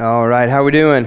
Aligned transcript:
All 0.00 0.26
right, 0.26 0.48
how 0.48 0.62
are 0.62 0.64
we 0.64 0.70
doing? 0.70 1.04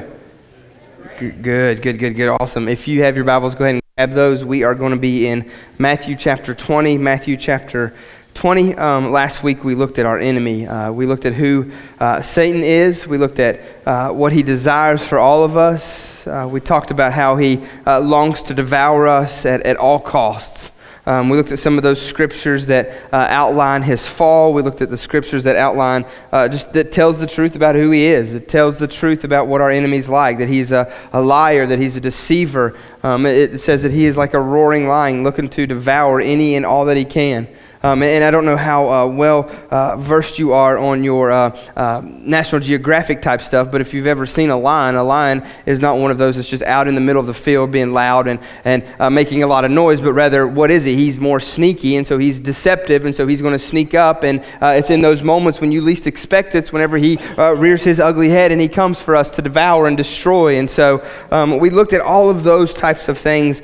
Good, 1.18 1.42
good, 1.42 1.82
good, 1.82 1.98
good, 1.98 2.12
good, 2.12 2.30
awesome. 2.40 2.68
If 2.68 2.88
you 2.88 3.02
have 3.02 3.16
your 3.16 3.26
Bibles, 3.26 3.56
go 3.56 3.64
ahead 3.64 3.74
and 3.74 3.84
grab 3.98 4.12
those. 4.12 4.46
We 4.46 4.62
are 4.66 4.76
going 4.76 4.92
to 4.92 5.00
be 5.00 5.26
in 5.26 5.50
Matthew 5.80 6.16
chapter 6.16 6.54
20. 6.54 7.00
Matthew 7.00 7.36
chapter 7.36 7.96
20. 8.36 8.76
Um, 8.76 9.12
last 9.12 9.42
week 9.42 9.64
we 9.64 9.74
looked 9.74 9.98
at 9.98 10.06
our 10.06 10.20
enemy. 10.20 10.68
Uh, 10.68 10.92
we 10.92 11.08
looked 11.08 11.26
at 11.26 11.34
who 11.34 11.72
uh, 12.00 12.22
Satan 12.22 12.62
is. 12.62 13.08
We 13.08 13.18
looked 13.18 13.40
at 13.40 13.62
uh, 13.88 14.10
what 14.12 14.32
he 14.32 14.44
desires 14.44 15.04
for 15.04 15.18
all 15.18 15.44
of 15.44 15.58
us. 15.58 16.28
Uh, 16.28 16.48
we 16.48 16.60
talked 16.60 16.92
about 16.92 17.14
how 17.14 17.36
he 17.36 17.64
uh, 17.88 18.00
longs 18.00 18.44
to 18.44 18.54
devour 18.54 19.08
us 19.08 19.44
at, 19.48 19.62
at 19.64 19.76
all 19.76 20.00
costs. 20.00 20.70
Um, 21.06 21.28
we 21.28 21.36
looked 21.36 21.52
at 21.52 21.60
some 21.60 21.76
of 21.76 21.84
those 21.84 22.02
scriptures 22.02 22.68
that 22.68 22.90
uh, 23.12 23.28
outline 23.30 23.82
his 23.82 24.08
fall. 24.08 24.54
We 24.54 24.62
looked 24.62 24.82
at 24.82 24.90
the 24.90 24.98
scriptures 24.98 25.44
that 25.44 25.58
outline 25.58 26.06
uh, 26.32 26.48
just 26.48 26.72
that 26.74 26.94
tells 26.94 27.20
the 27.20 27.28
truth 27.28 27.58
about 27.58 27.76
who 27.76 27.92
he 27.92 28.06
is. 28.06 28.34
It 28.34 28.48
tells 28.48 28.78
the 28.78 28.88
truth 28.88 29.26
about 29.26 29.48
what 29.48 29.60
our 29.60 29.70
enemy's 29.70 30.08
like. 30.08 30.38
That 30.38 30.48
he's 30.48 30.72
a, 30.72 30.94
a 31.12 31.22
liar. 31.22 31.68
That 31.68 31.80
he's 31.80 31.98
a 31.98 32.02
deceiver. 32.02 32.78
Um, 33.04 33.26
it, 33.26 33.56
it 33.56 33.60
says 33.60 33.84
that 33.84 33.92
he 33.92 34.06
is 34.06 34.18
like 34.18 34.34
a 34.34 34.40
roaring 34.40 34.88
lion, 34.88 35.24
looking 35.24 35.50
to 35.50 35.68
devour 35.68 36.22
any 36.22 36.56
and 36.56 36.66
all 36.66 36.86
that 36.86 36.96
he 36.96 37.04
can. 37.04 37.50
Um, 37.84 38.02
and 38.02 38.24
I 38.24 38.32
don't 38.32 38.46
know 38.46 38.56
how 38.56 38.90
uh, 38.90 39.08
well 39.08 39.52
uh, 39.70 39.98
versed 39.98 40.40
you 40.40 40.54
are 40.54 40.78
on 40.78 41.04
your 41.04 41.34
uh, 41.34 41.60
uh, 41.76 42.02
National 42.06 42.62
Geographic 42.62 43.22
type 43.22 43.42
stuff, 43.42 43.70
but 43.70 43.82
if 43.82 43.94
you've 43.94 44.08
ever 44.08 44.26
seen 44.26 44.50
a 44.52 44.58
lion, 44.58 44.96
a 44.96 45.04
lion 45.04 45.46
is 45.66 45.82
not 45.82 45.98
one 45.98 46.10
of 46.10 46.18
those 46.18 46.38
that's 46.38 46.50
just 46.50 46.64
out 46.64 46.88
in 46.88 46.96
the 46.96 47.02
middle 47.02 47.20
of 47.20 47.28
the 47.28 47.34
field 47.34 47.72
being 47.72 47.92
loud 47.92 48.28
and, 48.28 48.40
and 48.64 48.86
uh, 49.00 49.10
making 49.10 49.44
a 49.44 49.48
lot 49.48 49.66
of 49.66 49.72
noise, 49.72 50.00
but 50.00 50.14
rather, 50.14 50.48
what 50.48 50.72
is 50.72 50.86
he? 50.86 50.96
He's 50.96 51.20
more 51.20 51.42
sneaky, 51.42 51.98
and 51.98 52.08
so 52.08 52.18
he's 52.18 52.40
deceptive, 52.40 53.04
and 53.04 53.14
so 53.14 53.28
he's 53.28 53.42
going 53.42 53.52
to 53.52 53.60
sneak 53.60 53.94
up. 53.94 54.24
And 54.24 54.42
it's 54.62 54.90
in 54.90 55.02
those 55.02 55.22
moments 55.22 55.60
when 55.60 55.74
you 55.74 55.82
least 55.82 56.08
expect 56.08 56.56
it, 56.56 56.60
it's 56.60 56.72
whenever 56.72 56.96
he 56.98 57.18
rears 57.38 57.84
his 57.84 58.00
ugly 58.00 58.30
head 58.30 58.54
and 58.54 58.62
he 58.62 58.70
comes 58.70 59.02
for 59.02 59.14
us 59.14 59.30
to 59.32 59.42
devour 59.42 59.88
and 59.88 59.98
destroy. 59.98 60.58
And 60.58 60.72
so 60.72 61.06
um, 61.32 61.60
we 61.60 61.70
looked 61.70 61.92
at 61.92 62.00
all 62.00 62.30
of 62.30 62.44
those 62.44 62.74
types 62.74 63.10
of 63.10 63.18
things 63.18 63.62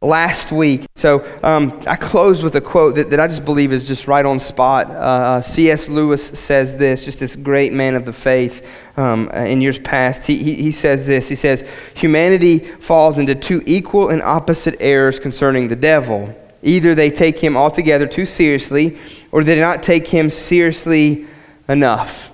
last 0.00 0.52
week. 0.52 0.86
So 0.94 1.26
um, 1.42 1.82
I 1.88 1.96
closed 1.96 2.44
with 2.44 2.54
a 2.54 2.60
quote 2.60 2.94
that, 2.94 3.10
that 3.10 3.18
I 3.18 3.26
just 3.26 3.44
believe 3.44 3.55
believe 3.56 3.72
is 3.72 3.86
just 3.88 4.06
right 4.06 4.26
on 4.26 4.38
spot. 4.38 4.90
Uh, 4.90 4.92
uh 4.92 5.40
C.S. 5.40 5.88
Lewis 5.88 6.22
says 6.38 6.76
this, 6.76 7.06
just 7.06 7.20
this 7.20 7.34
great 7.34 7.72
man 7.72 7.94
of 7.94 8.04
the 8.04 8.12
faith 8.12 8.68
um, 8.98 9.30
uh, 9.32 9.38
in 9.38 9.62
years 9.62 9.78
past. 9.78 10.26
He, 10.26 10.42
he, 10.42 10.54
he 10.56 10.72
says 10.72 11.06
this 11.06 11.26
He 11.30 11.34
says, 11.34 11.64
Humanity 11.94 12.58
falls 12.58 13.16
into 13.16 13.34
two 13.34 13.62
equal 13.64 14.10
and 14.10 14.20
opposite 14.20 14.76
errors 14.78 15.18
concerning 15.18 15.68
the 15.68 15.76
devil. 15.76 16.36
Either 16.62 16.94
they 16.94 17.10
take 17.10 17.38
him 17.38 17.56
altogether 17.56 18.06
too 18.06 18.26
seriously, 18.26 18.98
or 19.32 19.42
they 19.42 19.54
do 19.54 19.62
not 19.62 19.82
take 19.82 20.06
him 20.06 20.30
seriously 20.30 21.26
enough. 21.66 22.30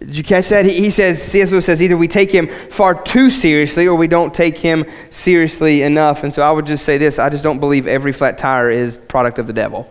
Did 0.00 0.16
you 0.16 0.24
catch 0.24 0.48
that? 0.48 0.64
He, 0.64 0.74
he 0.74 0.90
says, 0.90 1.22
C.S. 1.22 1.52
Lewis 1.52 1.66
says, 1.66 1.80
either 1.80 1.96
we 1.96 2.08
take 2.08 2.32
him 2.32 2.48
far 2.48 3.00
too 3.00 3.30
seriously 3.30 3.86
or 3.86 3.94
we 3.94 4.08
don't 4.08 4.34
take 4.34 4.58
him 4.58 4.84
seriously 5.10 5.82
enough. 5.82 6.24
And 6.24 6.34
so 6.34 6.42
I 6.42 6.50
would 6.50 6.66
just 6.66 6.84
say 6.84 6.98
this 6.98 7.20
I 7.20 7.30
just 7.30 7.44
don't 7.44 7.60
believe 7.60 7.86
every 7.86 8.12
flat 8.12 8.36
tire 8.36 8.68
is 8.68 8.98
product 8.98 9.38
of 9.38 9.46
the 9.46 9.52
devil. 9.52 9.88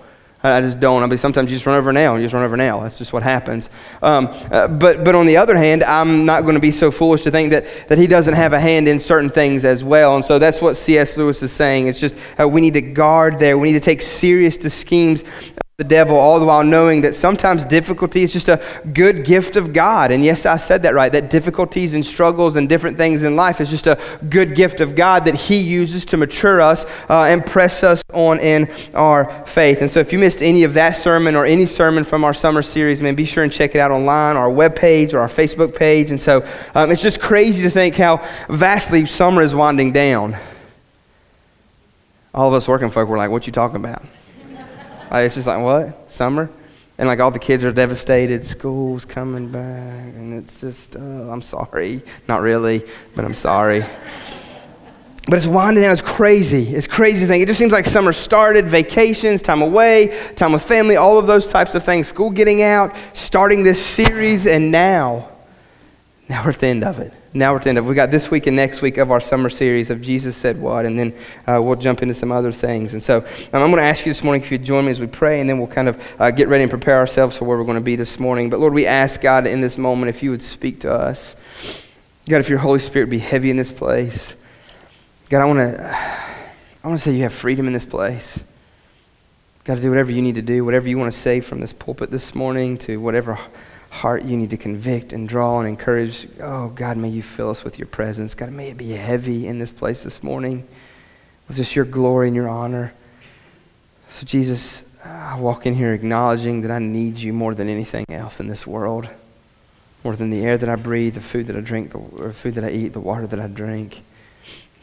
I 0.52 0.62
just 0.62 0.80
don't. 0.80 1.04
I 1.04 1.08
mean, 1.08 1.18
sometimes 1.18 1.50
you 1.50 1.58
just 1.58 1.66
run 1.66 1.78
over 1.78 1.90
a 1.90 1.94
nail 1.94 2.14
and 2.14 2.22
you 2.22 2.26
just 2.26 2.34
run 2.34 2.44
over 2.44 2.56
a 2.56 2.58
nail. 2.58 2.82
That's 2.82 2.98
just 2.98 3.14
what 3.14 3.24
happens. 3.24 3.70
Um, 4.02 4.28
uh, 4.52 4.68
but, 4.68 5.04
but 5.04 5.16
on 5.16 5.26
the 5.26 5.38
other 5.38 5.56
hand, 5.56 5.84
I'm 5.84 6.26
not 6.26 6.42
going 6.42 6.56
to 6.56 6.60
be 6.60 6.72
so 6.72 6.92
foolish 6.92 7.24
to 7.24 7.32
think 7.32 7.52
that, 7.52 7.66
that 7.88 7.98
he 7.98 8.08
doesn't 8.08 8.36
have 8.36 8.54
a 8.54 8.60
hand 8.60 8.88
in 8.88 9.00
certain 9.00 9.30
things 9.30 9.66
as 9.66 9.84
well. 9.84 10.16
And 10.16 10.23
so 10.23 10.40
that's 10.40 10.62
what 10.62 10.76
C.S. 10.76 11.18
Lewis 11.18 11.42
is 11.42 11.52
saying. 11.52 11.88
It's 11.88 12.00
just 12.00 12.16
uh, 12.40 12.48
we 12.48 12.62
need 12.62 12.73
to 12.76 12.82
guard 12.82 13.40
there. 13.40 13.58
We 13.58 13.72
need 13.72 13.80
to 13.80 13.86
take 13.86 14.02
serious 14.02 14.58
the 14.58 14.70
schemes 14.70 15.23
the 15.78 15.84
devil, 15.84 16.16
all 16.16 16.40
the 16.40 16.45
while 16.45 16.64
knowing 16.64 17.02
that 17.02 17.16
sometimes 17.16 17.66
difficulty 17.66 18.23
is 18.23 18.31
just 18.31 18.48
a 18.48 18.64
good 18.94 19.26
gift 19.26 19.58
of 19.58 19.73
God. 19.73 20.09
And 20.09 20.23
yes, 20.23 20.45
I 20.45 20.56
said 20.56 20.84
that 20.84 20.94
right, 20.94 21.12
that 21.12 21.30
difficulties 21.30 21.94
and 21.94 22.06
struggles 22.06 22.56
and 22.56 22.70
different 22.70 22.95
things 22.95 23.23
in 23.23 23.36
life 23.36 23.59
is 23.59 23.70
just 23.70 23.86
a 23.86 24.00
good 24.30 24.56
gift 24.56 24.80
of 24.80 24.95
God 24.95 25.26
that 25.26 25.36
He 25.36 25.59
uses 25.59 26.06
to 26.06 26.17
mature 26.17 26.62
us 26.62 26.86
uh, 27.10 27.23
and 27.23 27.45
press 27.45 27.83
us 27.83 28.02
on 28.14 28.39
in 28.39 28.72
our 28.94 29.45
faith. 29.45 29.82
And 29.82 29.92
so 29.92 29.99
if 29.99 30.14
you 30.14 30.20
missed 30.20 30.42
any 30.42 30.64
of 30.64 30.76
that 30.76 30.95
sermon 30.95 31.36
or 31.36 31.45
any 31.45 31.66
sermon 31.66 32.05
from 32.05 32.23
our 32.23 32.33
summer 32.33 32.61
series, 32.61 33.02
man, 33.02 33.16
be 33.16 33.26
sure 33.26 33.44
and 33.44 33.52
check 33.52 33.76
it 33.76 33.80
out 33.80 33.92
online, 33.92 34.38
our 34.38 34.49
webpage 34.49 35.14
or 35.14 35.20
our 35.20 35.28
Facebook 35.28 35.76
page. 35.76 36.10
And 36.10 36.22
so 36.22 36.48
um, 36.73 36.89
it's 36.89 37.02
just 37.02 37.20
crazy 37.20 37.64
to 37.64 37.70
think 37.70 37.95
how 37.95 38.26
vastly 38.48 39.05
summer 39.05 39.42
is 39.42 39.54
winding 39.54 39.92
down. 39.92 40.38
All 42.33 42.48
of 42.48 42.54
us 42.54 42.66
working 42.66 42.92
folk 42.92 43.10
were 43.10 43.17
like, 43.17 43.30
what 43.30 43.45
you 43.45 43.52
talking 43.52 43.76
about? 43.76 44.05
It's 45.23 45.36
just 45.36 45.48
like, 45.48 45.61
what? 45.61 46.11
Summer? 46.11 46.49
And 46.98 47.08
like 47.08 47.20
all 47.20 47.31
the 47.31 47.39
kids 47.39 47.64
are 47.64 47.71
devastated. 47.71 48.45
School's 48.45 49.05
coming 49.05 49.49
back. 49.49 50.14
And 50.15 50.33
it's 50.33 50.61
just, 50.61 50.95
uh, 50.95 50.99
I'm 50.99 51.42
sorry. 51.42 52.03
Not 52.27 52.42
really, 52.42 52.83
but 53.15 53.25
I'm 53.25 53.33
sorry. 53.33 53.83
But 55.27 55.37
it's 55.37 55.48
winding 55.48 55.83
down. 55.83 55.92
It's 55.92 56.02
crazy. 56.02 56.75
It's 56.75 56.87
crazy 56.87 57.25
thing. 57.25 57.42
It 57.42 57.48
just 57.48 57.58
seems 57.58 57.71
like 57.71 57.86
summer 57.86 58.14
started, 58.14 58.67
vacations, 58.67 59.42
time 59.42 59.61
away, 59.61 60.15
time 60.36 60.54
with 60.54 60.64
family, 60.64 60.98
all 60.98 61.17
of 61.17 61.25
those 61.25 61.48
types 61.48 61.73
of 61.73 61.83
things. 61.83 62.08
School 62.08 62.30
getting 62.30 62.61
out, 62.61 62.95
starting 63.14 63.64
this 63.64 63.83
series, 63.83 64.45
and 64.45 64.71
now, 64.71 65.27
now 66.30 66.43
we're 66.43 66.52
at 66.52 66.59
the 66.59 66.67
end 66.67 66.83
of 66.83 66.99
it 66.99 67.13
now 67.36 67.52
we're 67.52 67.58
at 67.58 67.63
the 67.63 67.69
end 67.69 67.77
of 67.77 67.86
We 67.86 67.95
got 67.95 68.11
this 68.11 68.31
week 68.31 68.47
and 68.47 68.55
next 68.55 68.81
week 68.81 68.97
of 68.97 69.11
our 69.11 69.19
summer 69.19 69.49
series 69.49 69.89
of 69.89 70.02
Jesus 70.02 70.37
Said 70.37 70.58
What, 70.58 70.86
and 70.86 70.97
then 70.97 71.13
uh, 71.45 71.61
we'll 71.61 71.75
jump 71.75 72.02
into 72.02 72.13
some 72.13 72.31
other 72.31 72.53
things. 72.53 72.93
And 72.93 73.03
so 73.03 73.17
um, 73.17 73.61
I'm 73.61 73.71
going 73.71 73.75
to 73.75 73.83
ask 73.83 74.05
you 74.05 74.09
this 74.09 74.23
morning 74.23 74.41
if 74.41 74.49
you'd 74.53 74.63
join 74.63 74.86
me 74.86 74.91
as 74.91 75.02
we 75.02 75.08
pray, 75.08 75.41
and 75.41 75.49
then 75.49 75.58
we'll 75.58 75.67
kind 75.67 75.89
of 75.89 76.15
uh, 76.17 76.31
get 76.31 76.47
ready 76.47 76.63
and 76.63 76.69
prepare 76.69 76.95
ourselves 76.95 77.36
for 77.36 77.43
where 77.43 77.58
we're 77.58 77.65
going 77.65 77.75
to 77.75 77.81
be 77.81 77.97
this 77.97 78.21
morning. 78.21 78.49
But 78.49 78.61
Lord, 78.61 78.73
we 78.73 78.86
ask 78.86 79.19
God 79.19 79.47
in 79.47 79.59
this 79.59 79.77
moment 79.77 80.08
if 80.11 80.23
you 80.23 80.31
would 80.31 80.41
speak 80.41 80.80
to 80.80 80.93
us. 80.93 81.36
God, 82.30 82.37
if 82.37 82.47
your 82.47 82.59
Holy 82.59 82.80
Spirit 82.80 83.09
be 83.09 83.19
heavy 83.19 83.49
in 83.49 83.57
this 83.57 83.71
place. 83.71 84.33
God, 85.27 85.42
I 85.42 85.45
want 85.45 85.59
to 85.59 85.93
I 86.86 86.87
want 86.87 86.97
to 86.97 87.03
say 87.03 87.13
you 87.13 87.23
have 87.23 87.33
freedom 87.33 87.67
in 87.67 87.73
this 87.73 87.83
place. 87.83 88.39
God, 89.65 89.81
do 89.81 89.89
whatever 89.89 90.11
you 90.11 90.21
need 90.21 90.36
to 90.36 90.42
do, 90.42 90.63
whatever 90.63 90.87
you 90.87 90.97
want 90.97 91.11
to 91.11 91.19
say 91.19 91.42
from 91.42 91.59
this 91.59 91.73
pulpit 91.73 92.11
this 92.11 92.33
morning 92.33 92.77
to 92.77 92.95
whatever 93.02 93.37
heart 93.90 94.23
you 94.23 94.36
need 94.38 94.50
to 94.50 94.58
convict 94.58 95.14
and 95.14 95.28
draw 95.28 95.60
and 95.60 95.70
encourage. 95.70 96.28
Oh, 96.42 96.70
God, 96.70 96.98
may 96.98 97.10
you 97.10 97.23
fill 97.23 97.50
us 97.50 97.64
with 97.64 97.80
your 97.80 97.88
presence. 97.88 98.36
God, 98.36 98.52
may 98.52 98.70
it 98.70 98.78
be 98.78 98.92
heavy 98.92 99.48
in 99.48 99.60
this 99.60 99.72
place 99.72 100.04
this 100.04 100.22
morning 100.22 100.68
with 101.48 101.58
just 101.58 101.76
your 101.76 101.86
glory 101.86 102.28
and 102.28 102.36
your 102.36 102.50
honor. 102.50 102.94
So, 104.10 104.26
Jesus, 104.26 104.84
I 105.04 105.40
walk 105.40 105.66
in 105.66 105.76
here 105.76 105.94
acknowledging 105.94 106.62
that 106.62 106.72
I 106.72 106.80
need 106.80 107.18
you 107.18 107.34
more 107.34 107.54
than 107.54 107.70
anything 107.70 108.06
else 108.10 108.40
in 108.40 108.48
this 108.48 108.66
world, 108.66 109.08
more 110.04 110.16
than 110.16 110.30
the 110.30 110.44
air 110.44 110.58
that 110.58 110.70
I 110.70 110.76
breathe, 110.76 111.16
the 111.16 111.22
food 111.22 111.48
that 111.48 111.56
I 111.56 111.62
drink, 111.62 111.92
the 111.92 112.34
food 112.34 112.56
that 112.56 112.64
I 112.64 112.70
eat, 112.70 112.90
the 112.90 113.00
water 113.00 113.28
that 113.28 113.40
I 113.40 113.48
drink. 113.48 114.04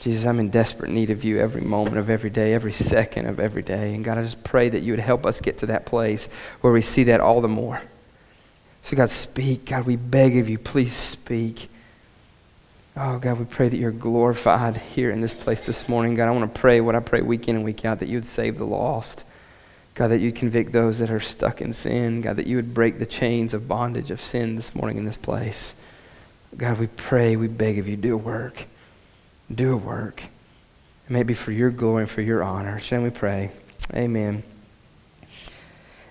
Jesus, 0.00 0.26
I'm 0.26 0.40
in 0.40 0.50
desperate 0.50 0.90
need 0.90 1.10
of 1.10 1.22
you 1.22 1.38
every 1.38 1.60
moment 1.60 1.96
of 1.96 2.10
every 2.10 2.30
day, 2.30 2.54
every 2.54 2.72
second 2.72 3.26
of 3.26 3.38
every 3.38 3.62
day. 3.62 3.94
And 3.94 4.04
God, 4.04 4.18
I 4.18 4.22
just 4.22 4.42
pray 4.42 4.68
that 4.68 4.82
you 4.82 4.92
would 4.92 5.00
help 5.00 5.24
us 5.24 5.40
get 5.40 5.58
to 5.58 5.66
that 5.66 5.86
place 5.86 6.28
where 6.60 6.72
we 6.72 6.82
see 6.82 7.04
that 7.04 7.20
all 7.20 7.40
the 7.40 7.48
more. 7.48 7.80
So, 8.82 8.96
God, 8.96 9.10
speak. 9.10 9.66
God, 9.66 9.86
we 9.86 9.96
beg 9.96 10.36
of 10.36 10.48
you, 10.48 10.58
please 10.58 10.94
speak. 10.94 11.68
Oh, 12.96 13.18
God, 13.18 13.38
we 13.38 13.44
pray 13.46 13.68
that 13.68 13.76
you're 13.76 13.90
glorified 13.90 14.76
here 14.76 15.10
in 15.10 15.20
this 15.20 15.32
place 15.32 15.64
this 15.64 15.88
morning. 15.88 16.14
God, 16.14 16.28
I 16.28 16.30
want 16.32 16.52
to 16.52 16.60
pray 16.60 16.80
what 16.80 16.94
I 16.94 17.00
pray 17.00 17.22
week 17.22 17.48
in 17.48 17.56
and 17.56 17.64
week 17.64 17.84
out 17.84 18.00
that 18.00 18.08
you 18.08 18.18
would 18.18 18.26
save 18.26 18.58
the 18.58 18.66
lost. 18.66 19.24
God, 19.94 20.08
that 20.08 20.20
you'd 20.20 20.36
convict 20.36 20.72
those 20.72 20.98
that 20.98 21.10
are 21.10 21.20
stuck 21.20 21.60
in 21.60 21.72
sin. 21.72 22.20
God, 22.20 22.36
that 22.36 22.46
you 22.46 22.56
would 22.56 22.74
break 22.74 22.98
the 22.98 23.06
chains 23.06 23.54
of 23.54 23.68
bondage 23.68 24.10
of 24.10 24.20
sin 24.20 24.56
this 24.56 24.74
morning 24.74 24.96
in 24.98 25.04
this 25.04 25.16
place. 25.16 25.74
God, 26.56 26.78
we 26.78 26.86
pray, 26.86 27.36
we 27.36 27.48
beg 27.48 27.78
of 27.78 27.88
you, 27.88 27.96
do 27.96 28.14
a 28.14 28.18
work. 28.18 28.66
Do 29.52 29.72
a 29.72 29.76
work. 29.76 30.22
It 31.06 31.10
may 31.10 31.22
be 31.22 31.34
for 31.34 31.52
your 31.52 31.70
glory 31.70 32.02
and 32.02 32.10
for 32.10 32.22
your 32.22 32.42
honor. 32.42 32.78
Shall 32.78 33.02
we 33.02 33.10
pray? 33.10 33.52
Amen. 33.94 34.42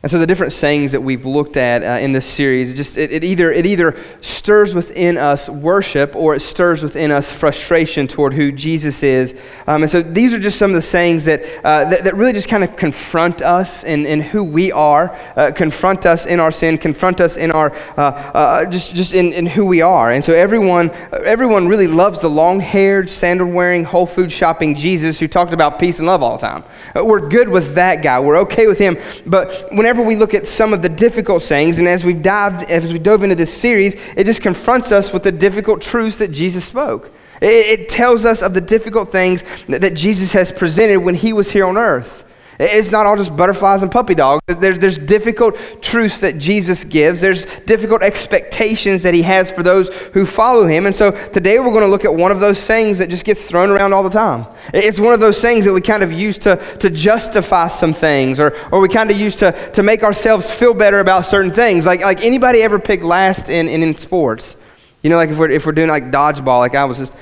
And 0.03 0.09
so 0.09 0.17
the 0.17 0.25
different 0.25 0.51
sayings 0.51 0.94
that 0.94 1.01
we've 1.01 1.25
looked 1.25 1.57
at 1.57 1.84
uh, 1.84 2.03
in 2.03 2.12
this 2.12 2.25
series, 2.25 2.73
just 2.73 2.97
it, 2.97 3.12
it, 3.12 3.23
either, 3.23 3.51
it 3.51 3.67
either 3.67 3.95
stirs 4.20 4.73
within 4.73 5.16
us 5.16 5.47
worship 5.47 6.16
or 6.16 6.34
it 6.34 6.40
stirs 6.40 6.81
within 6.81 7.11
us 7.11 7.31
frustration 7.31 8.08
toward 8.08 8.34
who 8.34 8.52
Jesus 8.52 9.03
is. 9.03 9.40
Um, 9.67 9.84
and 9.84 9.91
so 9.91 10.02
these 10.02 10.34
are 10.34 10.40
just 10.40 10.58
some 10.58 10.72
of 10.72 10.75
the 10.75 10.81
sayings 10.81 11.25
that, 11.25 11.43
uh, 11.64 11.87
that, 11.91 12.03
that, 12.05 12.16
really 12.16 12.34
just 12.34 12.49
kind 12.49 12.64
of 12.64 12.75
confront 12.75 13.43
us 13.43 13.84
in, 13.84 14.08
in 14.08 14.22
who 14.22 14.43
we 14.43 14.72
are, 14.72 15.16
uh, 15.35 15.52
confront 15.55 16.08
us 16.08 16.25
in 16.25 16.40
our 16.40 16.52
sin, 16.52 16.79
confront 16.79 17.22
us 17.22 17.37
in 17.37 17.52
our, 17.52 17.72
uh, 17.96 18.02
uh, 18.02 18.66
just, 18.72 18.96
just 18.96 19.14
in, 19.14 19.31
in 19.34 19.46
who 19.46 19.67
we 19.67 19.84
are. 19.84 20.11
And 20.11 20.25
so 20.25 20.34
everyone, 20.34 20.90
everyone 21.11 21.67
really 21.67 21.87
loves 21.87 22.22
the 22.22 22.29
long-haired, 22.29 23.08
sandal-wearing, 23.08 23.84
Whole 23.84 24.08
Food 24.08 24.31
shopping 24.31 24.73
Jesus 24.73 25.20
who 25.20 25.28
talked 25.28 25.53
about 25.53 25.78
peace 25.78 25.99
and 25.99 26.08
love 26.08 26.23
all 26.23 26.37
the 26.37 26.47
time. 26.47 26.64
Uh, 26.96 27.05
we're 27.05 27.29
good 27.29 27.49
with 27.49 27.75
that 27.75 28.02
guy. 28.02 28.20
We're 28.20 28.40
okay 28.40 28.66
with 28.66 28.79
him. 28.79 28.97
But 29.28 29.67
whenever 29.72 29.91
whenever 29.91 30.08
we 30.08 30.16
look 30.16 30.34
at 30.34 30.47
some 30.47 30.73
of 30.73 30.82
the 30.82 30.88
difficult 30.88 31.41
sayings, 31.41 31.78
and 31.78 31.85
as 31.85 32.05
we 32.05 32.14
dived, 32.14 32.70
as 32.72 32.93
we 32.93 32.97
dove 32.97 33.23
into 33.23 33.35
this 33.35 33.53
series, 33.53 33.93
it 34.16 34.23
just 34.23 34.41
confronts 34.41 34.90
us 34.90 35.11
with 35.11 35.23
the 35.23 35.34
difficult 35.34 35.82
truths 35.82 36.16
that 36.16 36.29
Jesus 36.29 36.64
spoke. 36.64 37.11
It, 37.41 37.82
it 37.82 37.90
tells 37.90 38.23
us 38.23 38.41
of 38.41 38.53
the 38.53 38.61
difficult 38.61 39.11
things 39.11 39.43
that, 39.67 39.82
that 39.82 39.93
Jesus 39.93 40.32
has 40.32 40.49
presented 40.49 40.99
when 40.99 41.16
he 41.16 41.34
was 41.34 41.52
here 41.52 41.66
on 41.66 41.76
earth. 41.76 42.23
It's 42.63 42.91
not 42.91 43.08
all 43.08 43.17
just 43.17 43.35
butterflies 43.35 43.81
and 43.81 43.91
puppy 43.91 44.13
dogs. 44.13 44.41
There's, 44.46 44.78
there's 44.78 44.97
difficult 44.99 45.58
truths 45.81 46.19
that 46.19 46.37
Jesus 46.37 46.84
gives. 46.84 47.19
There's 47.19 47.46
difficult 47.61 48.03
expectations 48.03 49.02
that 49.02 49.16
he 49.16 49.23
has 49.23 49.49
for 49.49 49.63
those 49.63 49.90
who 50.13 50.28
follow 50.28 50.67
him. 50.67 50.85
And 50.85 50.93
so 50.93 51.09
today 51.29 51.58
we're 51.58 51.72
going 51.72 51.81
to 51.81 51.87
look 51.87 52.05
at 52.05 52.13
one 52.13 52.31
of 52.31 52.40
those 52.40 52.59
sayings 52.59 52.99
that 52.99 53.09
just 53.09 53.25
gets 53.25 53.49
thrown 53.49 53.72
around 53.72 53.93
all 53.93 54.03
the 54.03 54.11
time. 54.11 54.46
It's 54.75 54.99
one 54.99 55.13
of 55.13 55.19
those 55.19 55.41
sayings 55.41 55.66
that 55.66 55.73
we 55.73 55.81
kind 55.81 56.03
of 56.03 56.11
use 56.11 56.37
to, 56.40 56.58
to 56.78 56.91
justify 56.91 57.67
some 57.67 57.93
things 57.93 58.40
or, 58.40 58.55
or 58.72 58.79
we 58.79 58.90
kind 58.90 59.09
of 59.09 59.17
use 59.17 59.37
to, 59.37 59.53
to 59.73 59.81
make 59.81 60.03
ourselves 60.03 60.53
feel 60.53 60.75
better 60.75 60.99
about 60.99 61.25
certain 61.25 61.52
things. 61.52 61.87
Like, 61.87 62.02
like 62.02 62.23
anybody 62.23 62.61
ever 62.61 62.78
pick 62.78 63.02
last 63.02 63.49
in, 63.49 63.67
in, 63.67 63.81
in 63.81 63.97
sports? 63.97 64.55
You 65.02 65.09
know, 65.09 65.16
like 65.16 65.31
if 65.31 65.37
we're, 65.40 65.49
if 65.49 65.66
we're 65.66 65.72
doing 65.72 65.90
like 65.90 66.11
dodgeball, 66.11 66.59
like 66.59 66.75
I 66.75 66.85
was 66.85 66.99
just, 66.99 67.16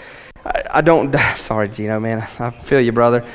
I, 0.44 0.64
I 0.76 0.82
don't, 0.82 1.16
sorry, 1.38 1.70
Gino, 1.70 1.98
man. 2.02 2.28
I 2.40 2.50
feel 2.50 2.82
you, 2.82 2.92
brother. 2.92 3.26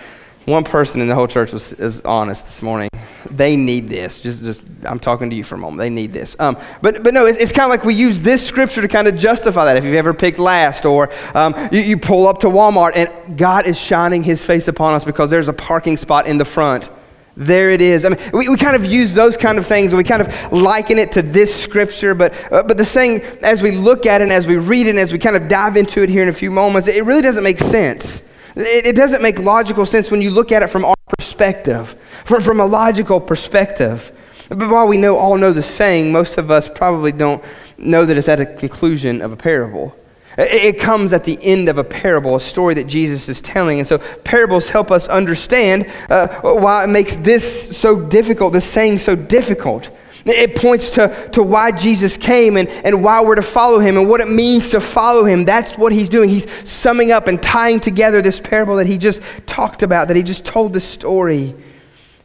One 0.47 0.65
person 0.65 1.01
in 1.01 1.09
the 1.09 1.15
whole 1.15 1.27
church 1.27 1.53
was, 1.53 1.75
was 1.79 2.01
honest 2.03 2.45
this 2.45 2.61
morning. 2.61 2.91
They 3.31 3.57
need 3.57 3.89
this. 3.89 4.21
Just, 4.21 4.45
just, 4.45 4.63
I'm 4.85 5.01
talking 5.01 5.31
to 5.31 5.37
you 5.37 5.43
for 5.43 5.55
a 5.55 5.59
moment. 5.59 5.79
They 5.79 5.89
need 5.89 6.13
this. 6.13 6.37
Um, 6.39 6.59
but, 6.83 7.03
but 7.03 7.15
no, 7.15 7.25
it's, 7.25 7.41
it's 7.41 7.53
kind 7.53 7.65
of 7.65 7.71
like 7.71 7.85
we 7.87 7.95
use 7.95 8.21
this 8.21 8.47
scripture 8.47 8.83
to 8.83 8.89
kind 8.89 9.09
of 9.09 9.17
justify 9.17 9.65
that. 9.65 9.79
If 9.79 9.85
you've 9.85 9.95
ever 9.95 10.13
picked 10.13 10.39
last, 10.39 10.85
or 10.85 11.11
um, 11.35 11.55
you, 11.73 11.81
you 11.81 11.97
pull 11.97 12.27
up 12.27 12.41
to 12.41 12.49
Walmart 12.49 12.93
and 12.95 13.39
God 13.39 13.67
is 13.67 13.79
shining 13.79 14.23
His 14.23 14.45
face 14.45 14.69
upon 14.69 14.95
us 14.95 15.05
because 15.05 15.31
there's 15.31 15.49
a 15.49 15.55
parking 15.55 15.97
spot 15.97 16.27
in 16.27 16.37
the 16.37 16.45
front. 16.45 16.91
There 17.37 17.71
it 17.71 17.81
is. 17.81 18.05
I 18.05 18.11
mean, 18.11 18.19
we, 18.33 18.49
we 18.49 18.57
kind 18.57 18.77
of 18.77 18.85
use 18.85 19.15
those 19.15 19.37
kind 19.37 19.59
of 19.59 19.67
things 19.67 19.93
and 19.93 19.99
we 19.99 20.05
kind 20.05 20.23
of 20.23 20.53
liken 20.53 20.99
it 20.99 21.13
to 21.13 21.23
this 21.23 21.55
scripture, 21.55 22.15
but, 22.15 22.35
uh, 22.53 22.63
but 22.63 22.77
the 22.77 22.85
saying, 22.85 23.23
as 23.43 23.63
we 23.63 23.73
look 23.73 24.07
at 24.07 24.21
it 24.21 24.25
and 24.25 24.33
as 24.33 24.47
we 24.47 24.57
read 24.57 24.87
it 24.87 24.91
and 24.91 24.99
as 24.99 25.13
we 25.13 25.19
kind 25.19 25.35
of 25.35 25.49
dive 25.49 25.77
into 25.77 26.03
it 26.03 26.11
here 26.11 26.23
in 26.23 26.29
a 26.29 26.35
few 26.35 26.51
moments, 26.51 26.87
it 26.87 27.05
really 27.05 27.23
doesn't 27.23 27.43
make 27.43 27.59
sense. 27.59 28.23
It, 28.57 28.87
it 28.87 28.97
doesn't 28.97 29.23
make 29.23 29.39
logical 29.39 29.87
sense 29.87 30.11
when 30.11 30.23
you 30.23 30.31
look 30.31 30.53
at 30.53 30.63
it 30.63 30.69
from 30.69 30.85
our 30.85 30.97
perspective, 31.09 31.97
from, 32.25 32.43
from 32.43 32.61
a 32.61 32.67
logical 32.67 33.21
perspective. 33.21 34.13
But 34.49 34.71
while 34.71 34.87
we 34.87 34.97
know, 34.97 35.17
all 35.17 35.37
know 35.37 35.53
the 35.53 35.63
saying, 35.63 36.13
most 36.13 36.39
of 36.39 36.51
us 36.51 36.69
probably 36.69 37.13
don't 37.13 37.43
know 37.79 38.05
that 38.05 38.17
it's 38.17 38.29
at 38.29 38.41
a 38.41 38.47
conclusion 38.47 39.23
of 39.23 39.33
a 39.33 39.37
parable. 39.37 39.97
It 40.37 40.81
comes 40.81 41.13
at 41.13 41.25
the 41.25 41.39
end 41.43 41.69
of 41.69 41.79
a 41.79 41.85
parable, 41.85 42.35
a 42.35 42.41
story 42.41 42.75
that 42.75 42.89
Jesus 42.89 43.29
is 43.29 43.41
telling. 43.41 43.79
And 43.79 43.87
so 43.87 43.99
parables 43.99 44.69
help 44.69 44.91
us 44.91 45.07
understand 45.07 45.87
uh, 46.11 46.41
why 46.41 46.85
it 46.85 46.89
makes 46.89 47.15
this 47.17 47.77
so 47.77 48.01
difficult, 48.01 48.53
this 48.53 48.69
saying 48.69 48.99
so 48.99 49.15
difficult. 49.15 49.91
It 50.27 50.57
points 50.57 50.91
to, 50.91 51.29
to 51.33 51.43
why 51.43 51.71
Jesus 51.73 52.17
came 52.17 52.57
and, 52.57 52.69
and 52.69 53.05
why 53.05 53.23
we're 53.23 53.35
to 53.35 53.43
follow 53.43 53.79
him 53.79 53.99
and 53.99 54.09
what 54.09 54.23
it 54.23 54.29
means 54.29 54.71
to 54.71 54.81
follow 54.81 55.25
him. 55.25 55.45
That's 55.45 55.77
what 55.77 55.93
he's 55.93 56.09
doing. 56.09 56.31
He's 56.31 56.51
summing 56.69 57.13
up 57.13 57.27
and 57.27 57.43
tying 57.43 57.79
together 57.81 58.23
this 58.23 58.41
parable 58.41 58.77
that 58.77 58.87
he 58.87 58.97
just 58.97 59.21
talked 59.47 59.83
about, 59.83 60.09
that 60.09 60.17
he 60.17 60.23
just 60.23 60.47
told 60.47 60.73
the 60.73 60.81
story. 60.81 61.55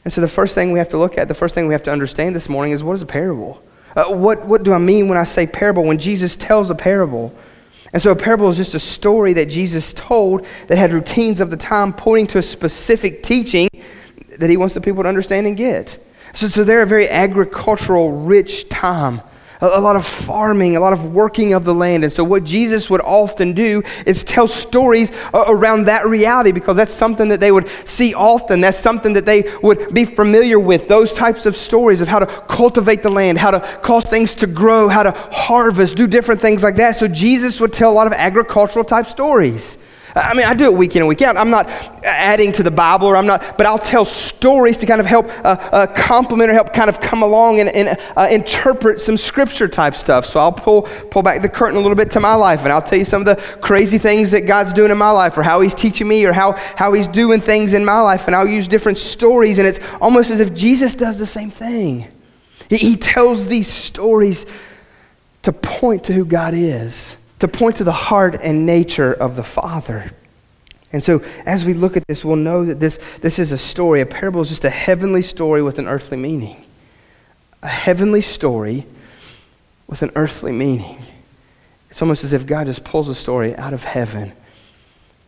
And 0.05 0.13
so 0.13 0.21
the 0.21 0.29
first 0.29 0.55
thing 0.55 0.71
we 0.71 0.79
have 0.79 0.89
to 0.89 0.97
look 0.97 1.17
at, 1.17 1.27
the 1.27 1.33
first 1.33 1.53
thing 1.53 1.67
we 1.67 1.73
have 1.73 1.83
to 1.83 1.91
understand 1.91 2.35
this 2.35 2.47
morning 2.47 2.71
is 2.71 2.83
what 2.83 2.93
is 2.93 3.01
a 3.01 3.05
parable? 3.05 3.61
Uh, 3.95 4.05
what, 4.05 4.45
what 4.45 4.63
do 4.63 4.73
I 4.73 4.77
mean 4.77 5.09
when 5.09 5.17
I 5.17 5.25
say 5.25 5.45
parable? 5.45 5.83
When 5.83 5.97
Jesus 5.97 6.37
tells 6.37 6.69
a 6.69 6.75
parable. 6.75 7.35
And 7.91 8.01
so 8.01 8.11
a 8.11 8.15
parable 8.15 8.49
is 8.49 8.57
just 8.57 8.75
a 8.75 8.79
story 8.79 9.33
that 9.33 9.47
Jesus 9.49 9.93
told 9.93 10.45
that 10.67 10.77
had 10.77 10.93
routines 10.93 11.41
of 11.41 11.49
the 11.49 11.57
time 11.57 11.91
pointing 11.91 12.27
to 12.27 12.37
a 12.37 12.41
specific 12.41 13.23
teaching 13.23 13.67
that 14.37 14.49
he 14.49 14.55
wants 14.55 14.75
the 14.75 14.81
people 14.81 15.03
to 15.03 15.09
understand 15.09 15.47
and 15.47 15.57
get. 15.57 15.97
So, 16.33 16.47
so 16.47 16.63
they're 16.63 16.81
a 16.81 16.87
very 16.87 17.09
agricultural, 17.09 18.11
rich 18.23 18.69
time. 18.69 19.21
A, 19.61 19.67
a 19.67 19.81
lot 19.81 19.95
of 19.95 20.05
farming, 20.05 20.75
a 20.75 20.79
lot 20.79 20.93
of 20.93 21.13
working 21.13 21.53
of 21.53 21.65
the 21.65 21.73
land. 21.73 22.03
And 22.03 22.13
so, 22.13 22.23
what 22.23 22.43
Jesus 22.43 22.89
would 22.89 23.01
often 23.01 23.53
do 23.53 23.83
is 24.05 24.23
tell 24.23 24.47
stories 24.47 25.11
uh, 25.33 25.45
around 25.47 25.85
that 25.85 26.05
reality 26.05 26.51
because 26.51 26.77
that's 26.77 26.93
something 26.93 27.29
that 27.29 27.39
they 27.39 27.51
would 27.51 27.67
see 27.85 28.13
often. 28.13 28.61
That's 28.61 28.79
something 28.79 29.13
that 29.13 29.25
they 29.25 29.51
would 29.61 29.93
be 29.93 30.05
familiar 30.05 30.59
with. 30.59 30.87
Those 30.87 31.13
types 31.13 31.45
of 31.45 31.55
stories 31.55 32.01
of 32.01 32.07
how 32.07 32.19
to 32.19 32.25
cultivate 32.25 33.03
the 33.03 33.11
land, 33.11 33.37
how 33.37 33.51
to 33.51 33.59
cause 33.81 34.05
things 34.05 34.35
to 34.35 34.47
grow, 34.47 34.87
how 34.87 35.03
to 35.03 35.11
harvest, 35.11 35.97
do 35.97 36.07
different 36.07 36.41
things 36.41 36.63
like 36.63 36.75
that. 36.75 36.95
So, 36.95 37.07
Jesus 37.07 37.59
would 37.59 37.73
tell 37.73 37.91
a 37.91 37.93
lot 37.93 38.07
of 38.07 38.13
agricultural 38.13 38.85
type 38.85 39.07
stories. 39.07 39.77
I 40.15 40.33
mean, 40.33 40.45
I 40.45 40.53
do 40.53 40.65
it 40.65 40.73
week 40.73 40.95
in 40.95 41.03
and 41.03 41.07
week 41.07 41.21
out. 41.21 41.37
I'm 41.37 41.49
not 41.49 41.67
adding 42.03 42.51
to 42.53 42.63
the 42.63 42.71
Bible, 42.71 43.07
or 43.07 43.15
I'm 43.15 43.27
not, 43.27 43.57
but 43.57 43.65
I'll 43.65 43.77
tell 43.77 44.05
stories 44.05 44.77
to 44.79 44.85
kind 44.85 44.99
of 44.99 45.05
help 45.05 45.27
uh, 45.45 45.57
uh, 45.71 45.87
complement 45.87 46.49
or 46.49 46.53
help 46.53 46.73
kind 46.73 46.89
of 46.89 46.99
come 46.99 47.21
along 47.21 47.59
and, 47.59 47.69
and 47.69 47.97
uh, 48.17 48.27
interpret 48.29 48.99
some 48.99 49.17
scripture 49.17 49.67
type 49.67 49.93
stuff. 49.95 50.25
So 50.25 50.39
I'll 50.39 50.51
pull 50.51 50.83
pull 50.83 51.21
back 51.21 51.41
the 51.41 51.49
curtain 51.49 51.77
a 51.77 51.81
little 51.81 51.95
bit 51.95 52.11
to 52.11 52.19
my 52.19 52.33
life, 52.33 52.63
and 52.63 52.73
I'll 52.73 52.81
tell 52.81 52.97
you 52.97 53.05
some 53.05 53.21
of 53.21 53.25
the 53.25 53.35
crazy 53.61 53.97
things 53.97 54.31
that 54.31 54.47
God's 54.47 54.73
doing 54.73 54.91
in 54.91 54.97
my 54.97 55.11
life, 55.11 55.37
or 55.37 55.43
how 55.43 55.61
He's 55.61 55.75
teaching 55.75 56.07
me, 56.07 56.25
or 56.25 56.33
how 56.33 56.53
how 56.53 56.93
He's 56.93 57.07
doing 57.07 57.39
things 57.39 57.73
in 57.73 57.85
my 57.85 57.99
life, 57.99 58.25
and 58.27 58.35
I'll 58.35 58.47
use 58.47 58.67
different 58.67 58.97
stories, 58.97 59.59
and 59.59 59.67
it's 59.67 59.79
almost 60.01 60.31
as 60.31 60.39
if 60.39 60.53
Jesus 60.53 60.95
does 60.95 61.19
the 61.19 61.27
same 61.27 61.51
thing. 61.51 62.07
He, 62.69 62.77
he 62.77 62.95
tells 62.95 63.47
these 63.47 63.67
stories 63.67 64.45
to 65.43 65.53
point 65.53 66.05
to 66.05 66.13
who 66.13 66.25
God 66.25 66.53
is 66.55 67.15
to 67.39 67.47
point 67.47 67.77
to 67.77 67.83
the 67.83 67.91
heart 67.91 68.35
and 68.41 68.65
nature 68.65 69.13
of 69.13 69.35
the 69.35 69.43
Father. 69.43 70.11
And 70.91 71.03
so, 71.03 71.23
as 71.45 71.65
we 71.65 71.73
look 71.73 71.95
at 71.95 72.07
this, 72.07 72.25
we'll 72.25 72.35
know 72.35 72.65
that 72.65 72.79
this, 72.79 72.97
this 73.21 73.39
is 73.39 73.51
a 73.51 73.57
story. 73.57 74.01
A 74.01 74.05
parable 74.05 74.41
is 74.41 74.49
just 74.49 74.65
a 74.65 74.69
heavenly 74.69 75.21
story 75.21 75.61
with 75.61 75.77
an 75.77 75.87
earthly 75.87 76.17
meaning. 76.17 76.65
A 77.61 77.67
heavenly 77.67 78.21
story 78.21 78.85
with 79.87 80.01
an 80.01 80.11
earthly 80.15 80.51
meaning. 80.51 81.03
It's 81.89 82.01
almost 82.01 82.23
as 82.23 82.33
if 82.33 82.45
God 82.45 82.67
just 82.67 82.83
pulls 82.83 83.09
a 83.09 83.15
story 83.15 83.55
out 83.55 83.73
of 83.73 83.83
heaven 83.83 84.33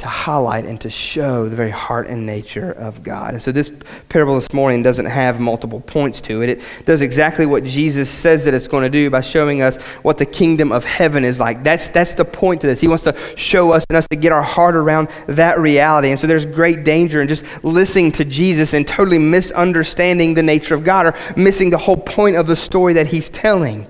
to 0.02 0.08
highlight 0.08 0.66
and 0.66 0.82
to 0.82 0.90
show 0.90 1.48
the 1.48 1.56
very 1.56 1.70
heart 1.70 2.08
and 2.08 2.26
nature 2.26 2.72
of 2.72 3.04
God. 3.04 3.34
And 3.34 3.42
so 3.42 3.52
this 3.52 3.72
parable 4.10 4.34
this 4.34 4.52
morning 4.52 4.82
doesn't 4.82 5.06
have 5.06 5.40
multiple 5.40 5.80
points 5.80 6.22
to 6.22 6.42
it. 6.42 6.50
It 6.50 6.62
does 6.86 7.04
exactly 7.04 7.46
what 7.46 7.64
Jesus 7.64 8.10
says 8.10 8.46
that 8.46 8.56
it's 8.56 8.68
going 8.68 8.84
to 8.84 8.90
do 8.90 9.12
by 9.12 9.22
showing 9.22 9.62
us 9.62 9.78
what 10.02 10.18
the 10.18 10.26
kingdom 10.26 10.72
of 10.72 10.86
heaven 10.86 11.24
is 11.24 11.40
like. 11.40 11.64
That's, 11.64 11.90
that's 11.90 12.16
the 12.16 12.26
point 12.26 12.62
to 12.62 12.68
this. 12.68 12.82
He 12.82 12.88
wants 12.88 13.04
to 13.04 13.16
show 13.36 13.72
us 13.74 13.86
and 13.90 13.96
us 13.96 14.08
to 14.10 14.16
get 14.16 14.32
our 14.32 14.42
heart 14.42 14.76
around 14.76 15.10
that 15.28 15.60
reality. 15.60 16.10
And 16.10 16.20
so 16.20 16.26
there's 16.26 16.48
great 16.48 16.84
danger 16.84 17.22
in 17.22 17.28
just 17.28 17.64
listening 17.64 18.12
to 18.14 18.26
Jesus 18.26 18.74
and 18.74 18.88
totally 18.88 19.20
misunderstanding 19.20 20.34
the 20.34 20.44
nature 20.44 20.74
of 20.74 20.84
God 20.84 21.06
or 21.06 21.16
missing 21.38 21.70
the 21.70 21.78
whole 21.78 21.98
point 21.98 22.38
of 22.38 22.48
the 22.48 22.56
story 22.56 22.94
that 22.94 23.06
he's 23.06 23.30
telling. 23.30 23.86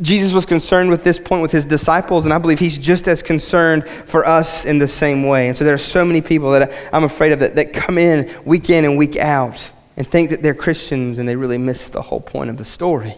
Jesus 0.00 0.32
was 0.32 0.46
concerned 0.46 0.90
with 0.90 1.04
this 1.04 1.18
point 1.18 1.42
with 1.42 1.52
his 1.52 1.66
disciples, 1.66 2.24
and 2.24 2.32
I 2.32 2.38
believe 2.38 2.58
he's 2.58 2.78
just 2.78 3.08
as 3.08 3.22
concerned 3.22 3.86
for 3.86 4.26
us 4.26 4.64
in 4.64 4.78
the 4.78 4.88
same 4.88 5.24
way. 5.24 5.48
And 5.48 5.56
so 5.56 5.64
there 5.64 5.74
are 5.74 5.78
so 5.78 6.04
many 6.04 6.22
people 6.22 6.52
that 6.52 6.72
I'm 6.92 7.04
afraid 7.04 7.32
of 7.32 7.40
that, 7.40 7.56
that 7.56 7.72
come 7.72 7.98
in 7.98 8.32
week 8.44 8.70
in 8.70 8.84
and 8.84 8.96
week 8.96 9.16
out 9.16 9.70
and 9.96 10.08
think 10.08 10.30
that 10.30 10.42
they're 10.42 10.54
Christians 10.54 11.18
and 11.18 11.28
they 11.28 11.36
really 11.36 11.58
miss 11.58 11.90
the 11.90 12.02
whole 12.02 12.20
point 12.20 12.48
of 12.48 12.56
the 12.56 12.64
story. 12.64 13.14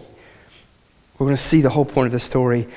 We're 1.17 1.27
going 1.27 1.37
to 1.37 1.41
see 1.41 1.61
the 1.61 1.69
whole 1.69 1.85
point 1.85 2.07
of 2.07 2.11
the 2.11 2.19
story 2.19 2.67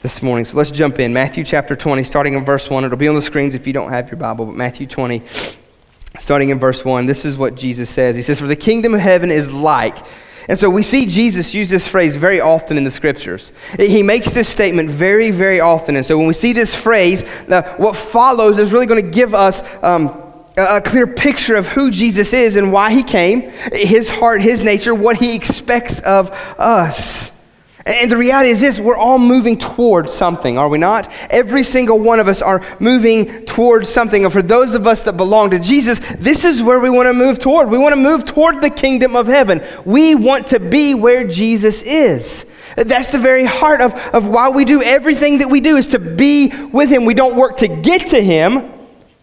this 0.00 0.22
morning. 0.22 0.44
So 0.44 0.56
let's 0.56 0.70
jump 0.70 1.00
in. 1.00 1.12
Matthew 1.12 1.42
chapter 1.42 1.74
20, 1.74 2.04
starting 2.04 2.34
in 2.34 2.44
verse 2.44 2.70
1. 2.70 2.84
It'll 2.84 2.96
be 2.96 3.08
on 3.08 3.16
the 3.16 3.22
screens 3.22 3.56
if 3.56 3.66
you 3.66 3.72
don't 3.72 3.90
have 3.90 4.08
your 4.08 4.18
Bible, 4.18 4.46
but 4.46 4.54
Matthew 4.54 4.86
20, 4.86 5.22
starting 6.18 6.50
in 6.50 6.60
verse 6.60 6.84
1. 6.84 7.06
This 7.06 7.24
is 7.24 7.36
what 7.36 7.56
Jesus 7.56 7.90
says 7.90 8.14
He 8.14 8.22
says, 8.22 8.38
For 8.38 8.46
the 8.46 8.54
kingdom 8.54 8.94
of 8.94 9.00
heaven 9.00 9.32
is 9.32 9.52
like 9.52 9.96
and 10.48 10.58
so 10.58 10.70
we 10.70 10.82
see 10.82 11.04
Jesus 11.04 11.54
use 11.54 11.68
this 11.68 11.86
phrase 11.86 12.16
very 12.16 12.40
often 12.40 12.78
in 12.78 12.84
the 12.84 12.90
scriptures. 12.90 13.52
He 13.78 14.02
makes 14.02 14.32
this 14.32 14.48
statement 14.48 14.90
very, 14.90 15.30
very 15.30 15.60
often. 15.60 15.94
And 15.94 16.06
so 16.06 16.16
when 16.16 16.26
we 16.26 16.32
see 16.32 16.54
this 16.54 16.74
phrase, 16.74 17.22
uh, 17.48 17.74
what 17.76 17.96
follows 17.96 18.56
is 18.56 18.72
really 18.72 18.86
going 18.86 19.04
to 19.04 19.10
give 19.10 19.34
us 19.34 19.62
um, 19.84 20.22
a 20.56 20.80
clear 20.80 21.06
picture 21.06 21.54
of 21.54 21.68
who 21.68 21.90
Jesus 21.90 22.32
is 22.32 22.56
and 22.56 22.72
why 22.72 22.92
he 22.92 23.02
came, 23.02 23.50
his 23.72 24.08
heart, 24.08 24.40
his 24.40 24.62
nature, 24.62 24.94
what 24.94 25.18
he 25.18 25.36
expects 25.36 26.00
of 26.00 26.30
us. 26.58 27.30
And 27.88 28.10
the 28.10 28.18
reality 28.18 28.50
is 28.50 28.60
this 28.60 28.78
we're 28.78 28.98
all 28.98 29.18
moving 29.18 29.58
towards 29.58 30.12
something, 30.12 30.58
are 30.58 30.68
we 30.68 30.76
not? 30.76 31.10
Every 31.30 31.62
single 31.62 31.98
one 31.98 32.20
of 32.20 32.28
us 32.28 32.42
are 32.42 32.62
moving 32.78 33.46
towards 33.46 33.88
something. 33.88 34.24
And 34.24 34.32
for 34.32 34.42
those 34.42 34.74
of 34.74 34.86
us 34.86 35.04
that 35.04 35.16
belong 35.16 35.50
to 35.50 35.58
Jesus, 35.58 35.98
this 36.18 36.44
is 36.44 36.62
where 36.62 36.80
we 36.80 36.90
want 36.90 37.06
to 37.06 37.14
move 37.14 37.38
toward. 37.38 37.70
We 37.70 37.78
want 37.78 37.94
to 37.94 38.00
move 38.00 38.26
toward 38.26 38.60
the 38.60 38.68
kingdom 38.68 39.16
of 39.16 39.26
heaven. 39.26 39.64
We 39.86 40.14
want 40.14 40.48
to 40.48 40.60
be 40.60 40.92
where 40.92 41.26
Jesus 41.26 41.80
is. 41.82 42.44
That's 42.76 43.10
the 43.10 43.18
very 43.18 43.46
heart 43.46 43.80
of, 43.80 43.94
of 44.14 44.28
why 44.28 44.50
we 44.50 44.66
do 44.66 44.82
everything 44.82 45.38
that 45.38 45.48
we 45.48 45.62
do 45.62 45.78
is 45.78 45.88
to 45.88 45.98
be 45.98 46.52
with 46.66 46.90
him. 46.90 47.06
We 47.06 47.14
don't 47.14 47.36
work 47.36 47.56
to 47.58 47.68
get 47.68 48.08
to 48.08 48.20
him, 48.20 48.70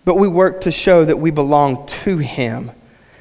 but 0.05 0.15
we 0.15 0.27
work 0.27 0.61
to 0.61 0.71
show 0.71 1.05
that 1.05 1.19
we 1.19 1.29
belong 1.29 1.85
to 1.85 2.17
him. 2.17 2.71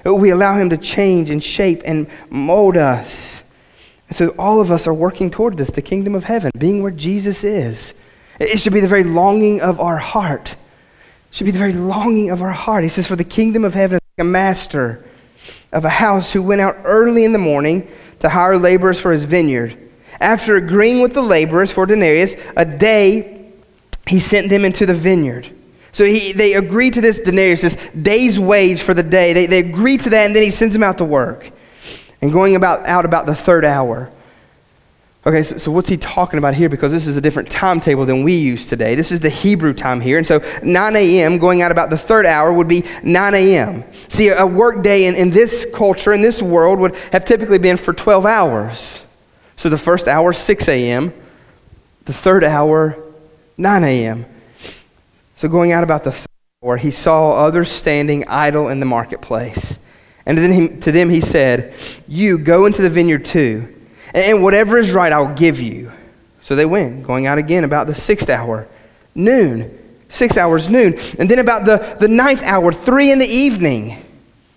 We 0.06 0.30
allow 0.30 0.56
him 0.56 0.70
to 0.70 0.78
change 0.78 1.28
and 1.28 1.44
shape 1.44 1.82
and 1.84 2.06
mold 2.30 2.78
us. 2.78 3.43
So 4.14 4.28
all 4.38 4.60
of 4.60 4.70
us 4.70 4.86
are 4.86 4.94
working 4.94 5.28
toward 5.28 5.56
this, 5.56 5.72
the 5.72 5.82
kingdom 5.82 6.14
of 6.14 6.22
heaven, 6.22 6.52
being 6.56 6.82
where 6.82 6.92
Jesus 6.92 7.42
is. 7.42 7.94
It 8.38 8.60
should 8.60 8.72
be 8.72 8.78
the 8.78 8.86
very 8.86 9.02
longing 9.02 9.60
of 9.60 9.80
our 9.80 9.96
heart. 9.96 10.52
It 10.52 11.34
should 11.34 11.46
be 11.46 11.50
the 11.50 11.58
very 11.58 11.72
longing 11.72 12.30
of 12.30 12.40
our 12.40 12.52
heart. 12.52 12.84
He 12.84 12.90
says, 12.90 13.08
For 13.08 13.16
the 13.16 13.24
kingdom 13.24 13.64
of 13.64 13.74
heaven 13.74 13.96
is 13.96 14.00
like 14.16 14.24
a 14.24 14.30
master 14.30 15.04
of 15.72 15.84
a 15.84 15.88
house 15.88 16.32
who 16.32 16.44
went 16.44 16.60
out 16.60 16.76
early 16.84 17.24
in 17.24 17.32
the 17.32 17.40
morning 17.40 17.88
to 18.20 18.28
hire 18.28 18.56
laborers 18.56 19.00
for 19.00 19.10
his 19.10 19.24
vineyard. 19.24 19.76
After 20.20 20.54
agreeing 20.54 21.02
with 21.02 21.12
the 21.12 21.22
laborers 21.22 21.72
for 21.72 21.84
denarius, 21.84 22.36
a 22.56 22.64
day 22.64 23.50
he 24.06 24.20
sent 24.20 24.48
them 24.48 24.64
into 24.64 24.86
the 24.86 24.94
vineyard. 24.94 25.50
So 25.90 26.04
he, 26.04 26.30
they 26.30 26.54
agree 26.54 26.90
to 26.90 27.00
this 27.00 27.18
denarius, 27.18 27.62
this 27.62 27.90
day's 27.90 28.38
wage 28.38 28.80
for 28.80 28.94
the 28.94 29.02
day. 29.02 29.32
They, 29.32 29.46
they 29.46 29.58
agree 29.58 29.96
to 29.98 30.10
that, 30.10 30.26
and 30.26 30.36
then 30.36 30.44
he 30.44 30.52
sends 30.52 30.72
them 30.72 30.84
out 30.84 30.98
to 30.98 31.04
work. 31.04 31.50
And 32.20 32.32
going 32.32 32.56
about, 32.56 32.86
out 32.86 33.04
about 33.04 33.26
the 33.26 33.34
third 33.34 33.64
hour. 33.64 34.10
Okay, 35.26 35.42
so, 35.42 35.56
so, 35.56 35.70
what's 35.70 35.88
he 35.88 35.96
talking 35.96 36.38
about 36.38 36.52
here? 36.52 36.68
Because 36.68 36.92
this 36.92 37.06
is 37.06 37.16
a 37.16 37.20
different 37.20 37.50
timetable 37.50 38.04
than 38.04 38.24
we 38.24 38.34
use 38.36 38.68
today. 38.68 38.94
This 38.94 39.10
is 39.10 39.20
the 39.20 39.30
Hebrew 39.30 39.72
time 39.72 40.02
here. 40.02 40.18
And 40.18 40.26
so 40.26 40.42
9 40.62 40.96
a.m., 40.96 41.38
going 41.38 41.62
out 41.62 41.70
about 41.70 41.88
the 41.88 41.96
third 41.96 42.26
hour, 42.26 42.52
would 42.52 42.68
be 42.68 42.84
9 43.02 43.34
a.m. 43.34 43.84
See, 44.08 44.28
a 44.28 44.46
work 44.46 44.82
day 44.82 45.06
in, 45.06 45.14
in 45.14 45.30
this 45.30 45.66
culture, 45.72 46.12
in 46.12 46.20
this 46.20 46.42
world, 46.42 46.78
would 46.80 46.94
have 47.12 47.24
typically 47.24 47.58
been 47.58 47.78
for 47.78 47.94
12 47.94 48.26
hours. 48.26 49.00
So 49.56 49.70
the 49.70 49.78
first 49.78 50.08
hour, 50.08 50.34
6 50.34 50.68
a.m., 50.68 51.14
the 52.04 52.12
third 52.12 52.44
hour, 52.44 52.98
9 53.56 53.84
a.m. 53.84 54.26
So 55.36 55.48
going 55.48 55.72
out 55.72 55.84
about 55.84 56.04
the 56.04 56.12
third 56.12 56.28
hour, 56.62 56.76
he 56.76 56.90
saw 56.90 57.32
others 57.32 57.70
standing 57.70 58.26
idle 58.28 58.68
in 58.68 58.78
the 58.78 58.86
marketplace. 58.86 59.78
And 60.26 60.38
then 60.38 60.52
he, 60.52 60.68
to 60.80 60.92
them 60.92 61.10
he 61.10 61.20
said, 61.20 61.74
You 62.08 62.38
go 62.38 62.66
into 62.66 62.82
the 62.82 62.90
vineyard 62.90 63.24
too 63.24 63.74
and 64.14 64.42
whatever 64.42 64.78
is 64.78 64.92
right, 64.92 65.12
I'll 65.12 65.34
give 65.34 65.60
you. 65.60 65.92
So 66.40 66.54
they 66.54 66.66
went, 66.66 67.02
going 67.02 67.26
out 67.26 67.38
again 67.38 67.64
about 67.64 67.88
the 67.88 67.94
sixth 67.94 68.30
hour, 68.30 68.68
noon. 69.14 69.80
Six 70.08 70.36
hours, 70.36 70.68
noon. 70.68 70.96
And 71.18 71.28
then 71.28 71.40
about 71.40 71.64
the, 71.64 71.96
the 71.98 72.06
ninth 72.06 72.42
hour, 72.44 72.72
three 72.72 73.10
in 73.10 73.18
the 73.18 73.26
evening, 73.26 74.04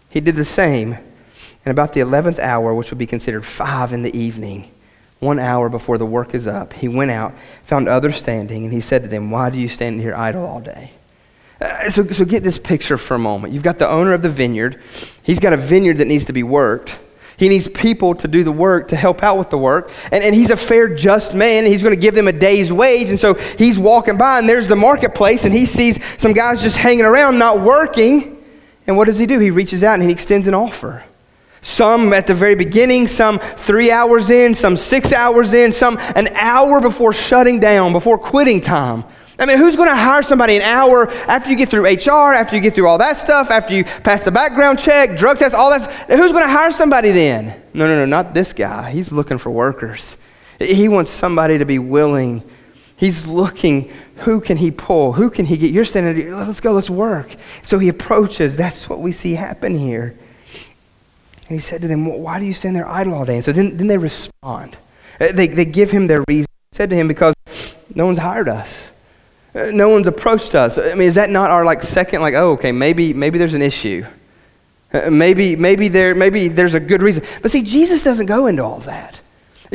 he 0.10 0.20
did 0.20 0.36
the 0.36 0.46
same. 0.46 0.94
And 0.94 1.72
about 1.72 1.94
the 1.94 2.02
eleventh 2.02 2.38
hour, 2.38 2.74
which 2.76 2.92
would 2.92 3.00
be 3.00 3.08
considered 3.08 3.44
five 3.44 3.92
in 3.92 4.04
the 4.04 4.16
evening, 4.16 4.72
one 5.20 5.40
hour 5.40 5.68
before 5.68 5.98
the 5.98 6.06
work 6.06 6.36
is 6.36 6.46
up, 6.46 6.74
he 6.74 6.88
went 6.88 7.10
out, 7.10 7.34
found 7.64 7.90
others 7.90 8.18
standing, 8.18 8.66
and 8.66 8.74
he 8.74 8.82
said 8.82 9.02
to 9.02 9.08
them, 9.08 9.32
Why 9.32 9.50
do 9.50 9.60
you 9.60 9.68
stand 9.68 10.00
here 10.00 10.14
idle 10.16 10.46
all 10.46 10.60
day? 10.60 10.92
Uh, 11.60 11.90
so, 11.90 12.06
so 12.06 12.26
get 12.26 12.44
this 12.44 12.58
picture 12.58 12.98
for 12.98 13.16
a 13.16 13.20
moment. 13.20 13.54
You've 13.54 13.64
got 13.64 13.78
the 13.80 13.90
owner 13.90 14.14
of 14.14 14.22
the 14.22 14.30
vineyard. 14.30 14.82
He's 15.24 15.40
got 15.40 15.54
a 15.54 15.58
vineyard 15.58 15.98
that 15.98 16.06
needs 16.06 16.26
to 16.26 16.34
be 16.34 16.44
worked. 16.44 17.00
He 17.38 17.50
needs 17.50 17.68
people 17.68 18.16
to 18.16 18.28
do 18.28 18.44
the 18.44 18.52
work, 18.52 18.88
to 18.88 18.96
help 18.96 19.22
out 19.22 19.38
with 19.38 19.52
the 19.52 19.58
work. 19.58 19.92
And, 20.12 20.24
and 20.24 20.34
he's 20.34 20.50
a 20.50 20.58
fair, 20.58 20.94
just 20.94 21.36
man. 21.36 21.66
he's 21.66 21.84
going 21.84 21.96
to 21.96 22.02
give 22.02 22.16
them 22.16 22.28
a 22.28 22.32
day's 22.32 22.74
wage. 22.74 23.10
And 23.10 23.20
so 23.20 23.36
he's 23.36 23.78
walking 23.78 24.18
by, 24.18 24.40
and 24.40 24.50
there's 24.50 24.68
the 24.68 24.76
marketplace, 24.76 25.46
and 25.46 25.54
he 25.54 25.68
sees 25.68 26.04
some 26.20 26.34
guys 26.34 26.64
just 26.64 26.78
hanging 26.78 27.06
around, 27.06 27.38
not 27.38 27.62
working. 27.62 28.44
And 28.88 28.98
what 28.98 29.06
does 29.06 29.20
he 29.20 29.26
do? 29.28 29.38
He 29.38 29.52
reaches 29.52 29.84
out 29.84 29.96
and 29.96 30.04
he 30.04 30.12
extends 30.12 30.48
an 30.48 30.54
offer. 30.54 31.04
Some 31.62 32.14
at 32.14 32.28
the 32.28 32.34
very 32.34 32.56
beginning, 32.56 33.08
some 33.08 33.40
three 33.40 33.92
hours 33.92 34.30
in, 34.30 34.54
some 34.54 34.78
six 34.78 35.12
hours 35.12 35.54
in, 35.54 35.72
some 35.72 35.98
an 36.16 36.30
hour 36.30 36.80
before 36.80 37.14
shutting 37.14 37.60
down, 37.60 37.92
before 37.92 38.18
quitting 38.18 38.62
time. 38.62 39.04
I 39.40 39.46
mean, 39.46 39.58
who's 39.58 39.76
going 39.76 39.90
to 39.90 39.96
hire 39.96 40.24
somebody 40.24 40.56
an 40.56 40.64
hour 40.64 41.10
after 41.28 41.50
you 41.50 41.56
get 41.56 41.70
through 41.70 41.86
HR, 41.86 42.34
after 42.34 42.56
you 42.56 42.62
get 42.62 42.74
through 42.74 42.88
all 42.88 42.98
that 42.98 43.18
stuff, 43.18 43.52
after 43.52 43.74
you 43.76 43.84
pass 43.84 44.24
the 44.24 44.32
background 44.32 44.80
check, 44.80 45.16
drug 45.16 45.38
test, 45.38 45.54
all 45.54 45.70
that? 45.70 45.92
Who's 46.08 46.32
going 46.32 46.44
to 46.44 46.50
hire 46.50 46.72
somebody 46.72 47.12
then? 47.12 47.62
No, 47.74 47.88
no, 47.88 47.96
no, 47.96 48.06
not 48.06 48.34
this 48.34 48.52
guy. 48.54 48.90
He's 48.92 49.12
looking 49.12 49.38
for 49.38 49.52
workers. 49.52 50.18
He 50.60 50.88
wants 50.88 51.12
somebody 51.12 51.60
to 51.60 51.66
be 51.66 51.78
willing. 51.78 52.44
He's 52.96 53.28
looking, 53.28 53.94
who 54.18 54.42
can 54.42 54.58
he 54.58 54.72
pull? 54.72 55.14
Who 55.14 55.30
can 55.30 55.46
he 55.46 55.56
get? 55.56 55.72
You're 55.72 55.86
standing 55.86 56.34
let's 56.34 56.60
go, 56.60 56.72
let's 56.72 56.90
work. 56.90 57.36
So 57.62 57.78
he 57.78 57.90
approaches. 57.90 58.58
That's 58.58 58.90
what 58.90 59.02
we 59.02 59.12
see 59.12 59.34
happen 59.36 59.78
here. 59.78 60.18
And 61.48 61.58
he 61.58 61.60
said 61.60 61.82
to 61.84 61.88
them, 61.88 62.06
Why 62.06 62.40
do 62.40 62.46
you 62.46 62.54
stand 62.54 62.76
there 62.76 62.88
idle 62.90 63.14
all 63.14 63.24
day? 63.24 63.36
And 63.36 63.46
so 63.46 63.52
then, 63.52 63.78
then 63.78 63.86
they 63.86 64.00
respond. 64.00 64.78
Uh, 65.22 65.32
they, 65.32 65.48
they 65.48 65.66
give 65.66 65.92
him 65.92 66.08
their 66.08 66.24
reason. 66.28 66.48
He 66.72 66.76
said 66.76 66.90
to 66.90 66.96
him, 66.96 67.08
Because 67.08 67.36
no 67.94 68.08
one's 68.08 68.18
hired 68.18 68.50
us. 68.50 68.92
No 69.58 69.90
one's 69.90 70.08
approached 70.08 70.54
us. 70.54 70.78
I 70.78 70.94
mean, 70.94 71.08
is 71.08 71.16
that 71.16 71.30
not 71.30 71.50
our 71.50 71.66
like 71.66 71.82
second, 71.82 72.22
like, 72.22 72.36
oh, 72.36 72.52
okay, 72.52 72.72
maybe, 72.72 73.14
maybe 73.14 73.40
there's 73.40 73.56
an 73.56 73.62
issue. 73.62 74.06
Uh, 74.94 75.10
maybe, 75.10 75.56
maybe, 75.56 75.88
there, 75.88 76.14
maybe 76.14 76.48
there's 76.48 76.76
a 76.76 76.80
good 76.80 77.02
reason. 77.02 77.24
But 77.42 77.52
see, 77.52 77.64
Jesus 77.64 78.04
doesn't 78.04 78.28
go 78.28 78.48
into 78.48 78.64
all 78.64 78.80
that. 78.82 79.20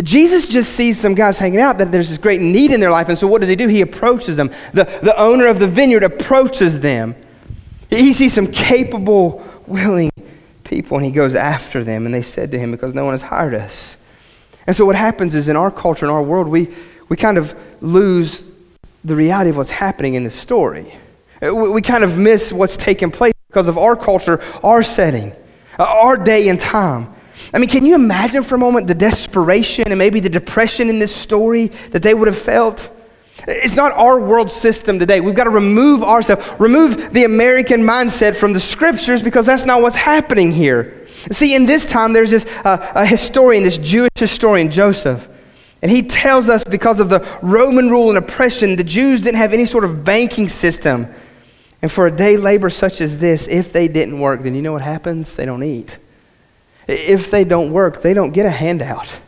Jesus 0.01 0.47
just 0.47 0.73
sees 0.73 0.99
some 0.99 1.15
guys 1.15 1.39
hanging 1.39 1.61
out 1.61 1.79
that 1.79 1.93
there's 1.93 2.09
this 2.09 2.19
great 2.19 2.41
need 2.41 2.71
in 2.71 2.81
their 2.81 2.91
life. 2.91 3.09
And 3.09 3.19
so 3.19 3.27
what 3.27 3.41
does 3.41 3.51
he 3.51 3.57
do? 3.57 3.69
He 3.69 3.83
approaches 3.83 4.37
them. 4.37 4.51
The, 4.73 4.85
the 5.03 5.15
owner 5.19 5.49
of 5.49 5.59
the 5.59 5.69
vineyard 5.69 6.03
approaches 6.03 6.81
them. 6.81 7.15
He 7.91 8.15
sees 8.15 8.33
some 8.33 8.47
capable, 8.47 9.45
willing 9.67 10.11
people 10.65 10.97
and 10.97 11.05
he 11.05 11.13
goes 11.13 11.35
after 11.35 11.85
them. 11.85 12.07
And 12.07 12.15
they 12.15 12.23
said 12.23 12.51
to 12.53 12.59
him, 12.59 12.71
Because 12.71 12.95
no 12.95 13.05
one 13.05 13.13
has 13.13 13.23
hired 13.23 13.55
us. 13.55 13.97
And 14.67 14.75
so 14.75 14.87
what 14.87 14.97
happens 14.97 15.35
is 15.35 15.49
in 15.49 15.57
our 15.57 15.71
culture, 15.71 16.07
in 16.07 16.11
our 16.11 16.23
world, 16.23 16.49
we, 16.49 16.69
we 17.09 17.17
kind 17.17 17.37
of 17.37 17.55
lose 17.83 18.49
the 19.05 19.17
reality 19.17 19.51
of 19.51 19.57
what's 19.57 19.71
happening 19.71 20.15
in 20.15 20.25
this 20.25 20.35
story. 20.35 20.95
Uh, 21.43 21.55
we 21.55 21.83
kind 21.83 22.05
of 22.05 22.17
miss 22.17 22.53
what's 22.53 22.77
taking 22.77 23.11
place 23.11 23.35
because 23.49 23.69
of 23.69 23.77
our 23.77 23.97
culture, 23.97 24.41
our 24.63 24.83
setting, 24.83 25.33
uh, 25.79 25.85
our 25.85 26.17
day 26.17 26.49
and 26.49 26.61
time. 26.61 27.13
I 27.53 27.59
mean, 27.59 27.69
can 27.69 27.85
you 27.85 27.95
imagine 27.95 28.43
for 28.43 28.55
a 28.55 28.59
moment 28.59 28.87
the 28.87 28.95
desperation 28.95 29.85
and 29.89 29.99
maybe 29.99 30.21
the 30.21 30.29
depression 30.29 30.89
in 30.89 30.99
this 30.99 31.15
story 31.15 31.67
that 31.91 32.03
they 32.03 32.15
would 32.15 32.29
have 32.29 32.39
felt? 32.39 32.89
It's 33.49 33.75
not 33.75 33.93
our 33.93 34.21
world 34.21 34.51
system 34.51 34.99
today. 34.99 35.21
We've 35.21 35.35
got 35.35 35.45
to 35.45 35.51
remove 35.51 36.05
ourselves, 36.05 36.47
remove 36.61 37.13
the 37.13 37.25
American 37.25 37.83
mindset 37.83 38.37
from 38.37 38.53
the 38.53 38.61
scriptures 38.61 39.21
because 39.21 39.47
that's 39.47 39.65
not 39.65 39.83
what's 39.83 39.97
happening 39.97 40.53
here. 40.53 41.07
See, 41.31 41.55
in 41.55 41.67
this 41.67 41.85
time, 41.87 42.13
there's 42.13 42.31
this 42.31 42.47
uh, 42.65 42.93
a 42.95 43.05
historian, 43.05 43.65
this 43.65 43.79
Jewish 43.79 44.11
historian, 44.15 44.71
Josephus. 44.71 45.29
And 45.83 45.91
he 45.91 46.03
tells 46.03 46.49
us 46.49 46.63
because 46.63 47.01
of 47.01 47.09
the 47.09 47.27
Roman 47.43 47.91
rule 47.91 48.09
and 48.09 48.17
oppression, 48.17 48.77
the 48.77 48.85
Jews 48.85 49.23
didn't 49.23 49.39
have 49.39 49.53
any 49.53 49.67
sort 49.67 49.83
of 49.83 50.05
banking 50.05 50.49
system. 50.49 51.13
And 51.83 51.91
for 51.91 52.07
a 52.07 52.11
day 52.11 52.37
labor 52.37 52.71
such 52.71 53.01
as 53.01 53.19
this, 53.19 53.49
if 53.49 53.73
they 53.73 53.89
didn't 53.89 54.21
work, 54.21 54.43
then 54.43 54.55
you 54.55 54.63
know 54.63 54.73
what 54.73 54.83
happens? 54.83 55.35
They 55.35 55.45
don't 55.45 55.65
eat. 55.65 55.99
If 56.87 57.31
they 57.33 57.45
don't 57.45 57.73
work, 57.73 58.03
they 58.03 58.15
don't 58.15 58.31
get 58.31 58.47
a 58.47 58.51
handout. 58.51 59.19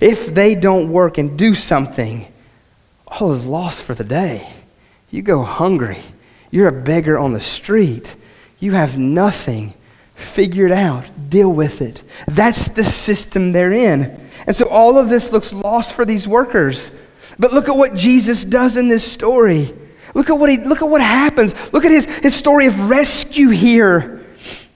If 0.00 0.26
they 0.26 0.54
don't 0.54 0.90
work 0.90 1.18
and 1.18 1.36
do 1.36 1.56
something, 1.56 2.32
all 3.06 3.32
is 3.32 3.44
lost 3.44 3.82
for 3.82 3.94
the 3.94 4.04
day. 4.04 4.48
You 5.10 5.22
go 5.22 5.42
hungry. 5.42 6.00
You're 6.50 6.68
a 6.68 6.82
beggar 6.82 7.18
on 7.18 7.32
the 7.32 7.40
street. 7.40 8.14
You 8.60 8.72
have 8.72 8.96
nothing 8.96 9.74
figured 10.14 10.72
out. 10.72 11.04
Deal 11.28 11.52
with 11.52 11.82
it. 11.82 12.02
That's 12.28 12.68
the 12.68 12.84
system 12.84 13.52
they're 13.52 13.72
in. 13.72 14.25
And 14.46 14.54
so 14.54 14.66
all 14.68 14.98
of 14.98 15.08
this 15.08 15.32
looks 15.32 15.52
lost 15.52 15.94
for 15.94 16.04
these 16.04 16.26
workers. 16.26 16.90
But 17.38 17.52
look 17.52 17.68
at 17.68 17.76
what 17.76 17.94
Jesus 17.94 18.44
does 18.44 18.76
in 18.76 18.88
this 18.88 19.10
story. 19.10 19.74
Look 20.14 20.30
at 20.30 20.38
what, 20.38 20.50
he, 20.50 20.58
look 20.58 20.82
at 20.82 20.88
what 20.88 21.00
happens. 21.00 21.54
Look 21.72 21.84
at 21.84 21.90
his, 21.90 22.06
his 22.06 22.34
story 22.34 22.66
of 22.66 22.88
rescue 22.88 23.50
here. 23.50 24.24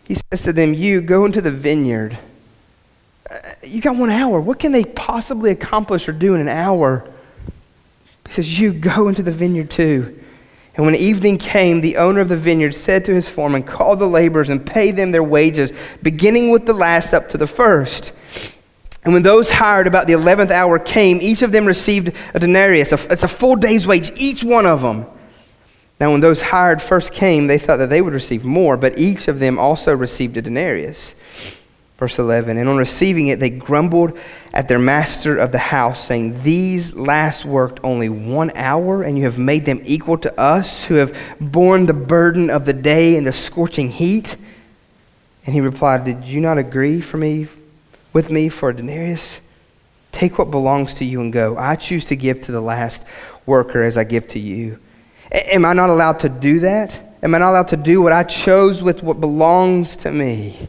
He 0.04 0.14
says 0.14 0.42
to 0.42 0.52
them, 0.52 0.74
You 0.74 1.00
go 1.00 1.24
into 1.24 1.40
the 1.40 1.50
vineyard. 1.50 2.18
Uh, 3.30 3.38
you 3.62 3.80
got 3.80 3.96
one 3.96 4.10
hour. 4.10 4.40
What 4.40 4.58
can 4.58 4.72
they 4.72 4.84
possibly 4.84 5.50
accomplish 5.50 6.08
or 6.08 6.12
do 6.12 6.34
in 6.34 6.40
an 6.40 6.48
hour? 6.48 7.08
He 8.26 8.32
says, 8.32 8.58
You 8.58 8.72
go 8.72 9.08
into 9.08 9.22
the 9.22 9.32
vineyard 9.32 9.70
too. 9.70 10.20
And 10.76 10.86
when 10.86 10.94
evening 10.94 11.38
came, 11.38 11.80
the 11.80 11.96
owner 11.96 12.20
of 12.20 12.28
the 12.28 12.36
vineyard 12.36 12.74
said 12.74 13.04
to 13.06 13.14
his 13.14 13.28
foreman, 13.28 13.62
Call 13.62 13.96
the 13.96 14.06
laborers 14.06 14.48
and 14.48 14.64
pay 14.64 14.90
them 14.90 15.10
their 15.10 15.22
wages, 15.22 15.72
beginning 16.02 16.50
with 16.50 16.66
the 16.66 16.72
last 16.72 17.12
up 17.12 17.28
to 17.30 17.38
the 17.38 17.46
first. 17.46 18.12
And 19.02 19.14
when 19.14 19.22
those 19.22 19.50
hired 19.50 19.86
about 19.86 20.06
the 20.06 20.12
11th 20.12 20.50
hour 20.50 20.78
came, 20.78 21.20
each 21.22 21.42
of 21.42 21.52
them 21.52 21.64
received 21.64 22.14
a 22.34 22.38
denarius. 22.38 22.92
It's 22.92 23.22
a 23.22 23.28
full 23.28 23.56
day's 23.56 23.86
wage, 23.86 24.12
each 24.16 24.44
one 24.44 24.66
of 24.66 24.82
them. 24.82 25.06
Now, 25.98 26.12
when 26.12 26.20
those 26.20 26.40
hired 26.40 26.80
first 26.80 27.12
came, 27.12 27.46
they 27.46 27.58
thought 27.58 27.76
that 27.76 27.90
they 27.90 28.00
would 28.00 28.14
receive 28.14 28.44
more, 28.44 28.76
but 28.76 28.98
each 28.98 29.28
of 29.28 29.38
them 29.38 29.58
also 29.58 29.94
received 29.94 30.36
a 30.36 30.42
denarius. 30.42 31.14
Verse 31.98 32.18
11 32.18 32.56
And 32.56 32.68
on 32.68 32.78
receiving 32.78 33.28
it, 33.28 33.40
they 33.40 33.50
grumbled 33.50 34.18
at 34.54 34.68
their 34.68 34.78
master 34.78 35.36
of 35.36 35.52
the 35.52 35.58
house, 35.58 36.02
saying, 36.06 36.42
These 36.42 36.94
last 36.94 37.44
worked 37.44 37.80
only 37.84 38.08
one 38.08 38.50
hour, 38.54 39.02
and 39.02 39.18
you 39.18 39.24
have 39.24 39.38
made 39.38 39.66
them 39.66 39.82
equal 39.84 40.16
to 40.18 40.40
us, 40.40 40.84
who 40.86 40.94
have 40.94 41.14
borne 41.38 41.84
the 41.84 41.94
burden 41.94 42.48
of 42.48 42.64
the 42.64 42.72
day 42.72 43.16
and 43.16 43.26
the 43.26 43.32
scorching 43.32 43.90
heat. 43.90 44.36
And 45.44 45.54
he 45.54 45.60
replied, 45.60 46.04
Did 46.04 46.24
you 46.24 46.40
not 46.40 46.56
agree 46.56 47.02
for 47.02 47.18
me 47.18 47.46
with 48.12 48.30
me 48.30 48.48
for 48.48 48.70
a 48.70 48.76
denarius? 48.76 49.40
Take 50.12 50.38
what 50.38 50.50
belongs 50.50 50.94
to 50.94 51.04
you 51.04 51.20
and 51.20 51.32
go. 51.32 51.56
I 51.56 51.76
choose 51.76 52.04
to 52.06 52.16
give 52.16 52.40
to 52.42 52.52
the 52.52 52.60
last 52.60 53.04
worker 53.46 53.82
as 53.82 53.96
I 53.96 54.04
give 54.04 54.28
to 54.28 54.38
you. 54.38 54.78
A- 55.32 55.54
am 55.54 55.64
I 55.64 55.72
not 55.72 55.90
allowed 55.90 56.20
to 56.20 56.28
do 56.28 56.60
that? 56.60 56.98
Am 57.22 57.34
I 57.34 57.38
not 57.38 57.50
allowed 57.50 57.68
to 57.68 57.76
do 57.76 58.02
what 58.02 58.12
I 58.12 58.24
chose 58.24 58.82
with 58.82 59.02
what 59.02 59.20
belongs 59.20 59.96
to 59.96 60.10
me? 60.10 60.68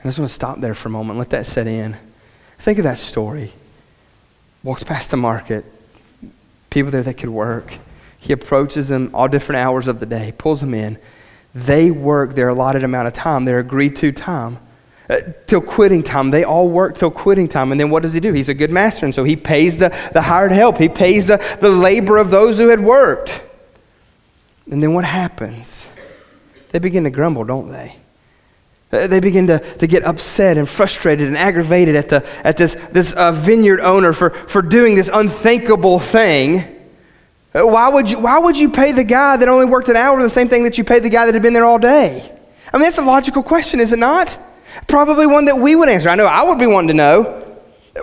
I 0.00 0.08
just 0.08 0.18
want 0.18 0.28
to 0.28 0.34
stop 0.34 0.60
there 0.60 0.74
for 0.74 0.88
a 0.88 0.92
moment, 0.92 1.18
let 1.18 1.30
that 1.30 1.46
set 1.46 1.66
in. 1.66 1.96
Think 2.58 2.78
of 2.78 2.84
that 2.84 2.98
story. 2.98 3.52
Walks 4.62 4.84
past 4.84 5.10
the 5.10 5.16
market, 5.16 5.64
people 6.70 6.90
there 6.90 7.02
that 7.02 7.14
could 7.14 7.28
work. 7.28 7.78
He 8.18 8.32
approaches 8.32 8.88
them 8.88 9.10
all 9.14 9.28
different 9.28 9.60
hours 9.60 9.88
of 9.88 10.00
the 10.00 10.06
day, 10.06 10.32
pulls 10.36 10.60
them 10.60 10.74
in. 10.74 10.98
They 11.54 11.90
work 11.90 12.34
their 12.34 12.48
allotted 12.48 12.84
amount 12.84 13.08
of 13.08 13.14
time, 13.14 13.46
their 13.46 13.58
agreed 13.58 13.96
to 13.96 14.12
time. 14.12 14.58
Uh, 15.08 15.20
till 15.46 15.60
quitting 15.60 16.02
time. 16.02 16.32
They 16.32 16.42
all 16.42 16.68
work 16.68 16.96
till 16.96 17.12
quitting 17.12 17.46
time. 17.46 17.70
And 17.70 17.80
then 17.80 17.90
what 17.90 18.02
does 18.02 18.12
he 18.12 18.18
do? 18.18 18.32
He's 18.32 18.48
a 18.48 18.54
good 18.54 18.72
master. 18.72 19.06
And 19.06 19.14
so 19.14 19.22
he 19.22 19.36
pays 19.36 19.78
the, 19.78 19.96
the 20.12 20.20
hired 20.20 20.50
help, 20.50 20.78
he 20.78 20.88
pays 20.88 21.26
the, 21.26 21.36
the 21.60 21.70
labor 21.70 22.16
of 22.16 22.32
those 22.32 22.58
who 22.58 22.70
had 22.70 22.80
worked. 22.80 23.40
And 24.68 24.82
then 24.82 24.94
what 24.94 25.04
happens? 25.04 25.86
They 26.72 26.80
begin 26.80 27.04
to 27.04 27.10
grumble, 27.10 27.44
don't 27.44 27.70
they? 27.70 27.94
Uh, 28.90 29.06
They 29.06 29.20
begin 29.20 29.46
to, 29.46 29.60
to 29.76 29.86
get 29.86 30.02
upset 30.02 30.58
and 30.58 30.68
frustrated 30.68 31.28
and 31.28 31.38
aggravated 31.38 31.94
at, 31.94 32.08
the, 32.08 32.26
at 32.42 32.56
this, 32.56 32.74
this 32.90 33.12
uh, 33.12 33.30
vineyard 33.30 33.78
owner 33.78 34.12
for, 34.12 34.30
for 34.30 34.60
doing 34.60 34.96
this 34.96 35.08
unthinkable 35.12 36.00
thing. 36.00 36.64
Uh, 37.54 37.64
Why 37.64 37.88
would, 37.90 38.10
you, 38.10 38.18
why 38.18 38.40
would 38.40 38.58
you 38.58 38.70
pay 38.70 38.90
the 38.90 39.04
guy 39.04 39.36
that 39.36 39.48
only 39.48 39.66
worked 39.66 39.88
an 39.88 39.94
hour 39.94 40.20
the 40.20 40.28
same 40.28 40.48
thing 40.48 40.64
that 40.64 40.78
you 40.78 40.82
paid 40.82 41.04
the 41.04 41.10
guy 41.10 41.26
that 41.26 41.34
had 41.34 41.42
been 41.42 41.54
there 41.54 41.64
all 41.64 41.78
day? 41.78 42.32
I 42.72 42.76
mean, 42.76 42.82
that's 42.82 42.98
a 42.98 43.02
logical 43.02 43.44
question, 43.44 43.78
is 43.78 43.92
it 43.92 44.00
not? 44.00 44.36
Probably 44.86 45.26
one 45.26 45.46
that 45.46 45.56
we 45.56 45.74
would 45.74 45.88
answer. 45.88 46.08
I 46.08 46.14
know 46.14 46.26
I 46.26 46.42
would 46.42 46.58
be 46.58 46.66
wanting 46.66 46.88
to 46.88 46.94
know. 46.94 47.42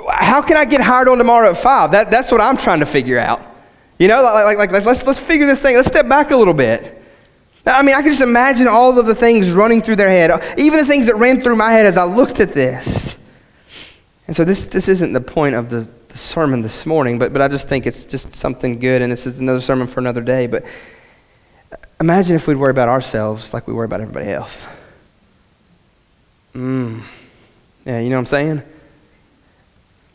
How 0.09 0.41
can 0.41 0.57
I 0.57 0.65
get 0.65 0.81
hired 0.81 1.07
on 1.07 1.17
tomorrow 1.17 1.49
at 1.49 1.57
5? 1.57 1.91
That, 1.91 2.11
that's 2.11 2.31
what 2.31 2.41
I'm 2.41 2.57
trying 2.57 2.79
to 2.79 2.85
figure 2.85 3.19
out. 3.19 3.41
You 3.99 4.07
know, 4.07 4.21
like, 4.21 4.57
like, 4.57 4.71
like 4.71 4.85
let's, 4.85 5.05
let's 5.05 5.19
figure 5.19 5.45
this 5.45 5.59
thing, 5.59 5.75
let's 5.75 5.87
step 5.87 6.09
back 6.09 6.31
a 6.31 6.35
little 6.35 6.53
bit. 6.53 7.01
I 7.65 7.81
mean, 7.81 7.95
I 7.95 8.01
can 8.01 8.11
just 8.11 8.21
imagine 8.21 8.67
all 8.67 8.97
of 8.97 9.05
the 9.05 9.15
things 9.15 9.51
running 9.51 9.81
through 9.81 9.95
their 9.95 10.09
head, 10.09 10.31
even 10.57 10.79
the 10.79 10.85
things 10.85 11.05
that 11.05 11.15
ran 11.15 11.41
through 11.41 11.55
my 11.55 11.71
head 11.71 11.85
as 11.85 11.97
I 11.97 12.03
looked 12.03 12.39
at 12.39 12.53
this. 12.53 13.15
And 14.27 14.35
so 14.35 14.43
this, 14.43 14.65
this 14.65 14.87
isn't 14.87 15.13
the 15.13 15.21
point 15.21 15.55
of 15.55 15.69
the, 15.69 15.87
the 16.09 16.17
sermon 16.17 16.61
this 16.61 16.85
morning, 16.85 17.19
but, 17.19 17.31
but 17.31 17.41
I 17.41 17.47
just 17.47 17.69
think 17.69 17.85
it's 17.85 18.05
just 18.05 18.35
something 18.35 18.79
good, 18.79 19.01
and 19.01 19.11
this 19.11 19.25
is 19.25 19.39
another 19.39 19.61
sermon 19.61 19.87
for 19.87 19.99
another 19.99 20.21
day. 20.21 20.47
But 20.47 20.65
imagine 21.99 22.35
if 22.35 22.47
we'd 22.47 22.57
worry 22.57 22.71
about 22.71 22.89
ourselves 22.89 23.53
like 23.53 23.67
we 23.67 23.73
worry 23.73 23.85
about 23.85 24.01
everybody 24.01 24.29
else. 24.29 24.65
Mm. 26.55 27.01
Yeah, 27.85 27.99
you 27.99 28.09
know 28.09 28.15
what 28.15 28.19
I'm 28.19 28.25
saying? 28.27 28.63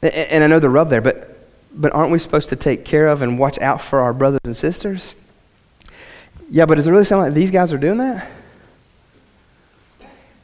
And 0.03 0.45
I 0.45 0.47
know 0.47 0.61
the 0.61 0.71
rub 0.71 0.89
there, 0.91 1.01
but, 1.01 1.39
but 1.75 1.93
aren't 1.93 2.13
we 2.13 2.19
supposed 2.19 2.49
to 2.51 2.57
take 2.57 2.85
care 2.85 3.09
of 3.09 3.23
and 3.23 3.39
watch 3.39 3.59
out 3.59 3.81
for 3.81 4.01
our 4.01 4.13
brothers 4.13 4.41
and 4.45 4.57
sisters? 4.57 5.15
Yeah, 6.49 6.67
but 6.67 6.77
does 6.77 6.87
it 6.87 6.91
really 6.91 7.05
sound 7.05 7.23
like 7.23 7.35
these 7.35 7.51
guys 7.51 7.73
are 7.73 7.79
doing 7.79 7.99
that? 7.99 8.31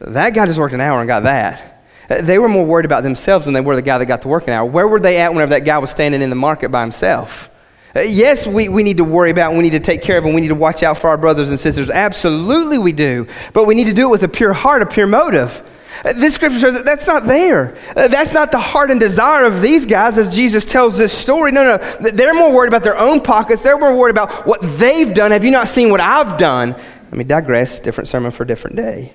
That 0.00 0.34
guy 0.34 0.44
just 0.46 0.58
worked 0.58 0.74
an 0.74 0.80
hour 0.80 1.00
and 1.00 1.08
got 1.08 1.22
that. 1.22 1.82
Uh, 2.10 2.20
They 2.20 2.38
were 2.38 2.48
more 2.48 2.66
worried 2.66 2.84
about 2.84 3.04
themselves 3.04 3.46
than 3.46 3.54
they 3.54 3.60
were 3.60 3.76
the 3.76 3.82
guy 3.82 3.96
that 3.96 4.06
got 4.06 4.22
to 4.22 4.28
work 4.28 4.46
an 4.48 4.52
hour. 4.52 4.68
Where 4.68 4.86
were 4.86 5.00
they 5.00 5.18
at 5.20 5.32
whenever 5.32 5.50
that 5.50 5.64
guy 5.64 5.78
was 5.78 5.90
standing 5.90 6.20
in 6.20 6.28
the 6.30 6.36
market 6.36 6.70
by 6.70 6.82
himself? 6.82 7.48
Uh, 7.94 8.00
Yes, 8.00 8.46
we, 8.46 8.68
we 8.68 8.82
need 8.82 8.96
to 8.98 9.04
worry 9.04 9.30
about, 9.30 9.50
and 9.50 9.56
we 9.58 9.62
need 9.64 9.78
to 9.78 9.80
take 9.80 10.02
care 10.02 10.18
of, 10.18 10.24
and 10.26 10.34
we 10.34 10.40
need 10.40 10.48
to 10.48 10.54
watch 10.56 10.82
out 10.82 10.98
for 10.98 11.08
our 11.08 11.16
brothers 11.16 11.48
and 11.50 11.58
sisters. 11.60 11.88
Absolutely, 11.88 12.76
we 12.76 12.92
do. 12.92 13.26
But 13.52 13.64
we 13.66 13.74
need 13.76 13.84
to 13.84 13.94
do 13.94 14.08
it 14.08 14.10
with 14.10 14.24
a 14.24 14.28
pure 14.28 14.52
heart, 14.52 14.82
a 14.82 14.86
pure 14.86 15.06
motive. 15.06 15.62
This 16.02 16.34
scripture 16.34 16.58
shows 16.58 16.74
that 16.74 16.84
that's 16.84 17.06
not 17.06 17.24
there. 17.26 17.76
Uh, 17.96 18.08
That's 18.08 18.32
not 18.32 18.50
the 18.50 18.58
heart 18.58 18.90
and 18.90 18.98
desire 18.98 19.44
of 19.44 19.62
these 19.62 19.86
guys 19.86 20.18
as 20.18 20.28
Jesus 20.34 20.64
tells 20.64 20.98
this 20.98 21.16
story. 21.16 21.52
No, 21.52 21.76
no. 21.76 22.10
They're 22.10 22.34
more 22.34 22.52
worried 22.52 22.68
about 22.68 22.82
their 22.82 22.98
own 22.98 23.20
pockets. 23.20 23.62
They're 23.62 23.78
more 23.78 23.96
worried 23.96 24.10
about 24.10 24.46
what 24.46 24.60
they've 24.78 25.14
done. 25.14 25.30
Have 25.30 25.44
you 25.44 25.50
not 25.50 25.68
seen 25.68 25.90
what 25.90 26.00
I've 26.00 26.36
done? 26.36 26.72
Let 26.72 27.12
me 27.12 27.24
digress. 27.24 27.80
Different 27.80 28.08
sermon 28.08 28.32
for 28.32 28.42
a 28.42 28.46
different 28.46 28.76
day. 28.76 29.14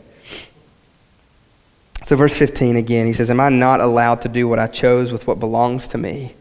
So, 2.01 2.15
verse 2.15 2.37
15 2.37 2.77
again, 2.77 3.05
he 3.07 3.13
says, 3.13 3.29
Am 3.29 3.39
I 3.39 3.49
not 3.49 3.81
allowed 3.81 4.21
to 4.21 4.29
do 4.29 4.47
what 4.47 4.57
I 4.57 4.67
chose 4.67 5.11
with 5.11 5.27
what 5.27 5.39
belongs 5.39 5.87
to 5.89 5.97
me? 5.97 6.33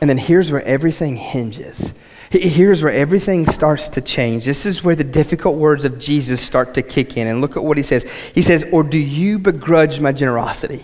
And 0.00 0.10
then 0.10 0.18
here's 0.18 0.50
where 0.50 0.62
everything 0.62 1.16
hinges. 1.16 1.94
He- 2.34 2.48
Here's 2.48 2.82
where 2.82 2.92
everything 2.92 3.46
starts 3.46 3.88
to 3.90 4.00
change. 4.00 4.44
This 4.44 4.66
is 4.66 4.82
where 4.84 4.94
the 4.94 5.04
difficult 5.04 5.56
words 5.56 5.84
of 5.84 5.98
Jesus 5.98 6.40
start 6.40 6.74
to 6.74 6.82
kick 6.82 7.16
in. 7.16 7.26
And 7.26 7.40
look 7.40 7.56
at 7.56 7.64
what 7.64 7.76
he 7.76 7.82
says. 7.82 8.04
He 8.34 8.42
says, 8.42 8.64
Or 8.72 8.82
do 8.82 8.98
you 8.98 9.38
begrudge 9.38 10.00
my 10.00 10.12
generosity? 10.12 10.82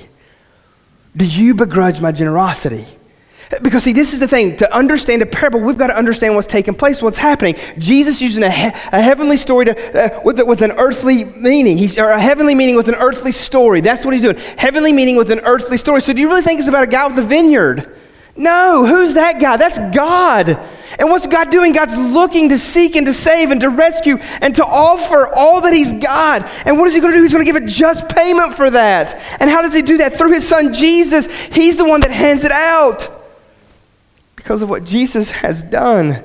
Do 1.17 1.27
you 1.27 1.55
begrudge 1.55 2.01
my 2.01 2.13
generosity? 2.13 2.87
Because, 3.63 3.83
see, 3.83 3.93
this 3.93 4.13
is 4.13 4.21
the 4.21 4.29
thing. 4.29 4.57
To 4.59 4.73
understand 4.73 5.23
a 5.23 5.27
parable, 5.27 5.59
we've 5.59 5.77
got 5.77 5.89
to 5.89 5.97
understand 5.97 6.37
what's 6.37 6.47
taking 6.47 6.73
place, 6.73 7.03
what's 7.03 7.19
happening. 7.19 7.57
Jesus 7.79 8.21
using 8.23 8.45
a, 8.45 8.51
he- 8.51 8.67
a 8.93 9.03
heavenly 9.03 9.37
story 9.37 9.65
to, 9.65 10.17
uh, 10.17 10.21
with, 10.25 10.41
with 10.47 10.63
an 10.63 10.71
earthly 10.73 11.25
meaning, 11.25 11.77
he's, 11.77 11.99
or 11.99 12.11
a 12.11 12.21
heavenly 12.21 12.55
meaning 12.55 12.77
with 12.77 12.89
an 12.89 12.95
earthly 12.95 13.33
story. 13.33 13.81
That's 13.81 14.05
what 14.05 14.15
he's 14.15 14.23
doing. 14.23 14.37
Heavenly 14.57 14.93
meaning 14.93 15.17
with 15.17 15.31
an 15.33 15.41
earthly 15.41 15.79
story. 15.79 16.01
So, 16.01 16.13
do 16.13 16.21
you 16.21 16.29
really 16.29 16.43
think 16.43 16.61
it's 16.61 16.69
about 16.69 16.85
a 16.85 16.87
guy 16.87 17.09
with 17.09 17.19
a 17.19 17.27
vineyard? 17.27 17.97
No, 18.37 18.87
who's 18.87 19.15
that 19.15 19.41
guy? 19.41 19.57
That's 19.57 19.79
God. 19.95 20.57
And 20.99 21.09
what's 21.09 21.27
God 21.27 21.51
doing? 21.51 21.73
God's 21.73 21.97
looking 21.97 22.49
to 22.49 22.59
seek 22.59 22.97
and 22.97 23.07
to 23.07 23.13
save 23.13 23.51
and 23.51 23.61
to 23.61 23.69
rescue 23.69 24.17
and 24.41 24.55
to 24.57 24.65
offer 24.65 25.29
all 25.29 25.61
that 25.61 25.73
He's 25.73 25.93
got. 25.93 26.43
And 26.67 26.79
what 26.79 26.89
is 26.89 26.95
He 26.95 27.01
going 27.01 27.13
to 27.13 27.19
do? 27.19 27.23
He's 27.23 27.33
going 27.33 27.45
to 27.45 27.53
give 27.53 27.63
a 27.63 27.67
just 27.67 28.09
payment 28.09 28.55
for 28.55 28.71
that. 28.71 29.15
And 29.41 29.49
how 29.49 29.63
does 29.63 29.75
He 29.75 29.83
do 29.83 29.99
that? 29.99 30.15
Through 30.15 30.33
His 30.33 30.49
Son 30.49 30.75
Jesus. 30.75 31.27
He's 31.47 31.77
the 31.77 31.89
one 31.89 32.01
that 32.01 32.11
hands 32.11 32.45
it 32.45 32.53
out 32.53 33.09
because 34.37 34.63
of 34.63 34.69
what 34.69 34.85
Jesus 34.85 35.31
has 35.31 35.63
done. 35.63 36.25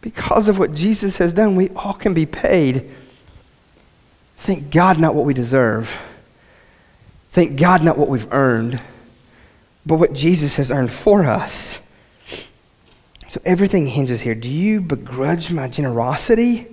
Because 0.00 0.48
of 0.48 0.58
what 0.58 0.72
Jesus 0.72 1.18
has 1.18 1.32
done, 1.32 1.56
we 1.56 1.70
all 1.70 1.92
can 1.92 2.14
be 2.14 2.24
paid. 2.24 2.88
Thank 4.38 4.70
God, 4.70 4.98
not 4.98 5.14
what 5.14 5.26
we 5.26 5.34
deserve. 5.34 6.00
Thank 7.32 7.60
God, 7.60 7.82
not 7.82 7.98
what 7.98 8.08
we've 8.08 8.32
earned, 8.32 8.80
but 9.84 9.96
what 9.96 10.12
Jesus 10.12 10.56
has 10.56 10.70
earned 10.70 10.92
for 10.92 11.24
us. 11.24 11.80
So 13.28 13.42
everything 13.44 13.86
hinges 13.86 14.22
here. 14.22 14.34
Do 14.34 14.48
you 14.48 14.80
begrudge 14.80 15.52
my 15.52 15.68
generosity? 15.68 16.66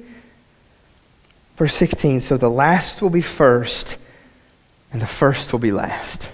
Verse 1.58 1.76
16 1.76 2.22
So 2.22 2.38
the 2.38 2.50
last 2.50 3.02
will 3.02 3.10
be 3.10 3.22
first, 3.22 3.98
and 4.92 5.02
the 5.02 5.08
first 5.08 5.52
will 5.52 5.60
be 5.60 5.72
last. 5.72 6.30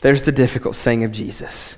There's 0.00 0.22
the 0.22 0.32
difficult 0.32 0.76
saying 0.76 1.04
of 1.04 1.12
Jesus. 1.12 1.76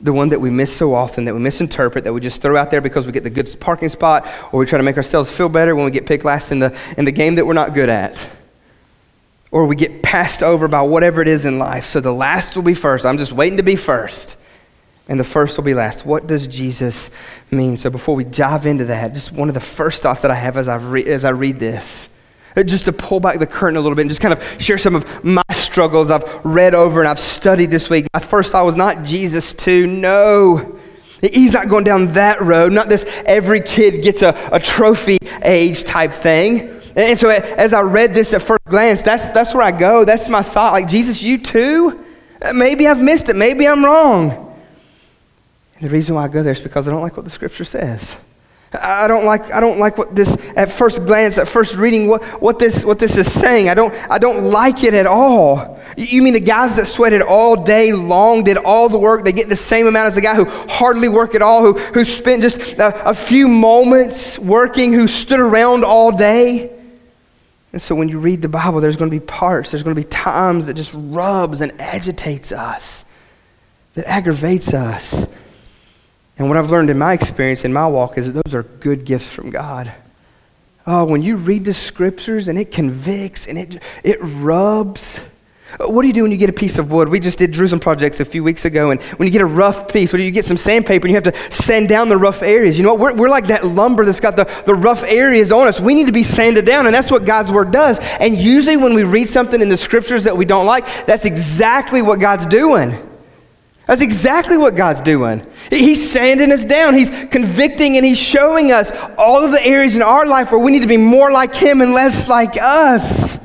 The 0.00 0.12
one 0.12 0.28
that 0.28 0.40
we 0.40 0.50
miss 0.50 0.74
so 0.74 0.94
often, 0.94 1.24
that 1.24 1.34
we 1.34 1.40
misinterpret, 1.40 2.04
that 2.04 2.12
we 2.12 2.20
just 2.20 2.40
throw 2.40 2.56
out 2.56 2.70
there 2.70 2.80
because 2.80 3.04
we 3.04 3.12
get 3.12 3.24
the 3.24 3.30
good 3.30 3.48
parking 3.58 3.88
spot, 3.88 4.26
or 4.52 4.60
we 4.60 4.66
try 4.66 4.76
to 4.76 4.84
make 4.84 4.96
ourselves 4.96 5.32
feel 5.32 5.48
better 5.48 5.74
when 5.74 5.84
we 5.84 5.90
get 5.90 6.06
picked 6.06 6.24
last 6.24 6.52
in 6.52 6.60
the, 6.60 6.78
in 6.96 7.04
the 7.04 7.12
game 7.12 7.34
that 7.34 7.46
we're 7.46 7.52
not 7.54 7.74
good 7.74 7.88
at. 7.88 8.28
Or 9.50 9.66
we 9.66 9.76
get 9.76 10.02
passed 10.02 10.42
over 10.42 10.68
by 10.68 10.82
whatever 10.82 11.20
it 11.20 11.28
is 11.28 11.46
in 11.46 11.58
life. 11.58 11.86
So 11.86 12.00
the 12.00 12.12
last 12.12 12.54
will 12.54 12.62
be 12.62 12.74
first. 12.74 13.06
I'm 13.06 13.18
just 13.18 13.32
waiting 13.32 13.56
to 13.56 13.62
be 13.62 13.76
first. 13.76 14.37
And 15.08 15.18
the 15.18 15.24
first 15.24 15.56
will 15.56 15.64
be 15.64 15.72
last. 15.72 16.04
What 16.04 16.26
does 16.26 16.46
Jesus 16.46 17.10
mean? 17.50 17.78
So 17.78 17.88
before 17.88 18.14
we 18.14 18.24
dive 18.24 18.66
into 18.66 18.84
that, 18.86 19.14
just 19.14 19.32
one 19.32 19.48
of 19.48 19.54
the 19.54 19.60
first 19.60 20.02
thoughts 20.02 20.20
that 20.20 20.30
I 20.30 20.34
have 20.34 20.58
as 20.58 20.68
I, 20.68 20.76
re- 20.76 21.06
as 21.06 21.24
I 21.24 21.30
read 21.30 21.58
this, 21.58 22.10
uh, 22.54 22.62
just 22.62 22.84
to 22.84 22.92
pull 22.92 23.18
back 23.18 23.38
the 23.38 23.46
curtain 23.46 23.78
a 23.78 23.80
little 23.80 23.96
bit 23.96 24.02
and 24.02 24.10
just 24.10 24.20
kind 24.20 24.34
of 24.34 24.62
share 24.62 24.76
some 24.76 24.94
of 24.94 25.24
my 25.24 25.42
struggles 25.52 26.10
I've 26.10 26.44
read 26.44 26.74
over 26.74 27.00
and 27.00 27.08
I've 27.08 27.18
studied 27.18 27.70
this 27.70 27.88
week. 27.88 28.06
My 28.12 28.20
first 28.20 28.52
thought 28.52 28.66
was 28.66 28.76
not 28.76 29.02
Jesus 29.04 29.54
too. 29.54 29.86
No. 29.86 30.78
He's 31.22 31.52
not 31.52 31.68
going 31.68 31.84
down 31.84 32.08
that 32.08 32.42
road. 32.42 32.72
Not 32.72 32.90
this 32.90 33.04
every 33.24 33.60
kid 33.60 34.02
gets 34.02 34.20
a, 34.20 34.36
a 34.52 34.60
trophy 34.60 35.16
age 35.42 35.84
type 35.84 36.12
thing. 36.12 36.80
And 36.94 37.18
so 37.18 37.30
as 37.30 37.72
I 37.72 37.80
read 37.80 38.12
this 38.12 38.34
at 38.34 38.42
first 38.42 38.64
glance, 38.64 39.02
that's, 39.02 39.30
that's 39.30 39.54
where 39.54 39.62
I 39.62 39.70
go. 39.70 40.04
That's 40.04 40.28
my 40.28 40.42
thought. 40.42 40.72
Like, 40.72 40.88
Jesus, 40.88 41.22
you 41.22 41.38
too? 41.38 42.04
Uh, 42.42 42.52
Maybe 42.52 42.86
I've 42.86 43.00
missed 43.00 43.28
it. 43.28 43.36
Maybe 43.36 43.66
I'm 43.66 43.84
wrong. 43.84 44.47
And 45.78 45.88
the 45.88 45.92
reason 45.92 46.16
why 46.16 46.24
I 46.24 46.28
go 46.28 46.42
there 46.42 46.52
is 46.52 46.60
because 46.60 46.88
I 46.88 46.90
don't 46.90 47.02
like 47.02 47.16
what 47.16 47.24
the 47.24 47.30
scripture 47.30 47.64
says. 47.64 48.16
I 48.72 49.08
don't 49.08 49.24
like, 49.24 49.50
I 49.52 49.60
don't 49.60 49.78
like 49.78 49.96
what 49.96 50.14
this, 50.14 50.36
at 50.54 50.70
first 50.70 50.98
glance, 51.06 51.38
at 51.38 51.48
first 51.48 51.76
reading, 51.76 52.06
what, 52.06 52.22
what, 52.42 52.58
this, 52.58 52.84
what 52.84 52.98
this 52.98 53.16
is 53.16 53.32
saying. 53.32 53.70
I 53.70 53.74
don't, 53.74 53.94
I 54.10 54.18
don't 54.18 54.50
like 54.50 54.84
it 54.84 54.92
at 54.92 55.06
all. 55.06 55.80
You 55.96 56.20
mean 56.22 56.34
the 56.34 56.40
guys 56.40 56.76
that 56.76 56.86
sweated 56.86 57.22
all 57.22 57.64
day 57.64 57.92
long, 57.92 58.44
did 58.44 58.58
all 58.58 58.90
the 58.90 58.98
work, 58.98 59.24
they 59.24 59.32
get 59.32 59.48
the 59.48 59.56
same 59.56 59.86
amount 59.86 60.08
as 60.08 60.16
the 60.16 60.20
guy 60.20 60.34
who 60.34 60.44
hardly 60.68 61.08
worked 61.08 61.34
at 61.34 61.40
all, 61.40 61.62
who, 61.62 61.78
who 61.78 62.04
spent 62.04 62.42
just 62.42 62.58
a, 62.74 63.08
a 63.08 63.14
few 63.14 63.48
moments 63.48 64.38
working, 64.38 64.92
who 64.92 65.08
stood 65.08 65.40
around 65.40 65.82
all 65.84 66.14
day? 66.14 66.70
And 67.72 67.80
so 67.80 67.94
when 67.94 68.10
you 68.10 68.18
read 68.18 68.42
the 68.42 68.48
Bible, 68.48 68.80
there's 68.80 68.96
going 68.96 69.10
to 69.10 69.16
be 69.16 69.24
parts, 69.24 69.70
there's 69.70 69.82
going 69.82 69.96
to 69.96 70.02
be 70.02 70.08
times 70.08 70.66
that 70.66 70.74
just 70.74 70.92
rubs 70.94 71.62
and 71.62 71.72
agitates 71.80 72.52
us, 72.52 73.06
that 73.94 74.06
aggravates 74.06 74.74
us. 74.74 75.26
And 76.38 76.48
what 76.48 76.56
I've 76.56 76.70
learned 76.70 76.88
in 76.88 76.98
my 76.98 77.12
experience, 77.12 77.64
in 77.64 77.72
my 77.72 77.86
walk, 77.86 78.16
is 78.16 78.32
that 78.32 78.44
those 78.44 78.54
are 78.54 78.62
good 78.62 79.04
gifts 79.04 79.28
from 79.28 79.50
God. 79.50 79.92
Oh, 80.86 81.04
when 81.04 81.22
you 81.22 81.36
read 81.36 81.64
the 81.64 81.74
scriptures 81.74 82.48
and 82.48 82.58
it 82.58 82.70
convicts 82.70 83.46
and 83.46 83.58
it, 83.58 83.82
it 84.04 84.18
rubs. 84.22 85.20
What 85.80 86.00
do 86.00 86.08
you 86.08 86.14
do 86.14 86.22
when 86.22 86.32
you 86.32 86.38
get 86.38 86.48
a 86.48 86.54
piece 86.54 86.78
of 86.78 86.90
wood? 86.90 87.10
We 87.10 87.20
just 87.20 87.36
did 87.36 87.52
Jerusalem 87.52 87.80
projects 87.80 88.20
a 88.20 88.24
few 88.24 88.42
weeks 88.42 88.64
ago, 88.64 88.90
and 88.90 89.02
when 89.02 89.26
you 89.26 89.32
get 89.32 89.42
a 89.42 89.46
rough 89.46 89.92
piece, 89.92 90.12
what 90.12 90.16
do 90.16 90.22
you 90.22 90.30
get 90.30 90.46
some 90.46 90.56
sandpaper 90.56 91.06
and 91.06 91.10
you 91.10 91.20
have 91.22 91.34
to 91.34 91.52
sand 91.52 91.90
down 91.90 92.08
the 92.08 92.16
rough 92.16 92.42
areas? 92.42 92.78
You 92.78 92.84
know 92.84 92.94
what? 92.94 93.00
We're, 93.16 93.22
we're 93.22 93.28
like 93.28 93.48
that 93.48 93.66
lumber 93.66 94.06
that's 94.06 94.20
got 94.20 94.34
the, 94.34 94.44
the 94.64 94.74
rough 94.74 95.02
areas 95.02 95.52
on 95.52 95.68
us. 95.68 95.78
We 95.78 95.94
need 95.94 96.06
to 96.06 96.12
be 96.12 96.22
sanded 96.22 96.64
down, 96.64 96.86
and 96.86 96.94
that's 96.94 97.10
what 97.10 97.26
God's 97.26 97.52
word 97.52 97.70
does. 97.70 97.98
And 98.18 98.38
usually 98.38 98.78
when 98.78 98.94
we 98.94 99.04
read 99.04 99.28
something 99.28 99.60
in 99.60 99.68
the 99.68 99.76
scriptures 99.76 100.24
that 100.24 100.38
we 100.38 100.46
don't 100.46 100.64
like, 100.64 100.86
that's 101.04 101.26
exactly 101.26 102.00
what 102.00 102.18
God's 102.18 102.46
doing. 102.46 103.07
That's 103.88 104.02
exactly 104.02 104.58
what 104.58 104.76
God's 104.76 105.00
doing. 105.00 105.46
He's 105.70 106.10
sanding 106.10 106.52
us 106.52 106.62
down. 106.62 106.92
He's 106.92 107.08
convicting 107.08 107.96
and 107.96 108.04
He's 108.04 108.18
showing 108.18 108.70
us 108.70 108.92
all 109.16 109.42
of 109.42 109.50
the 109.50 109.64
areas 109.64 109.96
in 109.96 110.02
our 110.02 110.26
life 110.26 110.52
where 110.52 110.60
we 110.60 110.72
need 110.72 110.82
to 110.82 110.86
be 110.86 110.98
more 110.98 111.32
like 111.32 111.54
Him 111.54 111.80
and 111.80 111.94
less 111.94 112.28
like 112.28 112.60
us. 112.60 113.38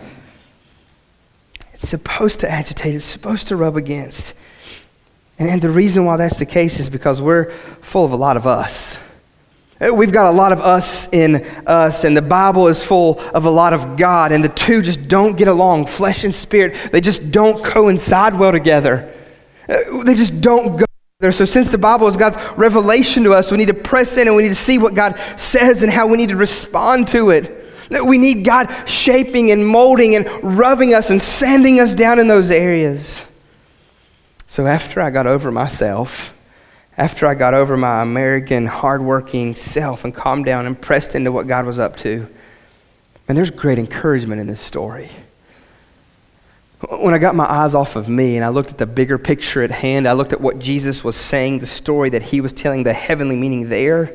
It's 1.74 1.88
supposed 1.88 2.42
to 2.42 2.52
agitate, 2.52 2.94
it's 2.94 3.06
supposed 3.06 3.48
to 3.48 3.56
rub 3.56 3.78
against. 3.78 4.36
And, 5.40 5.62
the 5.62 5.70
reason 5.70 6.04
why 6.04 6.18
that's 6.18 6.38
the 6.38 6.46
case 6.46 6.78
is 6.78 6.90
because 6.90 7.22
we're 7.22 7.50
full 7.50 8.04
of 8.04 8.12
a 8.12 8.18
lot 8.18 8.36
of 8.36 8.46
us. 8.46 8.98
We've 9.80 10.12
got 10.12 10.28
a 10.28 10.32
lot 10.32 10.52
of 10.52 10.60
us 10.60 11.08
in 11.14 11.38
us, 11.66 12.04
and 12.04 12.18
the 12.18 12.22
Bible 12.22 12.68
is 12.68 12.84
full 12.84 13.22
of 13.34 13.46
a 13.46 13.50
lot 13.50 13.72
of 13.72 13.96
God, 13.96 14.34
and 14.34 14.44
the 14.44 14.50
two 14.50 14.82
just 14.82 15.08
don't 15.08 15.38
get 15.38 15.48
along. 15.48 15.86
Flesh 15.86 16.26
and 16.26 16.36
spirit, 16.36 16.92
they 16.92 17.00
just 17.00 17.32
don't 17.32 17.64
coincide 17.64 18.38
well 18.38 18.52
together. 18.52 19.10
Uh, 19.68 20.04
they 20.04 20.16
just 20.16 20.42
don't 20.42 20.78
go 20.78 20.86
there. 21.20 21.32
So, 21.32 21.46
since 21.46 21.72
the 21.72 21.78
Bible 21.78 22.08
is 22.08 22.18
God's 22.18 22.38
revelation 22.58 23.24
to 23.24 23.34
us, 23.34 23.50
we 23.50 23.58
need 23.58 23.70
to 23.70 23.74
press 23.74 24.18
in 24.18 24.28
and 24.28 24.36
we 24.36 24.44
need 24.44 24.50
to 24.50 24.56
see 24.56 24.78
what 24.78 24.94
God 24.94 25.18
says 25.38 25.84
and 25.84 25.92
how 25.92 26.08
we 26.08 26.18
need 26.18 26.30
to 26.30 26.36
respond 26.36 27.08
to 27.10 27.30
it. 27.30 27.60
We 28.06 28.18
need 28.18 28.44
God 28.44 28.74
shaping 28.88 29.52
and 29.52 29.66
molding 29.66 30.16
and 30.16 30.28
rubbing 30.58 30.94
us 30.94 31.10
and 31.10 31.22
sanding 31.22 31.80
us 31.80 31.94
down 31.94 32.20
in 32.20 32.28
those 32.28 32.52
areas. 32.52 33.24
So, 34.48 34.68
after 34.68 35.02
I 35.02 35.10
got 35.10 35.26
over 35.28 35.52
myself, 35.52 36.36
after 36.98 37.26
I 37.26 37.34
got 37.34 37.54
over 37.54 37.76
my 37.76 38.02
American 38.02 38.68
hardworking 38.68 39.56
self 39.56 40.04
and 40.04 40.14
calmed 40.14 40.46
down 40.46 40.66
and 40.66 40.80
pressed 40.80 41.16
into 41.16 41.32
what 41.32 41.48
God 41.48 41.66
was 41.66 41.80
up 41.80 41.96
to, 41.98 42.28
and 43.28 43.38
there's 43.38 43.52
great 43.52 43.80
encouragement 43.80 44.42
in 44.42 44.48
this 44.48 44.62
story. 44.62 45.10
When 46.90 47.14
I 47.14 47.18
got 47.18 47.36
my 47.36 47.50
eyes 47.50 47.76
off 47.76 47.96
of 47.96 48.10
me 48.10 48.36
and 48.36 48.44
I 48.44 48.50
looked 48.50 48.70
at 48.70 48.78
the 48.78 48.86
bigger 48.86 49.18
picture 49.18 49.64
at 49.64 49.72
hand, 49.72 50.08
I 50.08 50.14
looked 50.14 50.34
at 50.34 50.42
what 50.42 50.60
Jesus 50.60 51.04
was 51.04 51.16
saying, 51.16 51.60
the 51.60 51.66
story 51.66 52.10
that 52.10 52.22
he 52.22 52.42
was 52.42 52.52
telling, 52.52 52.84
the 52.84 52.94
heavenly 52.94 53.36
meaning 53.36 53.70
there. 53.70 54.14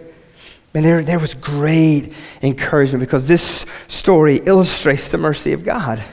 And 0.74 0.85
there, 0.85 1.02
there 1.02 1.18
was 1.18 1.35
great 1.35 2.12
encouragement 2.42 3.00
because 3.00 3.26
this 3.26 3.64
story 3.88 4.37
illustrates 4.44 5.11
the 5.11 5.18
mercy 5.18 5.52
of 5.52 5.64
God. 5.64 6.04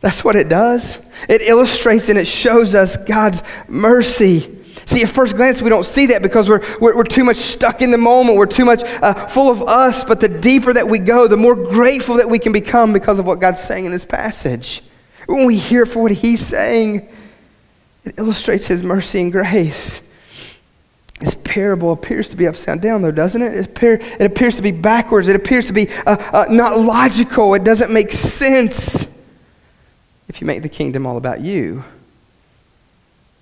That's 0.00 0.24
what 0.24 0.36
it 0.36 0.48
does. 0.48 0.98
It 1.28 1.42
illustrates 1.42 2.08
and 2.08 2.18
it 2.18 2.26
shows 2.26 2.74
us 2.74 2.96
God's 2.96 3.42
mercy. 3.68 4.58
See, 4.86 5.02
at 5.02 5.08
first 5.08 5.36
glance, 5.36 5.62
we 5.62 5.70
don't 5.70 5.86
see 5.86 6.06
that 6.06 6.22
because 6.22 6.48
we're, 6.48 6.62
we're, 6.80 6.96
we're 6.96 7.04
too 7.04 7.24
much 7.24 7.36
stuck 7.36 7.82
in 7.82 7.90
the 7.90 7.98
moment. 7.98 8.36
We're 8.36 8.46
too 8.46 8.64
much 8.64 8.82
uh, 8.84 9.14
full 9.28 9.50
of 9.50 9.62
us. 9.62 10.04
But 10.04 10.20
the 10.20 10.28
deeper 10.28 10.72
that 10.72 10.88
we 10.88 10.98
go, 10.98 11.26
the 11.26 11.36
more 11.36 11.54
grateful 11.54 12.16
that 12.16 12.28
we 12.28 12.38
can 12.38 12.52
become 12.52 12.92
because 12.92 13.18
of 13.18 13.26
what 13.26 13.40
God's 13.40 13.62
saying 13.62 13.84
in 13.84 13.92
this 13.92 14.04
passage. 14.04 14.82
When 15.26 15.46
we 15.46 15.58
hear 15.58 15.86
for 15.86 16.02
what 16.02 16.12
He's 16.12 16.44
saying, 16.44 17.08
it 18.04 18.18
illustrates 18.18 18.66
His 18.66 18.82
mercy 18.82 19.20
and 19.20 19.32
grace. 19.32 20.00
This 21.20 21.36
parable 21.36 21.92
appears 21.92 22.28
to 22.30 22.36
be 22.36 22.46
upside 22.46 22.80
down, 22.80 23.02
though, 23.02 23.12
doesn't 23.12 23.40
it? 23.40 23.54
It, 23.54 23.66
appear, 23.66 23.94
it 23.94 24.22
appears 24.22 24.56
to 24.56 24.62
be 24.62 24.72
backwards. 24.72 25.28
It 25.28 25.36
appears 25.36 25.66
to 25.68 25.72
be 25.72 25.88
uh, 26.06 26.16
uh, 26.32 26.46
not 26.50 26.78
logical. 26.78 27.54
It 27.54 27.64
doesn't 27.64 27.92
make 27.92 28.12
sense 28.12 29.06
if 30.28 30.40
you 30.40 30.46
make 30.46 30.62
the 30.62 30.68
kingdom 30.68 31.06
all 31.06 31.16
about 31.16 31.40
you. 31.40 31.84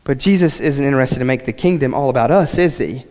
But 0.05 0.18
Jesus 0.18 0.61
isn't 0.61 0.85
interested 0.85 1.21
to 1.21 1.25
make 1.25 1.45
the 1.45 1.53
kingdom 1.53 1.95
all 1.95 2.11
about 2.11 2.31
us, 2.31 2.59
is 2.59 2.79
he? 2.79 3.05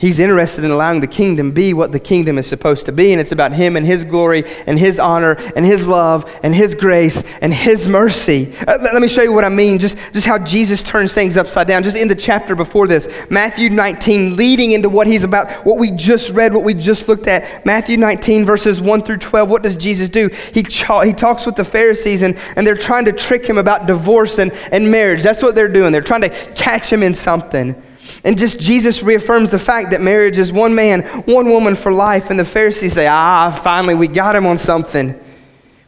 He's 0.00 0.18
interested 0.18 0.64
in 0.64 0.70
allowing 0.70 1.00
the 1.00 1.06
kingdom 1.06 1.50
be 1.52 1.74
what 1.74 1.92
the 1.92 2.00
kingdom 2.00 2.38
is 2.38 2.46
supposed 2.46 2.86
to 2.86 2.92
be, 2.92 3.12
and 3.12 3.20
it's 3.20 3.32
about 3.32 3.52
him 3.52 3.76
and 3.76 3.84
his 3.84 4.02
glory 4.02 4.44
and 4.66 4.78
his 4.78 4.98
honor 4.98 5.32
and 5.54 5.66
his 5.66 5.86
love 5.86 6.40
and 6.42 6.54
his 6.54 6.74
grace 6.74 7.22
and 7.42 7.52
his 7.52 7.86
mercy. 7.86 8.50
Uh, 8.66 8.78
let 8.80 9.02
me 9.02 9.08
show 9.08 9.20
you 9.20 9.34
what 9.34 9.44
I 9.44 9.50
mean, 9.50 9.78
just, 9.78 9.98
just 10.14 10.26
how 10.26 10.38
Jesus 10.38 10.82
turns 10.82 11.12
things 11.12 11.36
upside 11.36 11.66
down. 11.66 11.82
Just 11.82 11.98
in 11.98 12.08
the 12.08 12.14
chapter 12.14 12.56
before 12.56 12.86
this, 12.86 13.26
Matthew 13.28 13.68
19, 13.68 14.36
leading 14.36 14.72
into 14.72 14.88
what 14.88 15.06
he's 15.06 15.22
about, 15.22 15.50
what 15.66 15.78
we 15.78 15.90
just 15.90 16.30
read, 16.30 16.54
what 16.54 16.64
we 16.64 16.72
just 16.72 17.06
looked 17.06 17.26
at. 17.26 17.66
Matthew 17.66 17.98
19, 17.98 18.46
verses 18.46 18.80
1 18.80 19.02
through 19.02 19.18
12. 19.18 19.50
What 19.50 19.62
does 19.62 19.76
Jesus 19.76 20.08
do? 20.08 20.30
He, 20.54 20.62
he 20.62 21.12
talks 21.12 21.44
with 21.44 21.56
the 21.56 21.64
Pharisees, 21.64 22.22
and, 22.22 22.38
and 22.56 22.66
they're 22.66 22.74
trying 22.74 23.04
to 23.04 23.12
trick 23.12 23.44
him 23.44 23.58
about 23.58 23.84
divorce 23.84 24.38
and, 24.38 24.52
and 24.72 24.90
marriage. 24.90 25.22
That's 25.22 25.42
what 25.42 25.54
they're 25.54 25.68
doing. 25.68 25.92
They're 25.92 26.00
trying 26.00 26.22
to 26.22 26.30
catch 26.54 26.90
him 26.90 27.02
in 27.02 27.12
something. 27.12 27.76
And 28.24 28.36
just 28.36 28.60
Jesus 28.60 29.02
reaffirms 29.02 29.50
the 29.50 29.58
fact 29.58 29.90
that 29.90 30.00
marriage 30.00 30.36
is 30.36 30.52
one 30.52 30.74
man, 30.74 31.02
one 31.24 31.48
woman 31.48 31.74
for 31.74 31.92
life. 31.92 32.30
And 32.30 32.38
the 32.38 32.44
Pharisees 32.44 32.92
say, 32.92 33.06
ah, 33.06 33.50
finally, 33.62 33.94
we 33.94 34.08
got 34.08 34.36
him 34.36 34.46
on 34.46 34.58
something. 34.58 35.18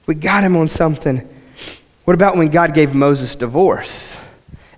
We 0.07 0.15
got 0.15 0.43
him 0.43 0.57
on 0.57 0.69
something. 0.69 1.29
What 2.05 2.15
about 2.15 2.37
when 2.37 2.49
God 2.49 2.75
gave 2.75 2.95
Moses 2.95 3.35
divorce? 3.35 4.17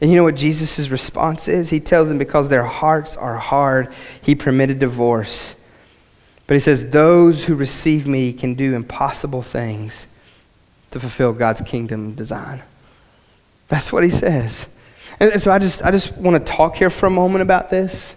And 0.01 0.11
you 0.11 0.17
know 0.17 0.25
what 0.25 0.35
Jesus' 0.35 0.91
response 0.91 1.49
is? 1.49 1.71
He 1.71 1.81
tells 1.81 2.09
them 2.09 2.19
because 2.19 2.49
their 2.49 2.65
hearts 2.65 3.17
are 3.17 3.39
hard, 3.39 3.93
he 4.21 4.35
permitted 4.35 4.79
divorce. 4.79 5.55
But 6.47 6.55
he 6.55 6.61
says, 6.61 6.91
Those 6.91 7.45
who 7.45 7.55
receive 7.55 8.07
me 8.07 8.33
can 8.33 8.55
do 8.55 8.75
impossible 8.75 9.43
things 9.43 10.07
to 10.91 11.01
fulfill 11.01 11.33
God's 11.33 11.63
kingdom 11.63 12.15
design. 12.15 12.63
That's 13.69 13.93
what 13.93 14.05
he 14.05 14.11
says. 14.11 14.67
And 15.21 15.41
so 15.41 15.53
I 15.53 15.59
just, 15.59 15.83
I 15.85 15.91
just 15.91 16.17
want 16.17 16.45
to 16.45 16.53
talk 16.53 16.77
here 16.77 16.91
for 16.91 17.07
a 17.07 17.11
moment 17.11 17.43
about 17.43 17.71
this. 17.71 18.15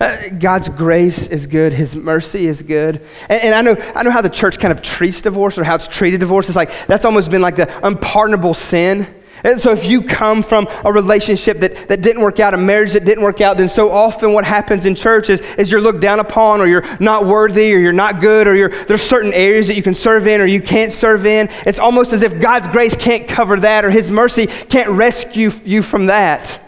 Uh, 0.00 0.16
God's 0.38 0.68
grace 0.68 1.28
is 1.28 1.46
good. 1.46 1.72
His 1.72 1.94
mercy 1.94 2.46
is 2.46 2.62
good. 2.62 3.06
And, 3.28 3.44
and, 3.44 3.54
I, 3.54 3.60
know, 3.62 3.76
I 3.94 4.02
know 4.02 4.10
how 4.10 4.20
the 4.20 4.30
church 4.30 4.58
kind 4.58 4.72
of 4.72 4.82
treats 4.82 5.22
divorce 5.22 5.58
or 5.58 5.64
how 5.64 5.76
it's 5.76 5.86
treated 5.86 6.20
divorce. 6.20 6.48
It's 6.48 6.56
like 6.56 6.72
that's 6.86 7.04
almost 7.04 7.30
been 7.30 7.42
like 7.42 7.54
the 7.54 7.86
unpardonable 7.86 8.54
sin. 8.54 9.06
And 9.44 9.60
so 9.60 9.72
if 9.72 9.86
you 9.86 10.02
come 10.02 10.42
from 10.42 10.68
a 10.84 10.92
relationship 10.92 11.58
that, 11.60 11.88
that 11.88 12.00
didn't 12.02 12.22
work 12.22 12.38
out, 12.38 12.54
a 12.54 12.56
marriage 12.56 12.92
that 12.92 13.04
didn't 13.04 13.24
work 13.24 13.40
out, 13.40 13.56
then 13.56 13.68
so 13.68 13.90
often 13.90 14.32
what 14.32 14.44
happens 14.44 14.86
in 14.86 14.94
church 14.94 15.30
is, 15.30 15.40
is 15.56 15.70
you're 15.70 15.80
looked 15.80 16.00
down 16.00 16.20
upon 16.20 16.60
or 16.60 16.66
you're 16.66 16.84
not 17.00 17.26
worthy 17.26 17.74
or 17.74 17.78
you're 17.78 17.92
not 17.92 18.20
good 18.20 18.46
or 18.46 18.68
there's 18.84 19.02
certain 19.02 19.32
areas 19.32 19.66
that 19.66 19.74
you 19.74 19.82
can 19.82 19.94
serve 19.94 20.26
in 20.26 20.40
or 20.40 20.46
you 20.46 20.62
can't 20.62 20.92
serve 20.92 21.26
in. 21.26 21.48
It's 21.66 21.78
almost 21.78 22.12
as 22.12 22.22
if 22.22 22.40
God's 22.40 22.68
grace 22.68 22.94
can't 22.94 23.26
cover 23.26 23.58
that 23.60 23.84
or 23.84 23.90
his 23.90 24.10
mercy 24.10 24.46
can't 24.46 24.90
rescue 24.90 25.50
you 25.64 25.82
from 25.82 26.06
that. 26.06 26.60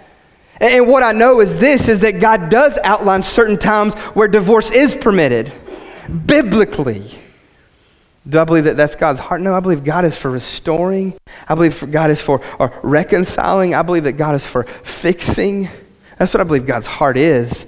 And, 0.60 0.74
and 0.74 0.88
what 0.88 1.02
I 1.02 1.12
know 1.12 1.40
is 1.40 1.58
this, 1.58 1.88
is 1.88 2.00
that 2.00 2.20
God 2.20 2.50
does 2.50 2.78
outline 2.82 3.22
certain 3.22 3.58
times 3.58 3.94
where 4.14 4.28
divorce 4.28 4.70
is 4.72 4.96
permitted, 4.96 5.52
biblically. 6.26 7.23
Do 8.26 8.40
I 8.40 8.44
believe 8.44 8.64
that 8.64 8.76
that's 8.76 8.96
God's 8.96 9.18
heart? 9.18 9.40
No, 9.40 9.54
I 9.54 9.60
believe 9.60 9.84
God 9.84 10.04
is 10.04 10.16
for 10.16 10.30
restoring. 10.30 11.14
I 11.48 11.54
believe 11.54 11.90
God 11.90 12.10
is 12.10 12.22
for 12.22 12.40
or 12.58 12.72
reconciling. 12.82 13.74
I 13.74 13.82
believe 13.82 14.04
that 14.04 14.12
God 14.12 14.34
is 14.34 14.46
for 14.46 14.62
fixing. 14.64 15.68
That's 16.18 16.32
what 16.32 16.40
I 16.40 16.44
believe 16.44 16.66
God's 16.66 16.86
heart 16.86 17.16
is. 17.16 17.66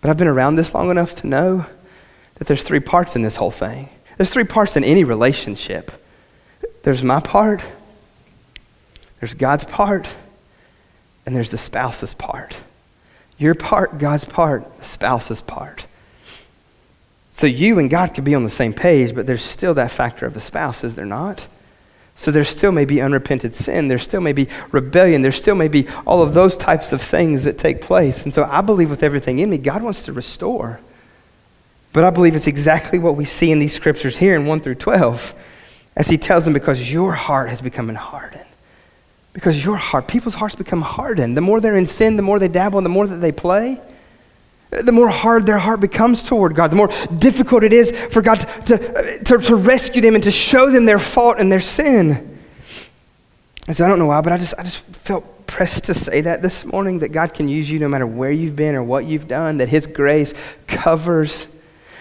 But 0.00 0.10
I've 0.10 0.18
been 0.18 0.28
around 0.28 0.56
this 0.56 0.74
long 0.74 0.90
enough 0.90 1.16
to 1.22 1.26
know 1.26 1.66
that 2.34 2.46
there's 2.46 2.62
three 2.62 2.80
parts 2.80 3.16
in 3.16 3.22
this 3.22 3.36
whole 3.36 3.50
thing. 3.50 3.88
There's 4.18 4.30
three 4.30 4.44
parts 4.44 4.76
in 4.76 4.84
any 4.84 5.04
relationship 5.04 5.90
there's 6.86 7.02
my 7.02 7.18
part, 7.18 7.62
there's 9.18 9.34
God's 9.34 9.64
part, 9.64 10.08
and 11.26 11.34
there's 11.34 11.50
the 11.50 11.58
spouse's 11.58 12.14
part. 12.14 12.60
Your 13.38 13.56
part, 13.56 13.98
God's 13.98 14.24
part, 14.24 14.78
the 14.78 14.84
spouse's 14.84 15.40
part. 15.40 15.88
So 17.36 17.46
you 17.46 17.78
and 17.78 17.90
God 17.90 18.14
could 18.14 18.24
be 18.24 18.34
on 18.34 18.44
the 18.44 18.50
same 18.50 18.72
page, 18.72 19.14
but 19.14 19.26
there's 19.26 19.42
still 19.42 19.74
that 19.74 19.90
factor 19.90 20.24
of 20.24 20.32
the 20.32 20.40
spouse, 20.40 20.82
is 20.82 20.96
there 20.96 21.04
not? 21.04 21.46
So 22.14 22.30
there 22.30 22.44
still 22.44 22.72
may 22.72 22.86
be 22.86 23.02
unrepented 23.02 23.54
sin. 23.54 23.88
There 23.88 23.98
still 23.98 24.22
may 24.22 24.32
be 24.32 24.48
rebellion. 24.72 25.20
There 25.20 25.30
still 25.30 25.54
may 25.54 25.68
be 25.68 25.86
all 26.06 26.22
of 26.22 26.32
those 26.32 26.56
types 26.56 26.94
of 26.94 27.02
things 27.02 27.44
that 27.44 27.58
take 27.58 27.82
place. 27.82 28.22
And 28.22 28.32
so 28.32 28.44
I 28.44 28.62
believe 28.62 28.88
with 28.88 29.02
everything 29.02 29.38
in 29.38 29.50
me, 29.50 29.58
God 29.58 29.82
wants 29.82 30.04
to 30.04 30.14
restore. 30.14 30.80
But 31.92 32.04
I 32.04 32.10
believe 32.10 32.34
it's 32.34 32.46
exactly 32.46 32.98
what 32.98 33.16
we 33.16 33.26
see 33.26 33.50
in 33.52 33.58
these 33.58 33.74
scriptures 33.74 34.16
here 34.16 34.34
in 34.34 34.46
1 34.46 34.60
through 34.60 34.76
12, 34.76 35.34
as 35.94 36.08
he 36.08 36.16
tells 36.16 36.44
them, 36.44 36.54
because 36.54 36.90
your 36.90 37.12
heart 37.12 37.50
has 37.50 37.60
become 37.60 37.94
hardened. 37.94 38.46
Because 39.34 39.62
your 39.62 39.76
heart, 39.76 40.08
people's 40.08 40.36
hearts 40.36 40.54
become 40.54 40.80
hardened. 40.80 41.36
The 41.36 41.42
more 41.42 41.60
they're 41.60 41.76
in 41.76 41.84
sin, 41.84 42.16
the 42.16 42.22
more 42.22 42.38
they 42.38 42.48
dabble, 42.48 42.78
and 42.78 42.86
the 42.86 42.90
more 42.90 43.06
that 43.06 43.16
they 43.16 43.32
play 43.32 43.78
the 44.70 44.92
more 44.92 45.08
hard 45.08 45.46
their 45.46 45.58
heart 45.58 45.80
becomes 45.80 46.24
toward 46.24 46.54
God, 46.54 46.70
the 46.70 46.76
more 46.76 46.90
difficult 47.18 47.62
it 47.62 47.72
is 47.72 47.90
for 47.92 48.20
God 48.20 48.40
to, 48.66 49.20
to, 49.24 49.38
to, 49.38 49.56
rescue 49.56 50.02
them 50.02 50.14
and 50.14 50.24
to 50.24 50.30
show 50.30 50.70
them 50.70 50.84
their 50.84 50.98
fault 50.98 51.38
and 51.38 51.50
their 51.50 51.60
sin. 51.60 52.38
And 53.66 53.76
so 53.76 53.84
I 53.84 53.88
don't 53.88 53.98
know 53.98 54.06
why, 54.06 54.20
but 54.20 54.32
I 54.32 54.38
just, 54.38 54.54
I 54.58 54.62
just 54.62 54.84
felt 54.84 55.46
pressed 55.46 55.84
to 55.84 55.94
say 55.94 56.20
that 56.22 56.42
this 56.42 56.64
morning 56.64 56.98
that 57.00 57.10
God 57.10 57.32
can 57.32 57.48
use 57.48 57.70
you 57.70 57.78
no 57.78 57.88
matter 57.88 58.06
where 58.06 58.30
you've 58.30 58.56
been 58.56 58.74
or 58.74 58.82
what 58.82 59.04
you've 59.04 59.28
done, 59.28 59.58
that 59.58 59.68
His 59.68 59.86
grace 59.86 60.34
covers, 60.66 61.46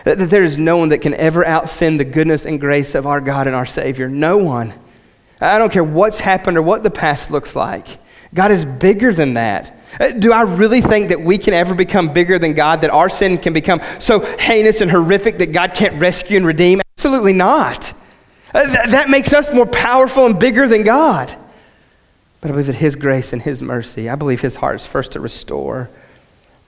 that, 0.04 0.18
that 0.18 0.30
there 0.30 0.44
is 0.44 0.58
no 0.58 0.78
one 0.78 0.90
that 0.90 1.00
can 1.00 1.14
ever 1.14 1.46
out 1.46 1.70
sin 1.70 1.98
the 1.98 2.06
goodness 2.06 2.46
and 2.46 2.60
grace 2.60 2.96
of 2.96 3.06
our 3.06 3.22
God 3.22 3.48
and 3.48 3.56
our 3.56 3.66
Savior. 3.66 4.10
No 4.10 4.38
one. 4.38 4.74
I 5.40 5.58
don't 5.58 5.72
care 5.72 5.84
what's 5.84 6.20
happened 6.20 6.58
or 6.58 6.62
what 6.62 6.84
the 6.84 6.92
past 6.92 7.30
looks 7.30 7.56
like. 7.56 8.00
God 8.34 8.52
is 8.52 8.66
bigger 8.66 9.14
than 9.14 9.36
that. 9.36 9.80
Uh, 10.00 10.12
do 10.12 10.34
I 10.34 10.42
really 10.42 10.82
think 10.82 11.10
that 11.10 11.22
we 11.22 11.38
can 11.38 11.54
ever 11.54 11.74
become 11.74 12.14
bigger 12.14 12.38
than 12.38 12.54
God, 12.54 12.82
that 12.82 12.90
our 12.90 13.10
sin 13.10 13.38
can 13.38 13.54
become 13.54 13.82
so 14.00 14.20
heinous 14.38 14.82
and 14.82 14.92
horrific 14.92 15.38
that 15.38 15.52
God 15.52 15.74
can't 15.74 16.00
rescue 16.00 16.38
and 16.38 16.46
redeem? 16.46 16.82
Absolutely 16.98 17.34
not. 17.34 17.94
Uh, 18.54 18.66
th- 18.66 18.90
that 18.92 19.10
makes 19.10 19.34
us 19.34 19.54
more 19.54 19.66
powerful 19.66 20.26
and 20.26 20.40
bigger 20.40 20.68
than 20.68 20.84
God. 20.84 21.36
But 22.42 22.50
I 22.50 22.52
believe 22.52 22.68
that 22.68 22.76
His 22.76 22.96
grace 22.96 23.34
and 23.34 23.42
His 23.42 23.62
mercy, 23.62 24.10
I 24.10 24.16
believe 24.16 24.42
His 24.42 24.58
heart 24.58 24.76
is 24.76 24.86
first 24.86 25.14
to 25.14 25.20
restore. 25.20 25.90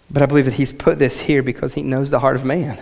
But 0.09 0.21
I 0.21 0.25
believe 0.25 0.45
that 0.45 0.55
He's 0.55 0.71
put 0.71 0.99
this 0.99 1.21
here 1.21 1.43
because 1.43 1.73
He 1.73 1.83
knows 1.83 2.09
the 2.09 2.19
heart 2.19 2.35
of 2.35 2.45
man. 2.45 2.79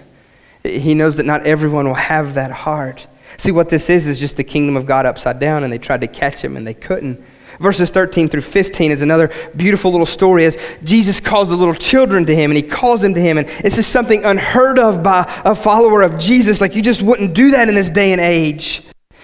He 0.64 0.94
knows 0.94 1.18
that 1.18 1.26
not 1.26 1.46
everyone 1.46 1.88
will 1.88 1.94
have 1.94 2.36
that 2.36 2.52
heart. 2.52 3.08
See, 3.38 3.52
what 3.52 3.70
this 3.70 3.90
is 3.90 4.08
is 4.08 4.20
just 4.20 4.38
the 4.38 4.44
kingdom 4.44 4.78
of 4.78 4.86
God 4.86 5.06
upside 5.06 5.40
down, 5.40 5.64
and 5.64 5.74
they 5.74 5.78
tried 5.78 6.02
to 6.02 6.08
catch 6.08 6.44
Him 6.44 6.56
and 6.56 6.66
they 6.66 6.74
couldn't. 6.74 7.24
Verses 7.60 7.90
13 7.90 8.30
through 8.30 8.42
15 8.42 8.92
is 8.92 9.02
another 9.02 9.32
beautiful 9.56 9.92
little 9.92 10.06
story 10.06 10.46
as 10.46 10.58
Jesus 10.84 11.20
calls 11.20 11.50
the 11.50 11.56
little 11.56 11.74
children 11.74 12.26
to 12.26 12.36
him 12.36 12.52
and 12.52 12.58
he 12.58 12.64
calls 12.64 13.02
them 13.02 13.14
to 13.14 13.22
him. 13.22 13.38
And 13.38 13.48
this 13.48 13.78
is 13.78 13.88
something 13.88 14.26
unheard 14.26 14.80
of 14.80 15.04
by 15.04 15.22
a 15.46 15.56
follower 15.56 16.02
of 16.02 16.20
Jesus. 16.20 16.62
Like 16.62 16.76
you 16.76 16.82
just 16.82 17.02
wouldn't 17.02 17.34
do 17.34 17.52
that 17.52 17.70
in 17.70 17.76
this 17.76 17.90
day 17.90 18.12
and 18.12 18.22
age. 18.22 18.82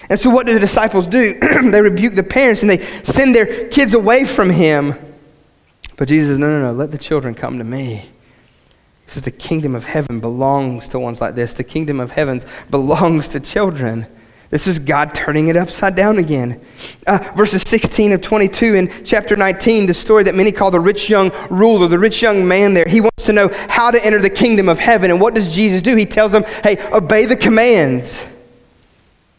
And 0.08 0.18
so, 0.18 0.30
what 0.30 0.46
do 0.46 0.54
the 0.54 0.60
disciples 0.60 1.06
do? 1.06 1.38
they 1.70 1.80
rebuke 1.80 2.14
the 2.14 2.22
parents 2.22 2.62
and 2.62 2.70
they 2.70 2.78
send 2.78 3.34
their 3.34 3.68
kids 3.68 3.94
away 3.94 4.24
from 4.24 4.50
him. 4.50 4.94
But 5.96 6.08
Jesus 6.08 6.30
says, 6.30 6.38
No, 6.38 6.48
no, 6.48 6.66
no, 6.66 6.72
let 6.72 6.90
the 6.90 6.98
children 6.98 7.34
come 7.34 7.58
to 7.58 7.64
me. 7.64 7.94
He 9.04 9.10
says, 9.10 9.22
The 9.22 9.30
kingdom 9.30 9.74
of 9.74 9.84
heaven 9.84 10.20
belongs 10.20 10.88
to 10.90 10.98
ones 10.98 11.20
like 11.20 11.34
this. 11.34 11.54
The 11.54 11.64
kingdom 11.64 12.00
of 12.00 12.12
heavens 12.12 12.44
belongs 12.70 13.28
to 13.28 13.40
children. 13.40 14.06
This 14.52 14.66
is 14.66 14.78
God 14.78 15.14
turning 15.14 15.48
it 15.48 15.56
upside 15.56 15.96
down 15.96 16.18
again. 16.18 16.60
Uh, 17.06 17.32
verses 17.34 17.62
16 17.62 18.12
of 18.12 18.20
22 18.20 18.74
in 18.74 18.92
chapter 19.02 19.34
19, 19.34 19.86
the 19.86 19.94
story 19.94 20.24
that 20.24 20.34
many 20.34 20.52
call 20.52 20.70
the 20.70 20.78
rich 20.78 21.08
young 21.08 21.32
ruler, 21.48 21.88
the 21.88 21.98
rich 21.98 22.20
young 22.20 22.46
man 22.46 22.74
there. 22.74 22.84
He 22.86 23.00
wants 23.00 23.24
to 23.24 23.32
know 23.32 23.48
how 23.70 23.90
to 23.90 24.04
enter 24.04 24.20
the 24.20 24.28
kingdom 24.28 24.68
of 24.68 24.78
heaven. 24.78 25.10
And 25.10 25.22
what 25.22 25.32
does 25.32 25.48
Jesus 25.48 25.80
do? 25.80 25.96
He 25.96 26.04
tells 26.04 26.32
them, 26.32 26.44
hey, 26.62 26.76
obey 26.92 27.24
the 27.24 27.34
commands, 27.34 28.26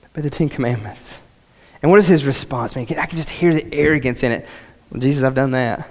obey 0.10 0.24
the 0.24 0.32
Ten 0.32 0.50
Commandments. 0.50 1.20
And 1.84 1.92
what 1.92 2.00
is 2.00 2.08
his 2.08 2.26
response? 2.26 2.76
Man, 2.76 2.88
I 2.98 3.06
can 3.06 3.16
just 3.16 3.30
hear 3.30 3.54
the 3.54 3.72
arrogance 3.72 4.24
in 4.24 4.32
it. 4.32 4.48
Well, 4.90 5.00
Jesus, 5.00 5.24
I've 5.24 5.36
done 5.36 5.52
that. 5.52 5.88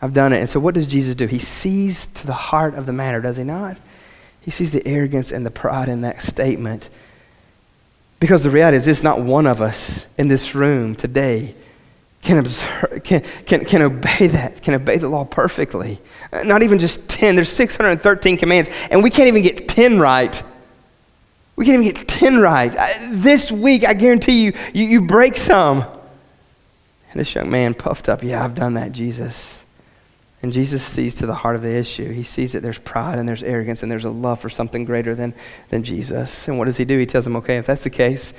I've 0.00 0.14
done 0.14 0.32
it. 0.32 0.38
And 0.38 0.48
so 0.48 0.60
what 0.60 0.76
does 0.76 0.86
Jesus 0.86 1.16
do? 1.16 1.26
He 1.26 1.40
sees 1.40 2.06
to 2.06 2.24
the 2.24 2.34
heart 2.34 2.76
of 2.76 2.86
the 2.86 2.92
matter, 2.92 3.20
does 3.20 3.36
he 3.36 3.42
not? 3.42 3.78
He 4.40 4.52
sees 4.52 4.70
the 4.70 4.86
arrogance 4.86 5.32
and 5.32 5.44
the 5.44 5.50
pride 5.50 5.88
in 5.88 6.02
that 6.02 6.22
statement. 6.22 6.88
Because 8.20 8.44
the 8.44 8.50
reality 8.50 8.76
is, 8.76 8.84
this 8.84 9.02
not 9.02 9.22
one 9.22 9.46
of 9.46 9.62
us 9.62 10.06
in 10.18 10.28
this 10.28 10.54
room 10.54 10.94
today 10.94 11.54
can, 12.22 12.36
observe, 12.36 13.02
can, 13.02 13.22
can, 13.46 13.64
can 13.64 13.82
obey 13.82 14.26
that, 14.26 14.60
can 14.62 14.74
obey 14.74 14.98
the 14.98 15.08
law 15.08 15.24
perfectly. 15.24 15.98
Uh, 16.30 16.42
not 16.42 16.62
even 16.62 16.78
just 16.78 17.08
10, 17.08 17.34
there's 17.34 17.50
613 17.50 18.36
commands, 18.36 18.68
and 18.90 19.02
we 19.02 19.08
can't 19.08 19.28
even 19.28 19.42
get 19.42 19.66
10 19.68 19.98
right. 19.98 20.42
We 21.56 21.64
can't 21.64 21.82
even 21.82 21.94
get 21.94 22.06
10 22.06 22.38
right. 22.40 22.74
Uh, 22.76 22.88
this 23.12 23.50
week, 23.50 23.86
I 23.86 23.94
guarantee 23.94 24.44
you, 24.44 24.52
you, 24.74 24.84
you 24.84 25.00
break 25.00 25.36
some. 25.36 25.82
And 27.12 27.20
this 27.20 27.34
young 27.34 27.50
man 27.50 27.74
puffed 27.74 28.08
up, 28.08 28.22
Yeah, 28.22 28.44
I've 28.44 28.54
done 28.54 28.74
that, 28.74 28.92
Jesus. 28.92 29.64
And 30.42 30.52
Jesus 30.52 30.82
sees 30.82 31.16
to 31.16 31.26
the 31.26 31.34
heart 31.34 31.56
of 31.56 31.62
the 31.62 31.76
issue. 31.76 32.12
He 32.12 32.22
sees 32.22 32.52
that 32.52 32.62
there's 32.62 32.78
pride 32.78 33.18
and 33.18 33.28
there's 33.28 33.42
arrogance 33.42 33.82
and 33.82 33.92
there's 33.92 34.06
a 34.06 34.10
love 34.10 34.40
for 34.40 34.48
something 34.48 34.84
greater 34.86 35.14
than, 35.14 35.34
than 35.68 35.82
Jesus. 35.82 36.48
And 36.48 36.58
what 36.58 36.64
does 36.64 36.78
he 36.78 36.86
do? 36.86 36.98
He 36.98 37.06
tells 37.06 37.26
him, 37.26 37.36
okay, 37.36 37.58
if 37.58 37.66
that's 37.66 37.84
the 37.84 37.90
case, 37.90 38.32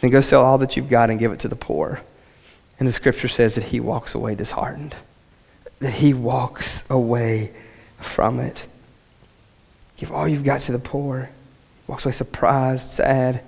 then 0.00 0.10
go 0.10 0.20
sell 0.20 0.44
all 0.44 0.58
that 0.58 0.76
you've 0.76 0.88
got 0.88 1.10
and 1.10 1.18
give 1.18 1.32
it 1.32 1.40
to 1.40 1.48
the 1.48 1.56
poor. 1.56 2.02
And 2.78 2.86
the 2.86 2.92
scripture 2.92 3.28
says 3.28 3.56
that 3.56 3.64
he 3.64 3.80
walks 3.80 4.14
away 4.14 4.34
disheartened, 4.34 4.94
that 5.80 5.94
he 5.94 6.14
walks 6.14 6.84
away 6.88 7.52
from 7.98 8.38
it. 8.38 8.66
Give 9.96 10.12
all 10.12 10.26
you've 10.26 10.44
got 10.44 10.62
to 10.62 10.72
the 10.72 10.78
poor. 10.78 11.30
Walks 11.86 12.04
away 12.04 12.12
surprised, 12.12 12.88
sad, 12.90 13.42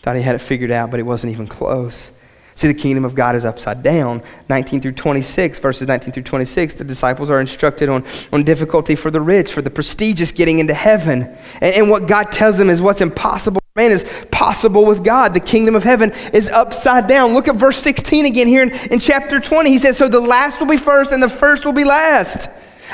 thought 0.00 0.16
he 0.16 0.22
had 0.22 0.34
it 0.34 0.40
figured 0.40 0.70
out, 0.70 0.90
but 0.90 1.00
it 1.00 1.04
wasn't 1.04 1.32
even 1.32 1.46
close. 1.46 2.12
See, 2.58 2.66
the 2.66 2.74
kingdom 2.74 3.04
of 3.04 3.14
God 3.14 3.36
is 3.36 3.44
upside 3.44 3.84
down. 3.84 4.20
19 4.48 4.80
through 4.80 4.94
26, 4.94 5.60
verses 5.60 5.86
19 5.86 6.12
through 6.12 6.24
26, 6.24 6.74
the 6.74 6.82
disciples 6.82 7.30
are 7.30 7.40
instructed 7.40 7.88
on, 7.88 8.04
on 8.32 8.42
difficulty 8.42 8.96
for 8.96 9.12
the 9.12 9.20
rich, 9.20 9.52
for 9.52 9.62
the 9.62 9.70
prestigious 9.70 10.32
getting 10.32 10.58
into 10.58 10.74
heaven. 10.74 11.22
And, 11.60 11.74
and 11.76 11.88
what 11.88 12.08
God 12.08 12.32
tells 12.32 12.58
them 12.58 12.68
is 12.68 12.82
what's 12.82 13.00
impossible 13.00 13.60
man 13.76 13.92
is 13.92 14.26
possible 14.32 14.84
with 14.84 15.04
God. 15.04 15.34
The 15.34 15.40
kingdom 15.40 15.76
of 15.76 15.84
heaven 15.84 16.10
is 16.32 16.48
upside 16.48 17.06
down. 17.06 17.32
Look 17.32 17.46
at 17.46 17.54
verse 17.54 17.78
16 17.78 18.26
again 18.26 18.48
here 18.48 18.64
in, 18.64 18.72
in 18.90 18.98
chapter 18.98 19.38
20. 19.38 19.70
He 19.70 19.78
says, 19.78 19.96
So 19.96 20.08
the 20.08 20.18
last 20.18 20.58
will 20.58 20.66
be 20.66 20.76
first 20.76 21.12
and 21.12 21.22
the 21.22 21.28
first 21.28 21.64
will 21.64 21.72
be 21.72 21.84
last. 21.84 22.48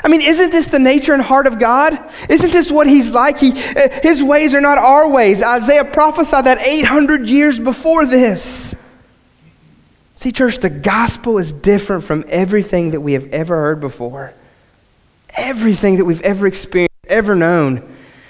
I 0.05 0.09
mean, 0.09 0.21
isn't 0.21 0.51
this 0.51 0.67
the 0.67 0.79
nature 0.79 1.15
and 1.15 1.23
heart 1.23 1.47
of 1.47 1.59
God? 1.59 1.99
Isn't 2.29 2.51
this 2.51 2.71
what 2.71 2.87
He's 2.87 3.13
like? 3.13 3.39
He, 3.39 3.53
eh, 3.55 4.01
his 4.03 4.23
ways 4.23 4.55
are 4.55 4.61
not 4.61 4.77
our 4.77 5.09
ways. 5.09 5.43
Isaiah 5.43 5.87
prophesied 5.87 6.45
that 6.45 6.59
800 6.59 7.27
years 7.27 7.59
before 7.59 8.05
this. 8.05 8.75
See, 10.15 10.31
church, 10.33 10.59
the 10.59 10.71
gospel 10.71 11.39
is 11.39 11.53
different 11.53 12.05
from 12.05 12.25
everything 12.29 12.93
that 12.93 13.01
we 13.01 13.15
have 13.15 13.27
ever 13.33 13.57
heard 13.57 13.81
before. 13.81 14.33
Everything 15.37 15.97
that 15.97 16.05
we've 16.05 16.23
ever 16.23 16.47
experienced, 16.47 16.95
ever 17.09 17.35
known. 17.35 17.83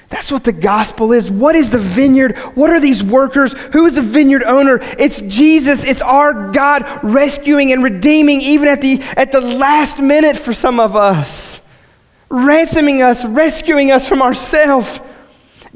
That's 0.09 0.31
what 0.31 0.45
the 0.45 0.53
gospel 0.53 1.13
is. 1.13 1.31
What 1.31 1.57
is 1.57 1.71
the 1.71 1.79
vineyard? 1.79 2.39
What 2.55 2.71
are 2.71 2.81
these 2.81 3.03
workers? 3.03 3.53
Who 3.73 3.85
is 3.85 3.97
the 3.97 4.03
vineyard 4.03 4.45
owner? 4.45 4.79
It's 4.99 5.21
Jesus. 5.21 5.85
It's 5.85 6.03
our 6.03 6.53
God 6.53 7.01
rescuing 7.03 7.73
and 7.73 7.83
redeeming 7.83 8.41
even 8.41 8.69
at 8.69 8.81
the, 8.81 9.03
at 9.17 9.33
the 9.33 9.41
last 9.41 9.99
minute 9.99 10.39
for 10.39 10.55
some 10.55 10.81
of 10.81 10.97
us. 10.97 11.61
Ransoming 12.31 13.03
us, 13.03 13.25
rescuing 13.25 13.91
us 13.91 14.09
from 14.09 14.23
ourselves 14.23 15.01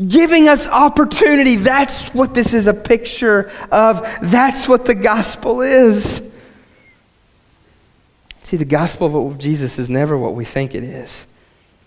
giving 0.06 0.48
us 0.48 0.66
opportunity. 0.66 1.56
That's 1.56 2.08
what 2.14 2.34
this 2.34 2.54
is 2.54 2.66
a 2.66 2.74
picture 2.74 3.50
of. 3.72 4.02
That's 4.22 4.68
what 4.68 4.86
the 4.86 4.94
gospel 4.94 5.60
is. 5.60 6.22
See, 8.44 8.56
the 8.56 8.64
gospel 8.64 9.28
of 9.28 9.38
Jesus 9.38 9.78
is 9.78 9.90
never 9.90 10.16
what 10.16 10.34
we 10.34 10.44
think 10.44 10.74
it 10.74 10.84
is. 10.84 11.26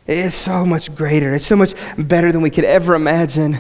It 0.08 0.18
is 0.18 0.36
so 0.36 0.66
much 0.66 0.94
greater. 0.94 1.34
It's 1.34 1.46
so 1.46 1.56
much 1.56 1.74
better 1.98 2.32
than 2.32 2.42
we 2.42 2.50
could 2.50 2.66
ever 2.66 2.96
imagine. 2.96 3.60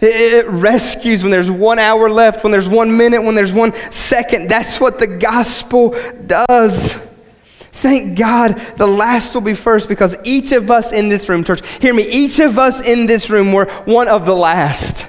It 0.00 0.46
rescues 0.46 1.22
when 1.22 1.30
there's 1.30 1.50
one 1.50 1.78
hour 1.78 2.08
left, 2.08 2.42
when 2.42 2.52
there's 2.52 2.68
one 2.68 2.96
minute, 2.96 3.22
when 3.22 3.34
there's 3.34 3.52
one 3.52 3.72
second. 3.90 4.48
That's 4.48 4.80
what 4.80 4.98
the 4.98 5.06
gospel 5.06 5.94
does. 6.26 6.96
Thank 7.80 8.18
God 8.18 8.58
the 8.76 8.86
last 8.86 9.32
will 9.32 9.40
be 9.40 9.54
first 9.54 9.88
because 9.88 10.14
each 10.22 10.52
of 10.52 10.70
us 10.70 10.92
in 10.92 11.08
this 11.08 11.30
room, 11.30 11.42
church, 11.42 11.66
hear 11.78 11.94
me, 11.94 12.06
each 12.06 12.38
of 12.38 12.58
us 12.58 12.82
in 12.82 13.06
this 13.06 13.30
room 13.30 13.54
were 13.54 13.64
one 13.86 14.06
of 14.06 14.26
the 14.26 14.34
last. 14.34 15.06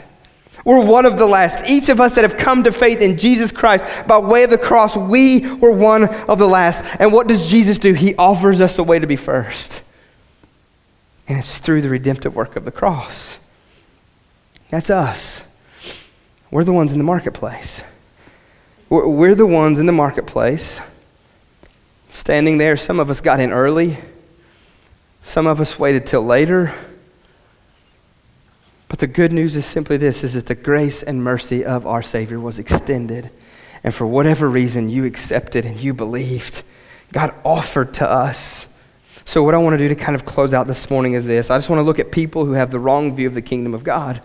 We're 0.63 0.81
one 0.81 1.05
of 1.05 1.17
the 1.17 1.25
last. 1.25 1.69
Each 1.69 1.89
of 1.89 1.99
us 1.99 2.15
that 2.15 2.21
have 2.21 2.37
come 2.37 2.63
to 2.63 2.71
faith 2.71 3.01
in 3.01 3.17
Jesus 3.17 3.51
Christ 3.51 3.85
by 4.07 4.19
way 4.19 4.43
of 4.43 4.51
the 4.51 4.57
cross, 4.57 4.95
we 4.95 5.53
were 5.55 5.73
one 5.73 6.05
of 6.05 6.39
the 6.39 6.47
last. 6.47 6.85
And 6.97 7.11
what 7.11 7.27
does 7.27 7.51
Jesus 7.51 7.77
do? 7.77 7.93
He 7.93 8.15
offers 8.15 8.61
us 8.61 8.79
a 8.79 8.83
way 8.83 8.99
to 8.99 9.07
be 9.07 9.17
first. 9.17 9.81
And 11.27 11.39
it's 11.39 11.57
through 11.57 11.81
the 11.81 11.89
redemptive 11.89 12.37
work 12.37 12.55
of 12.55 12.63
the 12.63 12.71
cross. 12.71 13.37
That's 14.69 14.89
us. 14.89 15.43
We're 16.49 16.63
the 16.63 16.71
ones 16.71 16.93
in 16.93 16.99
the 16.99 17.03
marketplace. 17.03 17.81
We're 18.87 19.35
the 19.35 19.45
ones 19.45 19.77
in 19.77 19.87
the 19.87 19.91
marketplace 19.91 20.79
standing 22.11 22.59
there. 22.59 22.77
Some 22.77 22.99
of 22.99 23.09
us 23.09 23.21
got 23.21 23.39
in 23.39 23.51
early, 23.51 23.97
some 25.23 25.47
of 25.47 25.59
us 25.59 25.79
waited 25.79 26.05
till 26.05 26.23
later. 26.23 26.75
But 28.87 28.99
the 28.99 29.07
good 29.07 29.31
news 29.31 29.55
is 29.55 29.65
simply 29.65 29.95
this 29.95 30.21
is 30.23 30.33
that 30.33 30.47
the 30.47 30.55
grace 30.55 31.01
and 31.01 31.23
mercy 31.23 31.63
of 31.63 31.87
our 31.87 32.03
Savior 32.03 32.39
was 32.39 32.59
extended. 32.59 33.31
And 33.83 33.95
for 33.95 34.05
whatever 34.05 34.49
reason 34.49 34.89
you 34.89 35.05
accepted 35.05 35.65
and 35.65 35.79
you 35.79 35.93
believed, 35.93 36.61
God 37.13 37.33
offered 37.45 37.93
to 37.95 38.07
us. 38.07 38.67
So, 39.23 39.43
what 39.43 39.55
I 39.55 39.59
want 39.59 39.75
to 39.75 39.77
do 39.77 39.87
to 39.87 39.95
kind 39.95 40.13
of 40.15 40.25
close 40.25 40.53
out 40.53 40.67
this 40.67 40.89
morning 40.89 41.13
is 41.13 41.25
this 41.25 41.49
I 41.49 41.57
just 41.57 41.69
want 41.69 41.79
to 41.79 41.83
look 41.83 41.99
at 41.99 42.11
people 42.11 42.45
who 42.45 42.51
have 42.53 42.69
the 42.69 42.79
wrong 42.79 43.15
view 43.15 43.27
of 43.27 43.33
the 43.33 43.41
kingdom 43.41 43.73
of 43.73 43.83
God. 43.83 44.21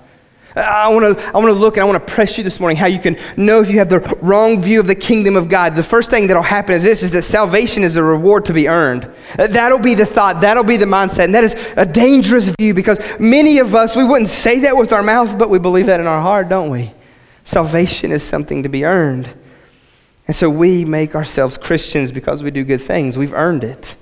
I 0.56 0.88
want 0.88 1.18
to 1.18 1.26
I 1.26 1.32
want 1.32 1.48
to 1.48 1.52
look 1.52 1.76
and 1.76 1.82
I 1.82 1.84
want 1.84 2.06
to 2.06 2.12
press 2.12 2.38
you 2.38 2.44
this 2.44 2.58
morning 2.58 2.78
how 2.78 2.86
you 2.86 2.98
can 2.98 3.18
know 3.36 3.60
if 3.60 3.70
you 3.70 3.78
have 3.78 3.90
the 3.90 4.00
wrong 4.22 4.62
view 4.62 4.80
of 4.80 4.86
the 4.86 4.94
kingdom 4.94 5.36
of 5.36 5.48
God. 5.48 5.76
The 5.76 5.82
first 5.82 6.08
thing 6.08 6.26
that'll 6.26 6.42
happen 6.42 6.74
is 6.74 6.82
this 6.82 7.02
is 7.02 7.12
that 7.12 7.22
salvation 7.22 7.82
is 7.82 7.96
a 7.96 8.02
reward 8.02 8.46
to 8.46 8.54
be 8.54 8.66
earned. 8.66 9.04
Uh, 9.38 9.48
that'll 9.48 9.78
be 9.78 9.94
the 9.94 10.06
thought, 10.06 10.40
that'll 10.40 10.64
be 10.64 10.78
the 10.78 10.86
mindset. 10.86 11.24
And 11.24 11.34
that 11.34 11.44
is 11.44 11.54
a 11.76 11.84
dangerous 11.84 12.48
view 12.58 12.72
because 12.72 12.98
many 13.20 13.58
of 13.58 13.74
us 13.74 13.94
we 13.94 14.04
wouldn't 14.04 14.30
say 14.30 14.60
that 14.60 14.76
with 14.76 14.92
our 14.92 15.02
mouth, 15.02 15.38
but 15.38 15.50
we 15.50 15.58
believe 15.58 15.86
that 15.86 16.00
in 16.00 16.06
our 16.06 16.22
heart, 16.22 16.48
don't 16.48 16.70
we? 16.70 16.92
Salvation 17.44 18.10
is 18.10 18.22
something 18.22 18.62
to 18.62 18.68
be 18.68 18.84
earned. 18.84 19.28
And 20.26 20.34
so 20.34 20.48
we 20.48 20.84
make 20.84 21.14
ourselves 21.14 21.58
Christians 21.58 22.12
because 22.12 22.42
we 22.42 22.50
do 22.50 22.64
good 22.64 22.80
things. 22.80 23.16
We've 23.18 23.34
earned 23.34 23.62
it. 23.62 23.94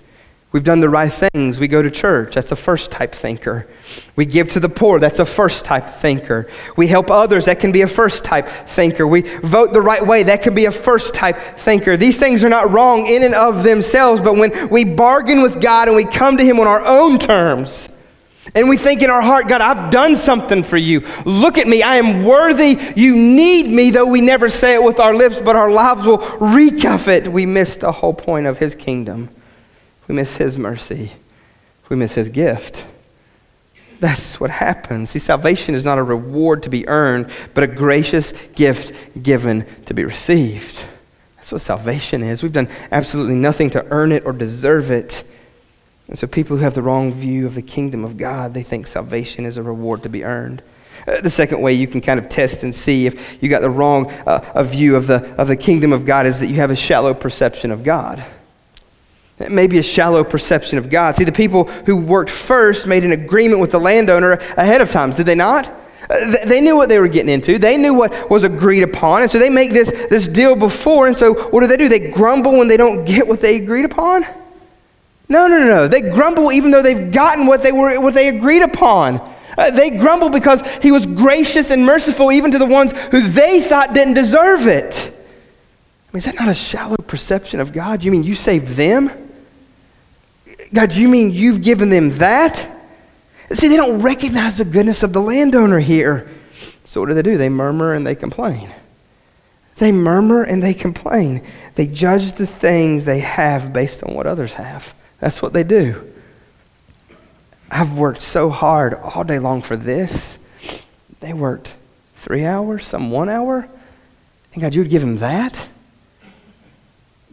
We've 0.55 0.62
done 0.62 0.79
the 0.79 0.88
right 0.88 1.12
things. 1.12 1.59
We 1.59 1.67
go 1.67 1.83
to 1.83 1.90
church. 1.90 2.37
That's 2.37 2.53
a 2.53 2.57
first 2.57 2.93
type 2.93 3.12
thinker. 3.12 3.67
We 4.14 4.25
give 4.25 4.53
to 4.53 4.61
the 4.61 4.69
poor. 4.69 5.01
That's 5.01 5.19
a 5.19 5.27
first 5.27 5.64
type 5.64 5.88
thinker. 5.88 6.49
We 6.77 6.87
help 6.87 7.11
others. 7.11 7.47
That 7.47 7.59
can 7.59 7.73
be 7.73 7.83
a 7.83 7.88
first 7.88 8.23
type 8.23 8.47
thinker. 8.47 9.05
We 9.05 9.23
vote 9.23 9.73
the 9.73 9.83
right 9.83 10.07
way. 10.07 10.23
That 10.23 10.43
can 10.43 10.55
be 10.55 10.67
a 10.67 10.71
first 10.71 11.12
type 11.12 11.37
thinker. 11.59 11.97
These 11.97 12.21
things 12.21 12.45
are 12.45 12.49
not 12.49 12.71
wrong 12.71 13.05
in 13.05 13.25
and 13.25 13.35
of 13.35 13.64
themselves, 13.64 14.21
but 14.21 14.37
when 14.37 14.69
we 14.69 14.85
bargain 14.85 15.43
with 15.43 15.61
God 15.61 15.88
and 15.88 15.97
we 15.97 16.05
come 16.05 16.37
to 16.37 16.45
Him 16.45 16.61
on 16.61 16.69
our 16.69 16.87
own 16.87 17.19
terms, 17.19 17.88
and 18.55 18.69
we 18.69 18.77
think 18.77 19.03
in 19.03 19.11
our 19.11 19.23
heart, 19.23 19.49
God, 19.49 19.61
I've 19.61 19.90
done 19.90 20.14
something 20.14 20.62
for 20.62 20.77
you. 20.77 21.01
Look 21.25 21.59
at 21.59 21.67
me. 21.67 21.83
I 21.83 21.97
am 21.97 22.25
worthy. 22.25 22.79
You 22.95 23.17
need 23.17 23.67
me, 23.75 23.90
though 23.90 24.07
we 24.07 24.21
never 24.21 24.49
say 24.49 24.75
it 24.75 24.85
with 24.85 25.01
our 25.01 25.14
lips, 25.14 25.40
but 25.40 25.57
our 25.57 25.73
lives 25.73 26.07
will 26.07 26.19
reek 26.38 26.85
of 26.85 27.09
it. 27.09 27.27
We 27.27 27.45
miss 27.45 27.75
the 27.75 27.90
whole 27.90 28.14
point 28.14 28.47
of 28.47 28.59
His 28.59 28.77
kingdom. 28.77 29.31
We 30.09 30.14
miss 30.14 30.37
His 30.37 30.59
mercy. 30.59 31.12
We 31.88 31.97
miss 31.97 32.14
His 32.14 32.29
gift. 32.29 32.85
That's 34.01 34.38
what 34.38 34.51
happens. 34.51 35.11
See, 35.11 35.19
salvation 35.19 35.75
is 35.75 35.85
not 35.85 35.99
a 35.99 36.03
reward 36.03 36.62
to 36.64 36.69
be 36.69 36.87
earned, 36.88 37.31
but 37.55 37.64
a 37.64 37.67
gracious 37.67 38.33
gift 38.49 39.23
given 39.23 39.67
to 39.87 39.95
be 39.95 40.05
received. 40.05 40.85
That's 41.37 41.53
what 41.53 41.61
salvation 41.61 42.23
is. 42.23 42.43
We've 42.43 42.53
done 42.53 42.69
absolutely 42.90 43.35
nothing 43.35 43.71
to 43.71 43.85
earn 43.90 44.12
it 44.12 44.25
or 44.27 44.33
deserve 44.33 44.90
it. 44.90 45.25
And 46.09 46.19
so 46.19 46.27
people 46.27 46.57
who 46.57 46.62
have 46.62 46.75
the 46.75 46.83
wrong 46.83 47.12
view 47.12 47.47
of 47.47 47.55
the 47.55 47.62
kingdom 47.62 48.05
of 48.05 48.17
God, 48.17 48.53
they 48.53 48.62
think 48.62 48.87
salvation 48.87 49.47
is 49.47 49.57
a 49.57 49.62
reward 49.62 50.03
to 50.03 50.09
be 50.09 50.25
earned. 50.25 50.62
Uh, 51.07 51.21
the 51.21 51.31
second 51.31 51.61
way 51.61 51.73
you 51.73 51.87
can 51.87 52.01
kind 52.01 52.19
of 52.19 52.29
test 52.29 52.62
and 52.62 52.75
see 52.75 53.07
if 53.07 53.43
you 53.43 53.49
got 53.49 53.62
the 53.62 53.71
wrong 53.71 54.11
uh, 54.27 54.62
view 54.64 54.97
of 54.97 55.07
the, 55.07 55.35
of 55.37 55.49
the 55.49 55.57
kingdom 55.57 55.93
of 55.93 56.07
God 56.07 56.27
is 56.27 56.40
that 56.40 56.47
you 56.47 56.57
have 56.57 56.71
a 56.71 56.77
shallow 56.77 57.14
perception 57.14 57.71
of 57.71 57.85
God. 57.85 58.25
Maybe 59.51 59.79
a 59.79 59.83
shallow 59.83 60.23
perception 60.23 60.79
of 60.79 60.88
God. 60.88 61.16
See, 61.16 61.25
the 61.25 61.33
people 61.33 61.64
who 61.64 61.97
worked 61.97 62.31
first 62.31 62.87
made 62.87 63.05
an 63.05 63.12
agreement 63.12 63.61
with 63.61 63.73
the 63.73 63.81
landowner 63.81 64.33
ahead 64.57 64.81
of 64.81 64.90
time, 64.90 65.11
did 65.11 65.27
they 65.27 65.35
not? 65.35 65.66
Uh, 66.09 66.47
they 66.47 66.61
knew 66.61 66.77
what 66.77 66.88
they 66.88 66.99
were 66.99 67.09
getting 67.09 67.33
into. 67.33 67.59
They 67.59 67.77
knew 67.77 67.94
what 67.94 68.31
was 68.31 68.44
agreed 68.44 68.83
upon. 68.83 69.23
And 69.23 69.31
so 69.31 69.38
they 69.38 69.51
make 69.51 69.73
this, 69.73 69.90
this 70.09 70.29
deal 70.29 70.55
before. 70.55 71.09
And 71.09 71.16
so 71.16 71.35
what 71.35 71.61
do 71.61 71.66
they 71.66 71.77
do? 71.77 71.88
They 71.88 72.11
grumble 72.11 72.59
when 72.59 72.68
they 72.68 72.77
don't 72.77 73.05
get 73.07 73.27
what 73.27 73.40
they 73.40 73.57
agreed 73.57 73.85
upon? 73.85 74.23
No, 75.29 75.49
no, 75.49 75.59
no, 75.59 75.66
no. 75.66 75.88
They 75.88 76.03
grumble 76.03 76.53
even 76.53 76.70
though 76.70 76.83
they've 76.83 77.11
gotten 77.11 77.47
what 77.47 77.62
they, 77.62 77.73
were, 77.73 78.01
what 78.01 78.14
they 78.14 78.29
agreed 78.29 78.62
upon. 78.62 79.20
Uh, 79.57 79.70
they 79.70 79.90
grumble 79.90 80.31
because 80.31 80.61
he 80.83 80.92
was 80.92 81.07
gracious 81.07 81.70
and 81.70 81.85
merciful 81.85 82.31
even 82.31 82.51
to 82.51 82.59
the 82.59 82.66
ones 82.66 82.92
who 83.11 83.20
they 83.20 83.61
thought 83.61 83.94
didn't 83.94 84.14
deserve 84.14 84.66
it. 84.66 85.12
I 86.09 86.12
mean, 86.12 86.18
is 86.18 86.25
that 86.27 86.35
not 86.35 86.49
a 86.49 86.55
shallow 86.55 86.97
perception 86.97 87.61
of 87.61 87.73
God? 87.73 88.05
You 88.05 88.11
mean 88.11 88.25
you 88.25 88.35
saved 88.35 88.68
them? 88.68 89.24
God, 90.72 90.94
you 90.94 91.09
mean 91.09 91.31
you've 91.31 91.62
given 91.62 91.90
them 91.90 92.11
that? 92.18 92.70
See, 93.53 93.68
they 93.68 93.77
don't 93.77 94.00
recognize 94.03 94.59
the 94.59 94.64
goodness 94.64 95.03
of 95.03 95.12
the 95.12 95.20
landowner 95.20 95.79
here. 95.79 96.29
So 96.85 97.00
what 97.00 97.09
do 97.09 97.14
they 97.14 97.22
do? 97.22 97.37
They 97.37 97.48
murmur 97.48 97.92
and 97.92 98.07
they 98.07 98.14
complain. 98.14 98.70
They 99.77 99.92
murmur 99.92 100.42
and 100.44 100.62
they 100.62 100.74
complain. 100.74 101.42
They 101.74 101.87
judge 101.87 102.33
the 102.33 102.46
things 102.46 103.05
they 103.05 103.20
have 103.20 103.72
based 103.72 104.03
on 104.03 104.14
what 104.14 104.27
others 104.27 104.55
have. 104.55 104.94
That's 105.18 105.42
what 105.42 105.53
they 105.53 105.64
do. 105.64 106.12
I've 107.70 107.98
worked 107.98 108.22
so 108.22 108.50
hard 108.50 108.94
all 108.94 109.24
day 109.24 109.38
long 109.38 109.62
for 109.62 109.77
this. 109.77 110.38
They 111.20 111.33
worked 111.33 111.74
three 112.14 112.44
hours, 112.44 112.87
some 112.87 113.11
one 113.11 113.29
hour. 113.29 113.68
And 114.53 114.62
God, 114.62 114.74
you 114.74 114.83
would 114.83 114.90
give 114.90 115.03
them 115.03 115.18
that? 115.18 115.66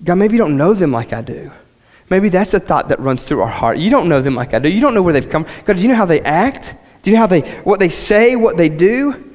God, 0.03 0.15
maybe 0.15 0.33
you 0.33 0.39
don't 0.39 0.57
know 0.57 0.73
them 0.73 0.91
like 0.91 1.13
I 1.13 1.21
do. 1.21 1.51
Maybe 2.11 2.27
that's 2.27 2.53
a 2.53 2.59
thought 2.59 2.89
that 2.89 2.99
runs 2.99 3.23
through 3.23 3.39
our 3.39 3.47
heart. 3.47 3.77
You 3.77 3.89
don't 3.89 4.09
know 4.09 4.21
them 4.21 4.35
like 4.35 4.53
I 4.53 4.59
do. 4.59 4.67
You 4.67 4.81
don't 4.81 4.93
know 4.93 5.01
where 5.01 5.13
they've 5.13 5.29
come. 5.29 5.45
God, 5.63 5.77
do 5.77 5.81
you 5.81 5.87
know 5.87 5.95
how 5.95 6.05
they 6.05 6.19
act? 6.19 6.75
Do 7.03 7.09
you 7.09 7.15
know 7.15 7.21
how 7.21 7.27
they 7.27 7.39
what 7.61 7.79
they 7.79 7.87
say, 7.87 8.35
what 8.35 8.57
they 8.57 8.67
do? 8.67 9.31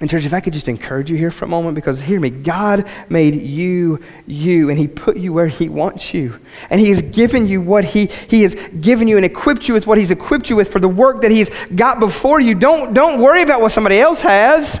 And, 0.00 0.08
church, 0.08 0.24
if 0.24 0.32
I 0.32 0.40
could 0.40 0.54
just 0.54 0.68
encourage 0.68 1.10
you 1.10 1.18
here 1.18 1.30
for 1.30 1.44
a 1.44 1.48
moment, 1.48 1.74
because 1.74 2.00
hear 2.00 2.18
me, 2.18 2.30
God 2.30 2.88
made 3.10 3.34
you 3.42 4.02
you, 4.26 4.70
and 4.70 4.78
He 4.78 4.88
put 4.88 5.18
you 5.18 5.34
where 5.34 5.48
He 5.48 5.68
wants 5.68 6.14
you. 6.14 6.40
And 6.70 6.80
He 6.80 6.88
has 6.88 7.02
given 7.02 7.46
you 7.46 7.60
what 7.60 7.84
He, 7.84 8.06
he 8.06 8.42
has 8.42 8.54
given 8.54 9.06
you 9.06 9.16
and 9.16 9.26
equipped 9.26 9.68
you 9.68 9.74
with 9.74 9.86
what 9.86 9.98
He's 9.98 10.10
equipped 10.10 10.48
you 10.48 10.56
with 10.56 10.72
for 10.72 10.80
the 10.80 10.88
work 10.88 11.20
that 11.22 11.30
He's 11.30 11.50
got 11.66 12.00
before 12.00 12.40
you. 12.40 12.54
Don't, 12.54 12.94
don't 12.94 13.20
worry 13.20 13.42
about 13.42 13.60
what 13.60 13.72
somebody 13.72 14.00
else 14.00 14.22
has. 14.22 14.80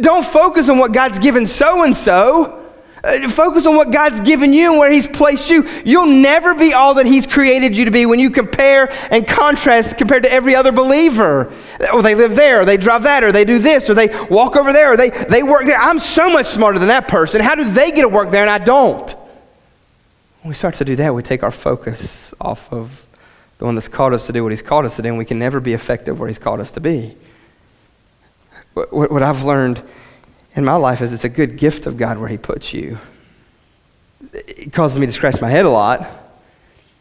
Don't 0.00 0.24
focus 0.24 0.68
on 0.68 0.78
what 0.78 0.92
God's 0.92 1.18
given 1.18 1.46
so 1.46 1.82
and 1.82 1.96
so. 1.96 2.61
Uh, 3.04 3.28
focus 3.28 3.66
on 3.66 3.74
what 3.74 3.90
God's 3.90 4.20
given 4.20 4.52
you 4.52 4.70
and 4.70 4.78
where 4.78 4.90
He's 4.90 5.08
placed 5.08 5.50
you. 5.50 5.68
You'll 5.84 6.06
never 6.06 6.54
be 6.54 6.72
all 6.72 6.94
that 6.94 7.06
He's 7.06 7.26
created 7.26 7.76
you 7.76 7.84
to 7.84 7.90
be 7.90 8.06
when 8.06 8.20
you 8.20 8.30
compare 8.30 8.92
and 9.10 9.26
contrast 9.26 9.98
compared 9.98 10.22
to 10.22 10.32
every 10.32 10.54
other 10.54 10.70
believer. 10.70 11.52
Oh, 11.90 12.00
they 12.00 12.14
live 12.14 12.36
there, 12.36 12.60
or 12.60 12.64
they 12.64 12.76
drive 12.76 13.02
that, 13.02 13.24
or 13.24 13.32
they 13.32 13.44
do 13.44 13.58
this, 13.58 13.90
or 13.90 13.94
they 13.94 14.08
walk 14.28 14.54
over 14.54 14.72
there, 14.72 14.92
or 14.92 14.96
they, 14.96 15.10
they 15.10 15.42
work 15.42 15.64
there. 15.64 15.80
I'm 15.80 15.98
so 15.98 16.30
much 16.30 16.46
smarter 16.46 16.78
than 16.78 16.88
that 16.88 17.08
person. 17.08 17.40
How 17.40 17.56
do 17.56 17.64
they 17.64 17.90
get 17.90 18.02
to 18.02 18.08
work 18.08 18.30
there 18.30 18.42
and 18.42 18.50
I 18.50 18.58
don't? 18.58 19.10
When 20.42 20.50
we 20.50 20.54
start 20.54 20.76
to 20.76 20.84
do 20.84 20.94
that, 20.96 21.12
we 21.12 21.24
take 21.24 21.42
our 21.42 21.50
focus 21.50 22.34
off 22.40 22.72
of 22.72 23.08
the 23.58 23.64
one 23.64 23.74
that's 23.74 23.88
called 23.88 24.12
us 24.12 24.26
to 24.26 24.32
do 24.32 24.44
what 24.44 24.52
He's 24.52 24.62
called 24.62 24.84
us 24.84 24.94
to 24.96 25.02
do, 25.02 25.08
and 25.08 25.18
we 25.18 25.24
can 25.24 25.40
never 25.40 25.58
be 25.58 25.72
effective 25.72 26.20
where 26.20 26.28
He's 26.28 26.38
called 26.38 26.60
us 26.60 26.70
to 26.72 26.80
be. 26.80 27.16
What, 28.74 29.10
what 29.10 29.22
I've 29.24 29.42
learned 29.42 29.82
in 30.54 30.64
my 30.64 30.74
life 30.74 31.00
is 31.00 31.12
it's 31.12 31.24
a 31.24 31.28
good 31.28 31.56
gift 31.56 31.86
of 31.86 31.96
God 31.96 32.18
where 32.18 32.28
He 32.28 32.38
puts 32.38 32.72
you. 32.72 32.98
It 34.32 34.72
causes 34.72 34.98
me 34.98 35.06
to 35.06 35.12
scratch 35.12 35.40
my 35.40 35.50
head 35.50 35.64
a 35.64 35.70
lot. 35.70 36.08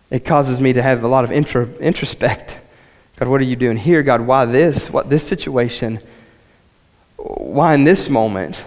It 0.10 0.26
causes 0.26 0.60
me 0.60 0.74
to 0.74 0.82
have 0.82 1.04
a 1.04 1.08
lot 1.08 1.24
of 1.24 1.32
intro, 1.32 1.66
introspect. 1.66 2.58
God, 3.18 3.28
what 3.30 3.40
are 3.42 3.46
you 3.46 3.56
doing 3.56 3.78
here? 3.78 4.04
God, 4.04 4.22
why 4.22 4.46
this? 4.46 4.90
What 4.90 5.10
this 5.10 5.26
situation? 5.26 6.00
Why 7.18 7.76
in 7.76 7.84
this 7.84 8.10
moment? 8.10 8.64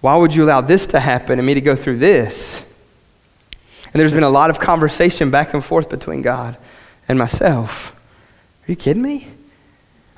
Why 0.00 0.16
would 0.16 0.34
you 0.34 0.44
allow 0.44 0.60
this 0.60 0.86
to 0.88 1.00
happen 1.00 1.38
and 1.38 1.46
me 1.46 1.54
to 1.54 1.60
go 1.60 1.76
through 1.76 1.98
this? 1.98 2.62
And 3.92 3.98
there's 3.98 4.12
been 4.12 4.22
a 4.22 4.30
lot 4.30 4.50
of 4.50 4.60
conversation 4.60 5.30
back 5.30 5.52
and 5.54 5.64
forth 5.64 5.88
between 5.88 6.22
God 6.22 6.56
and 7.08 7.18
myself. 7.18 7.92
Are 8.66 8.70
you 8.70 8.76
kidding 8.76 9.02
me? 9.02 9.28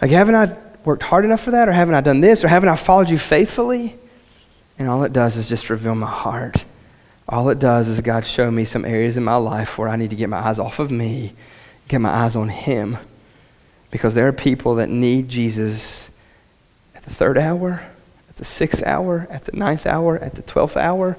Like, 0.01 0.11
haven't 0.11 0.35
I 0.35 0.57
worked 0.85 1.03
hard 1.03 1.25
enough 1.25 1.43
for 1.43 1.53
that? 1.53 1.69
Or 1.69 1.73
haven't 1.73 1.95
I 1.95 2.01
done 2.01 2.21
this? 2.21 2.45
Or 2.45 2.49
haven't 2.49 2.69
I 2.69 2.77
followed 2.77 3.11
you 3.11 3.19
faithfully? 3.19 3.97
And 4.79 4.89
all 4.89 5.05
it 5.05 5.13
does 5.13 5.37
is 5.37 5.49
just 5.49 5.71
reveal 5.71 5.95
my 5.95 6.11
heart. 6.11 6.65
All 7.29 7.49
it 7.51 7.59
does 7.59 7.89
is 7.89 8.01
God 8.01 8.27
show 8.27 8.51
me 8.51 8.65
some 8.65 8.85
areas 8.85 9.17
in 9.17 9.25
my 9.25 9.37
life 9.37 9.79
where 9.79 9.89
I 9.89 9.97
need 9.97 10.11
to 10.11 10.17
get 10.17 10.29
my 10.29 10.39
eyes 10.39 10.59
off 10.59 10.79
of 10.79 10.91
me, 10.91 11.33
get 11.89 12.01
my 12.01 12.11
eyes 12.11 12.37
on 12.37 12.49
Him. 12.49 12.99
Because 13.91 14.15
there 14.15 14.27
are 14.27 14.33
people 14.33 14.77
that 14.77 14.89
need 14.89 15.29
Jesus 15.29 16.11
at 16.95 17.05
the 17.05 17.11
third 17.11 17.39
hour, 17.39 17.83
at 18.29 18.37
the 18.37 18.45
sixth 18.45 18.83
hour, 18.83 19.27
at 19.31 19.45
the 19.45 19.57
ninth 19.57 19.87
hour, 19.87 20.19
at 20.19 20.35
the 20.35 20.43
twelfth 20.43 20.77
hour. 20.77 21.17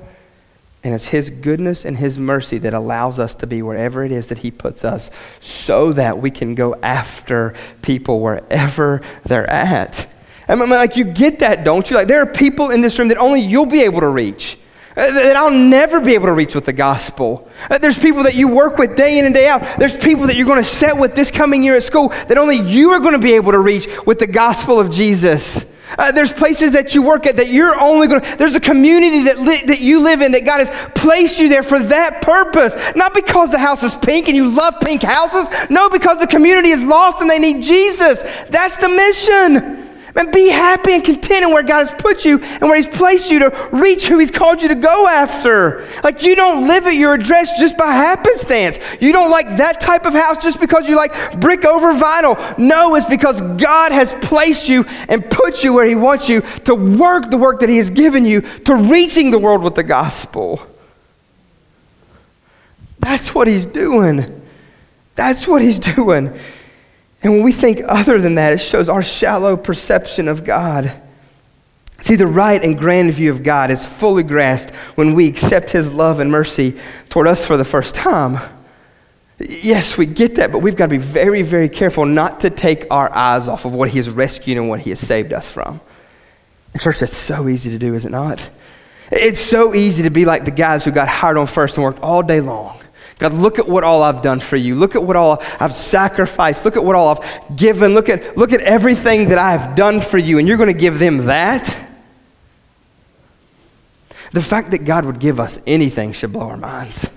And 0.83 0.93
it's 0.93 1.07
His 1.07 1.29
goodness 1.29 1.85
and 1.85 1.97
His 1.97 2.17
mercy 2.17 2.57
that 2.59 2.73
allows 2.73 3.19
us 3.19 3.35
to 3.35 3.47
be 3.47 3.61
wherever 3.61 4.03
it 4.03 4.11
is 4.11 4.27
that 4.29 4.39
He 4.39 4.51
puts 4.51 4.83
us 4.83 5.09
so 5.39 5.93
that 5.93 6.17
we 6.17 6.29
can 6.29 6.55
go 6.55 6.75
after 6.83 7.53
people 7.81 8.19
wherever 8.19 9.01
they're 9.23 9.49
at. 9.49 10.07
I 10.49 10.55
like, 10.55 10.97
you 10.97 11.05
get 11.05 11.39
that, 11.39 11.63
don't 11.63 11.89
you? 11.89 11.95
Like, 11.95 12.07
there 12.07 12.21
are 12.21 12.25
people 12.25 12.71
in 12.71 12.81
this 12.81 12.99
room 12.99 13.07
that 13.07 13.17
only 13.17 13.39
you'll 13.39 13.65
be 13.65 13.81
able 13.81 14.01
to 14.01 14.09
reach. 14.09 14.57
Uh, 14.95 15.09
that 15.09 15.35
I'll 15.35 15.49
never 15.49 15.99
be 15.99 16.13
able 16.13 16.27
to 16.27 16.33
reach 16.33 16.53
with 16.53 16.65
the 16.65 16.73
gospel. 16.73 17.49
Uh, 17.69 17.79
there's 17.79 17.97
people 17.97 18.23
that 18.23 18.35
you 18.35 18.47
work 18.47 18.77
with 18.77 18.95
day 18.95 19.17
in 19.17 19.25
and 19.25 19.33
day 19.33 19.47
out. 19.47 19.63
There's 19.79 19.97
people 19.97 20.27
that 20.27 20.35
you're 20.35 20.45
going 20.45 20.61
to 20.61 20.69
set 20.69 20.95
with 20.95 21.15
this 21.15 21.31
coming 21.31 21.63
year 21.63 21.75
at 21.75 21.83
school 21.83 22.09
that 22.09 22.37
only 22.37 22.59
you 22.59 22.91
are 22.91 22.99
going 22.99 23.13
to 23.13 23.19
be 23.19 23.33
able 23.33 23.53
to 23.53 23.59
reach 23.59 23.87
with 24.05 24.19
the 24.19 24.27
gospel 24.27 24.79
of 24.79 24.91
Jesus. 24.91 25.65
Uh, 25.97 26.11
there's 26.11 26.33
places 26.33 26.73
that 26.73 26.95
you 26.95 27.01
work 27.01 27.25
at 27.25 27.37
that 27.37 27.49
you're 27.49 27.79
only 27.79 28.07
going 28.07 28.21
to, 28.21 28.37
there's 28.37 28.55
a 28.55 28.59
community 28.59 29.23
that, 29.23 29.39
li- 29.39 29.63
that 29.65 29.79
you 29.79 30.01
live 30.01 30.21
in 30.21 30.31
that 30.31 30.45
God 30.45 30.59
has 30.59 30.71
placed 30.95 31.39
you 31.39 31.49
there 31.49 31.63
for 31.63 31.79
that 31.79 32.21
purpose. 32.21 32.75
Not 32.95 33.13
because 33.13 33.51
the 33.51 33.59
house 33.59 33.83
is 33.83 33.95
pink 33.95 34.27
and 34.27 34.35
you 34.35 34.49
love 34.49 34.75
pink 34.81 35.03
houses. 35.03 35.47
No, 35.69 35.89
because 35.89 36.19
the 36.19 36.27
community 36.27 36.69
is 36.69 36.83
lost 36.83 37.21
and 37.21 37.29
they 37.29 37.39
need 37.39 37.63
Jesus. 37.63 38.23
That's 38.49 38.77
the 38.77 38.89
mission. 38.89 39.82
And 40.15 40.31
be 40.31 40.49
happy 40.49 40.93
and 40.93 41.03
content 41.03 41.43
in 41.43 41.51
where 41.51 41.63
God 41.63 41.87
has 41.87 42.01
put 42.01 42.23
you 42.23 42.39
and 42.39 42.61
where 42.61 42.75
He's 42.75 42.87
placed 42.87 43.31
you 43.31 43.39
to 43.39 43.69
reach 43.71 44.07
who 44.07 44.19
He's 44.19 44.29
called 44.29 44.61
you 44.61 44.67
to 44.67 44.75
go 44.75 45.07
after. 45.07 45.87
Like 46.03 46.21
you 46.21 46.35
don't 46.35 46.67
live 46.67 46.85
at 46.85 46.93
your 46.93 47.15
address 47.15 47.59
just 47.59 47.77
by 47.77 47.87
happenstance. 47.87 48.77
You 49.01 49.11
don't 49.11 49.31
like 49.31 49.47
that 49.57 49.81
type 49.81 50.05
of 50.05 50.13
house 50.13 50.43
just 50.43 50.59
because 50.59 50.87
you 50.87 50.95
like 50.95 51.39
brick 51.39 51.65
over 51.65 51.93
vinyl. 51.93 52.57
No, 52.59 52.93
it's 52.93 53.07
because 53.07 53.41
God 53.41 53.91
has 53.91 54.13
placed 54.21 54.69
you 54.69 54.85
and 55.09 55.27
put 55.31 55.63
you 55.63 55.73
where 55.73 55.85
He 55.85 55.95
wants 55.95 56.29
you 56.29 56.41
to 56.65 56.75
work 56.75 57.31
the 57.31 57.37
work 57.37 57.61
that 57.61 57.69
He 57.69 57.77
has 57.77 57.89
given 57.89 58.23
you 58.23 58.41
to 58.41 58.75
reaching 58.75 59.31
the 59.31 59.39
world 59.39 59.63
with 59.63 59.73
the 59.73 59.83
gospel. 59.83 60.61
That's 62.99 63.33
what 63.33 63.47
He's 63.47 63.65
doing. 63.65 64.41
That's 65.15 65.47
what 65.47 65.63
He's 65.63 65.79
doing. 65.95 66.37
And 67.23 67.33
when 67.33 67.43
we 67.43 67.53
think 67.53 67.81
other 67.87 68.19
than 68.19 68.35
that, 68.35 68.53
it 68.53 68.57
shows 68.59 68.89
our 68.89 69.01
shallow 69.01 69.55
perception 69.55 70.27
of 70.27 70.43
God. 70.43 70.93
See, 72.01 72.15
the 72.15 72.27
right 72.27 72.61
and 72.61 72.77
grand 72.77 73.13
view 73.13 73.31
of 73.31 73.43
God 73.43 73.71
is 73.71 73.85
fully 73.85 74.23
grasped 74.23 74.75
when 74.95 75.13
we 75.13 75.29
accept 75.29 75.71
His 75.71 75.89
love 75.89 76.19
and 76.19 76.29
mercy 76.29 76.77
toward 77.09 77.27
us 77.27 77.45
for 77.45 77.55
the 77.55 77.63
first 77.63 77.95
time. 77.95 78.39
Yes, 79.39 79.97
we 79.97 80.05
get 80.05 80.35
that, 80.35 80.51
but 80.51 80.59
we've 80.59 80.75
got 80.75 80.87
to 80.87 80.89
be 80.89 80.97
very, 80.97 81.43
very 81.43 81.69
careful 81.69 82.05
not 82.05 82.41
to 82.41 82.49
take 82.49 82.85
our 82.91 83.09
eyes 83.15 83.47
off 83.47 83.63
of 83.63 83.73
what 83.73 83.87
He 83.89 83.97
has 83.99 84.09
rescued 84.09 84.57
and 84.57 84.67
what 84.67 84.81
He 84.81 84.89
has 84.89 84.99
saved 84.99 85.31
us 85.31 85.49
from. 85.49 85.79
And 86.73 86.81
church, 86.81 86.99
that's 86.99 87.15
so 87.15 87.47
easy 87.47 87.69
to 87.69 87.79
do, 87.79 87.93
is 87.93 88.03
it 88.03 88.11
not? 88.11 88.49
It's 89.09 89.39
so 89.39 89.73
easy 89.73 90.03
to 90.03 90.09
be 90.09 90.25
like 90.25 90.43
the 90.43 90.51
guys 90.51 90.83
who 90.83 90.91
got 90.91 91.07
hired 91.07 91.37
on 91.37 91.47
first 91.47 91.77
and 91.77 91.85
worked 91.85 91.99
all 91.99 92.21
day 92.21 92.41
long. 92.41 92.82
God, 93.23 93.31
look 93.35 93.57
at 93.57 93.69
what 93.69 93.85
all 93.85 94.03
I've 94.03 94.21
done 94.21 94.41
for 94.41 94.57
you. 94.57 94.75
Look 94.75 94.95
at 94.95 95.03
what 95.03 95.15
all 95.15 95.41
I've 95.57 95.73
sacrificed. 95.73 96.65
Look 96.65 96.75
at 96.75 96.83
what 96.83 96.93
all 96.93 97.07
I've 97.07 97.55
given. 97.55 97.93
Look 97.93 98.09
at, 98.09 98.37
look 98.37 98.51
at 98.51 98.59
everything 98.59 99.29
that 99.29 99.37
I've 99.37 99.77
done 99.77 100.01
for 100.01 100.17
you. 100.17 100.39
And 100.39 100.45
you're 100.45 100.57
going 100.57 100.67
to 100.67 100.77
give 100.77 100.99
them 100.99 101.19
that? 101.19 101.73
The 104.33 104.41
fact 104.41 104.71
that 104.71 104.83
God 104.83 105.05
would 105.05 105.19
give 105.19 105.39
us 105.39 105.57
anything 105.65 106.11
should 106.11 106.33
blow 106.33 106.49
our 106.49 106.57
minds. 106.57 107.07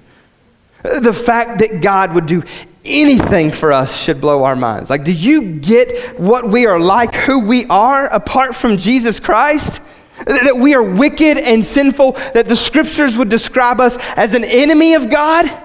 The 0.85 1.13
fact 1.13 1.59
that 1.59 1.81
God 1.83 2.15
would 2.15 2.27
do 2.27 2.45
anything 2.85 3.51
for 3.51 3.73
us 3.73 4.01
should 4.01 4.21
blow 4.21 4.45
our 4.45 4.55
minds. 4.55 4.91
Like, 4.91 5.03
do 5.03 5.11
you 5.11 5.57
get 5.57 6.21
what 6.21 6.49
we 6.49 6.67
are 6.67 6.79
like, 6.79 7.17
who 7.17 7.49
we 7.49 7.65
are 7.67 8.07
apart 8.07 8.55
from 8.55 8.77
Jesus 8.77 9.19
Christ? 9.19 9.83
that 10.25 10.57
we 10.57 10.75
are 10.75 10.83
wicked 10.83 11.37
and 11.37 11.63
sinful, 11.63 12.13
that 12.33 12.47
the 12.47 12.57
scriptures 12.57 13.19
would 13.19 13.29
describe 13.29 13.81
us 13.81 13.99
as 14.17 14.33
an 14.33 14.45
enemy 14.45 14.95
of 14.95 15.11
God. 15.11 15.65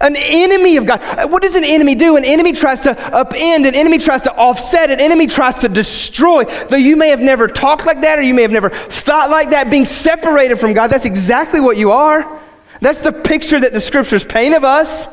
An 0.00 0.16
enemy 0.16 0.76
of 0.78 0.86
God. 0.86 1.00
What 1.30 1.42
does 1.42 1.54
an 1.54 1.64
enemy 1.64 1.94
do? 1.94 2.16
An 2.16 2.24
enemy 2.24 2.52
tries 2.52 2.80
to 2.82 2.94
upend, 2.94 3.68
an 3.68 3.74
enemy 3.74 3.98
tries 3.98 4.22
to 4.22 4.34
offset, 4.34 4.90
an 4.90 5.00
enemy 5.00 5.26
tries 5.26 5.58
to 5.58 5.68
destroy. 5.68 6.44
Though 6.44 6.76
you 6.76 6.96
may 6.96 7.08
have 7.08 7.20
never 7.20 7.46
talked 7.46 7.84
like 7.84 8.00
that 8.00 8.18
or 8.18 8.22
you 8.22 8.32
may 8.32 8.42
have 8.42 8.50
never 8.50 8.70
thought 8.70 9.30
like 9.30 9.50
that, 9.50 9.70
being 9.70 9.84
separated 9.84 10.56
from 10.56 10.72
God, 10.72 10.88
that's 10.88 11.04
exactly 11.04 11.60
what 11.60 11.76
you 11.76 11.90
are. 11.90 12.40
That's 12.80 13.02
the 13.02 13.12
picture 13.12 13.60
that 13.60 13.72
the 13.72 13.80
scriptures 13.80 14.24
paint 14.24 14.54
of 14.54 14.64
us. 14.64 15.08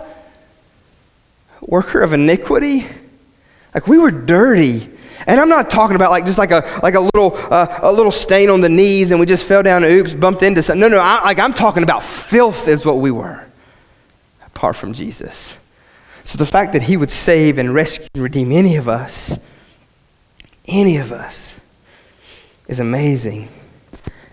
Worker 1.62 2.02
of 2.02 2.14
iniquity. 2.14 2.88
Like 3.74 3.88
we 3.88 4.00
were 4.00 4.12
dirty. 4.12 4.90
And 5.28 5.42
I'm 5.42 5.50
not 5.50 5.70
talking 5.70 5.98
about 5.98 6.10
like 6.10 6.26
just 6.26 6.38
like 6.38 6.52
a 6.52 6.80
like 6.82 6.96
a 6.96 7.02
little 7.02 7.36
uh, 7.36 7.80
a 7.82 7.92
little 7.92 8.14
stain 8.14 8.50
on 8.50 8.62
the 8.62 8.70
knees 8.70 9.12
and 9.12 9.20
we 9.20 9.26
just 9.26 9.46
fell 9.46 9.62
down 9.62 9.84
and 9.84 9.94
oops 9.94 10.14
bumped 10.14 10.42
into 10.42 10.64
something. 10.64 10.80
No, 10.80 10.88
no, 10.88 11.00
I, 11.00 11.22
like 11.24 11.38
I'm 11.38 11.54
talking 11.54 11.84
about 11.84 12.04
filth 12.04 12.68
is 12.70 12.86
what 12.86 12.98
we 12.98 13.12
were 13.12 13.46
apart 14.60 14.76
from 14.76 14.92
Jesus. 14.92 15.56
So 16.26 16.38
the 16.38 16.46
fact 16.46 16.74
that 16.74 16.82
he 16.82 16.98
would 16.98 17.10
save 17.10 17.58
and 17.58 17.74
rescue 17.74 18.10
and 18.14 18.22
redeem 18.22 18.52
any 18.52 18.76
of 18.76 18.90
us, 18.90 19.40
any 20.68 20.98
of 20.98 21.14
us, 21.14 21.56
is 22.68 22.82
amazing. 22.82 23.48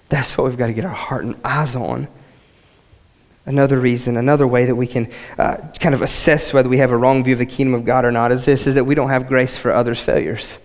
That's 0.09 0.37
what 0.37 0.49
we've 0.49 0.59
got 0.59 0.67
to 0.67 0.73
get 0.73 0.85
our 0.85 0.91
heart 0.91 1.25
and 1.25 1.37
eyes 1.45 1.77
on. 1.77 2.09
Another 3.45 3.79
reason, 3.79 4.17
another 4.17 4.49
way 4.49 4.65
that 4.65 4.75
we 4.75 4.89
can 4.89 5.13
uh, 5.39 5.59
kind 5.79 5.95
of 5.95 6.03
assess 6.03 6.53
whether 6.53 6.69
we 6.69 6.79
have 6.79 6.91
a 6.91 6.97
wrong 6.97 7.23
view 7.23 7.35
of 7.35 7.39
the 7.39 7.47
kingdom 7.47 7.75
of 7.75 7.85
God 7.85 8.05
or 8.05 8.11
not 8.11 8.33
is 8.33 8.45
this, 8.45 8.67
is 8.67 8.75
that 8.75 8.83
we 8.83 8.97
don't 8.97 9.11
have 9.11 9.29
grace 9.29 9.57
for 9.57 9.71
others' 9.71 10.01
failures. 10.01 10.59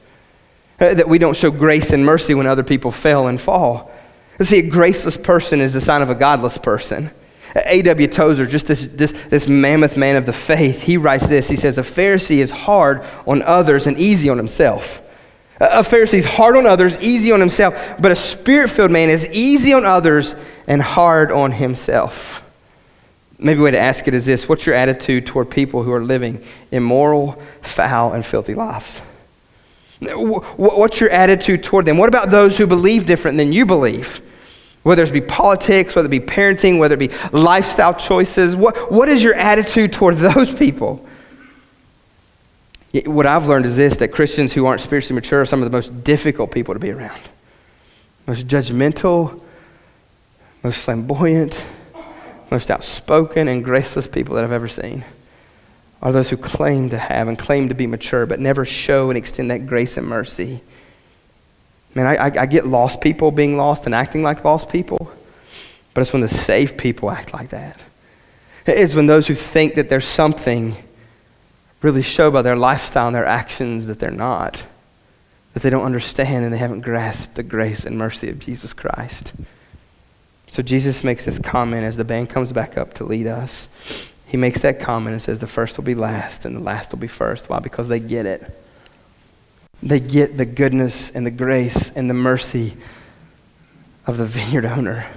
Uh, 0.79 0.95
that 0.95 1.07
we 1.07 1.19
don't 1.19 1.37
show 1.37 1.51
grace 1.51 1.93
and 1.93 2.03
mercy 2.03 2.33
when 2.33 2.47
other 2.47 2.63
people 2.63 2.91
fail 2.91 3.27
and 3.27 3.39
fall. 3.39 3.91
You 4.39 4.45
see, 4.45 4.57
a 4.57 4.67
graceless 4.67 5.17
person 5.17 5.61
is 5.61 5.75
the 5.75 5.81
sign 5.81 6.01
of 6.01 6.09
a 6.09 6.15
godless 6.15 6.57
person. 6.57 7.11
A.W. 7.55 8.07
Tozer, 8.07 8.45
just 8.45 8.67
this, 8.67 8.85
this, 8.85 9.11
this 9.11 9.47
mammoth 9.47 9.97
man 9.97 10.15
of 10.15 10.25
the 10.25 10.33
faith, 10.33 10.83
he 10.83 10.97
writes 10.97 11.27
this. 11.27 11.49
He 11.49 11.55
says, 11.55 11.77
A 11.77 11.83
Pharisee 11.83 12.37
is 12.37 12.51
hard 12.51 13.03
on 13.27 13.41
others 13.41 13.87
and 13.87 13.97
easy 13.97 14.29
on 14.29 14.37
himself. 14.37 15.01
A 15.59 15.83
Pharisee 15.83 16.15
is 16.15 16.25
hard 16.25 16.55
on 16.55 16.65
others, 16.65 16.97
easy 16.99 17.31
on 17.31 17.39
himself, 17.39 17.95
but 17.99 18.11
a 18.11 18.15
spirit 18.15 18.69
filled 18.69 18.89
man 18.89 19.09
is 19.09 19.27
easy 19.29 19.73
on 19.73 19.85
others 19.85 20.33
and 20.67 20.81
hard 20.81 21.31
on 21.31 21.51
himself. 21.51 22.43
Maybe 23.37 23.59
a 23.59 23.63
way 23.63 23.71
to 23.71 23.79
ask 23.79 24.07
it 24.07 24.13
is 24.13 24.25
this 24.25 24.47
What's 24.47 24.65
your 24.65 24.75
attitude 24.75 25.27
toward 25.27 25.49
people 25.51 25.83
who 25.83 25.91
are 25.91 26.01
living 26.01 26.43
immoral, 26.71 27.41
foul, 27.61 28.13
and 28.13 28.25
filthy 28.25 28.55
lives? 28.55 29.01
What's 29.99 30.99
your 30.99 31.11
attitude 31.11 31.63
toward 31.63 31.85
them? 31.85 31.97
What 31.97 32.09
about 32.09 32.31
those 32.31 32.57
who 32.57 32.65
believe 32.65 33.05
different 33.05 33.37
than 33.37 33.53
you 33.53 33.65
believe? 33.65 34.21
Whether 34.83 35.03
it 35.03 35.13
be 35.13 35.21
politics, 35.21 35.95
whether 35.95 36.07
it 36.07 36.09
be 36.09 36.19
parenting, 36.19 36.79
whether 36.79 36.95
it 36.95 36.99
be 36.99 37.11
lifestyle 37.31 37.93
choices, 37.93 38.55
what, 38.55 38.91
what 38.91 39.09
is 39.09 39.21
your 39.21 39.35
attitude 39.35 39.93
toward 39.93 40.17
those 40.17 40.53
people? 40.53 41.07
What 43.05 43.25
I've 43.25 43.47
learned 43.47 43.65
is 43.65 43.77
this 43.77 43.97
that 43.97 44.09
Christians 44.09 44.53
who 44.53 44.65
aren't 44.65 44.81
spiritually 44.81 45.15
mature 45.15 45.41
are 45.41 45.45
some 45.45 45.61
of 45.61 45.71
the 45.71 45.75
most 45.75 46.03
difficult 46.03 46.51
people 46.51 46.73
to 46.73 46.79
be 46.79 46.91
around. 46.91 47.21
Most 48.27 48.47
judgmental, 48.47 49.39
most 50.63 50.77
flamboyant, 50.77 51.65
most 52.49 52.69
outspoken, 52.69 53.47
and 53.47 53.63
graceless 53.63 54.07
people 54.07 54.35
that 54.35 54.43
I've 54.43 54.51
ever 54.51 54.67
seen 54.67 55.05
are 56.01 56.11
those 56.11 56.29
who 56.29 56.37
claim 56.37 56.89
to 56.89 56.97
have 56.97 57.27
and 57.27 57.37
claim 57.37 57.69
to 57.69 57.75
be 57.75 57.87
mature, 57.87 58.25
but 58.25 58.39
never 58.39 58.65
show 58.65 59.09
and 59.09 59.17
extend 59.17 59.51
that 59.51 59.67
grace 59.67 59.97
and 59.97 60.07
mercy. 60.07 60.61
Man, 61.93 62.07
I, 62.07 62.15
I, 62.15 62.25
I 62.25 62.45
get 62.45 62.65
lost 62.65 63.01
people 63.01 63.31
being 63.31 63.57
lost 63.57 63.85
and 63.85 63.93
acting 63.93 64.23
like 64.23 64.45
lost 64.45 64.69
people, 64.69 65.11
but 65.93 66.01
it's 66.01 66.13
when 66.13 66.21
the 66.21 66.27
saved 66.27 66.77
people 66.77 67.11
act 67.11 67.33
like 67.33 67.49
that. 67.49 67.79
It's 68.65 68.95
when 68.95 69.07
those 69.07 69.27
who 69.27 69.35
think 69.35 69.75
that 69.75 69.89
there's 69.89 70.07
something 70.07 70.75
really 71.81 72.03
show 72.03 72.29
by 72.29 72.41
their 72.41 72.55
lifestyle 72.55 73.07
and 73.07 73.15
their 73.15 73.25
actions 73.25 73.87
that 73.87 73.99
they're 73.99 74.11
not, 74.11 74.63
that 75.53 75.63
they 75.63 75.69
don't 75.69 75.83
understand 75.83 76.45
and 76.45 76.53
they 76.53 76.59
haven't 76.59 76.81
grasped 76.81 77.35
the 77.35 77.43
grace 77.43 77.85
and 77.85 77.97
mercy 77.97 78.29
of 78.29 78.39
Jesus 78.39 78.71
Christ. 78.71 79.33
So 80.47 80.61
Jesus 80.61 81.03
makes 81.03 81.25
this 81.25 81.39
comment 81.39 81.85
as 81.85 81.97
the 81.97 82.03
band 82.03 82.29
comes 82.29 82.51
back 82.51 82.77
up 82.77 82.93
to 82.95 83.03
lead 83.03 83.25
us. 83.25 83.67
He 84.27 84.37
makes 84.37 84.61
that 84.61 84.79
comment 84.79 85.13
and 85.13 85.21
says, 85.21 85.39
The 85.39 85.47
first 85.47 85.77
will 85.77 85.83
be 85.83 85.95
last 85.95 86.45
and 86.45 86.55
the 86.55 86.59
last 86.61 86.91
will 86.91 86.99
be 86.99 87.07
first. 87.07 87.49
Why? 87.49 87.59
Because 87.59 87.87
they 87.87 87.99
get 87.99 88.25
it. 88.25 88.57
They 89.83 89.99
get 89.99 90.37
the 90.37 90.45
goodness 90.45 91.09
and 91.09 91.25
the 91.25 91.31
grace 91.31 91.91
and 91.91 92.09
the 92.09 92.13
mercy 92.13 92.77
of 94.05 94.17
the 94.17 94.25
vineyard 94.27 94.65
owner. 94.65 95.07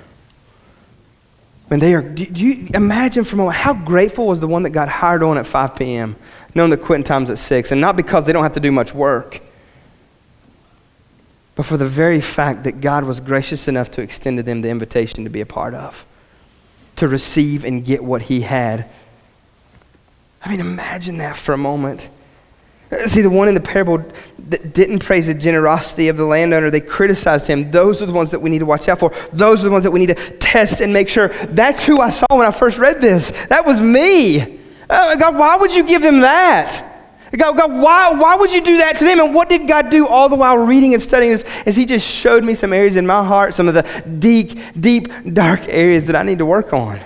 When 1.68 1.80
they 1.80 1.94
are, 1.94 2.02
do 2.02 2.24
you 2.24 2.68
imagine 2.74 3.24
for 3.24 3.36
a 3.36 3.38
moment 3.38 3.56
how 3.56 3.72
grateful 3.72 4.26
was 4.26 4.40
the 4.40 4.46
one 4.46 4.64
that 4.64 4.70
got 4.70 4.88
hired 4.88 5.22
on 5.22 5.38
at 5.38 5.46
5 5.46 5.76
p.m., 5.76 6.16
knowing 6.54 6.70
the 6.70 6.76
quitting 6.76 7.04
time's 7.04 7.30
at 7.30 7.38
6, 7.38 7.72
and 7.72 7.80
not 7.80 7.96
because 7.96 8.26
they 8.26 8.32
don't 8.32 8.42
have 8.42 8.52
to 8.52 8.60
do 8.60 8.70
much 8.70 8.94
work, 8.94 9.40
but 11.56 11.64
for 11.64 11.76
the 11.76 11.86
very 11.86 12.20
fact 12.20 12.64
that 12.64 12.80
God 12.80 13.04
was 13.04 13.20
gracious 13.20 13.66
enough 13.66 13.90
to 13.92 14.02
extend 14.02 14.36
to 14.36 14.42
them 14.42 14.60
the 14.60 14.68
invitation 14.68 15.24
to 15.24 15.30
be 15.30 15.40
a 15.40 15.46
part 15.46 15.72
of, 15.72 16.04
to 16.96 17.08
receive 17.08 17.64
and 17.64 17.84
get 17.84 18.04
what 18.04 18.22
He 18.22 18.42
had 18.42 18.90
I 20.44 20.50
mean, 20.50 20.60
imagine 20.60 21.18
that 21.18 21.36
for 21.36 21.54
a 21.54 21.58
moment. 21.58 22.08
See, 23.06 23.22
the 23.22 23.30
one 23.30 23.48
in 23.48 23.54
the 23.54 23.60
parable 23.60 24.04
that 24.48 24.74
didn't 24.74 24.98
praise 25.00 25.26
the 25.26 25.34
generosity 25.34 26.08
of 26.08 26.16
the 26.16 26.24
landowner, 26.24 26.70
they 26.70 26.80
criticized 26.80 27.46
him. 27.46 27.70
Those 27.70 28.02
are 28.02 28.06
the 28.06 28.12
ones 28.12 28.30
that 28.30 28.40
we 28.40 28.50
need 28.50 28.58
to 28.58 28.66
watch 28.66 28.88
out 28.88 28.98
for. 28.98 29.12
Those 29.32 29.62
are 29.62 29.64
the 29.64 29.72
ones 29.72 29.84
that 29.84 29.90
we 29.90 30.00
need 30.00 30.16
to 30.16 30.38
test 30.38 30.80
and 30.80 30.92
make 30.92 31.08
sure. 31.08 31.28
That's 31.28 31.82
who 31.82 32.00
I 32.00 32.10
saw 32.10 32.26
when 32.30 32.46
I 32.46 32.50
first 32.50 32.78
read 32.78 33.00
this. 33.00 33.30
That 33.46 33.64
was 33.64 33.80
me. 33.80 34.60
Oh, 34.90 35.16
God, 35.18 35.36
why 35.36 35.56
would 35.56 35.74
you 35.74 35.84
give 35.84 36.02
them 36.02 36.20
that? 36.20 36.90
God, 37.36 37.56
God 37.56 37.72
why, 37.72 38.12
why 38.12 38.36
would 38.36 38.52
you 38.52 38.60
do 38.60 38.76
that 38.76 38.96
to 38.98 39.04
them? 39.04 39.18
And 39.18 39.34
what 39.34 39.48
did 39.48 39.66
God 39.66 39.90
do 39.90 40.06
all 40.06 40.28
the 40.28 40.36
while 40.36 40.58
reading 40.58 40.94
and 40.94 41.02
studying 41.02 41.32
this? 41.32 41.44
Is 41.66 41.74
He 41.74 41.86
just 41.86 42.06
showed 42.06 42.44
me 42.44 42.54
some 42.54 42.72
areas 42.72 42.96
in 42.96 43.06
my 43.06 43.24
heart, 43.24 43.54
some 43.54 43.66
of 43.66 43.74
the 43.74 43.82
deep, 44.18 44.58
deep, 44.78 45.08
dark 45.32 45.66
areas 45.68 46.06
that 46.06 46.16
I 46.16 46.22
need 46.22 46.38
to 46.38 46.46
work 46.46 46.72
on. 46.72 47.00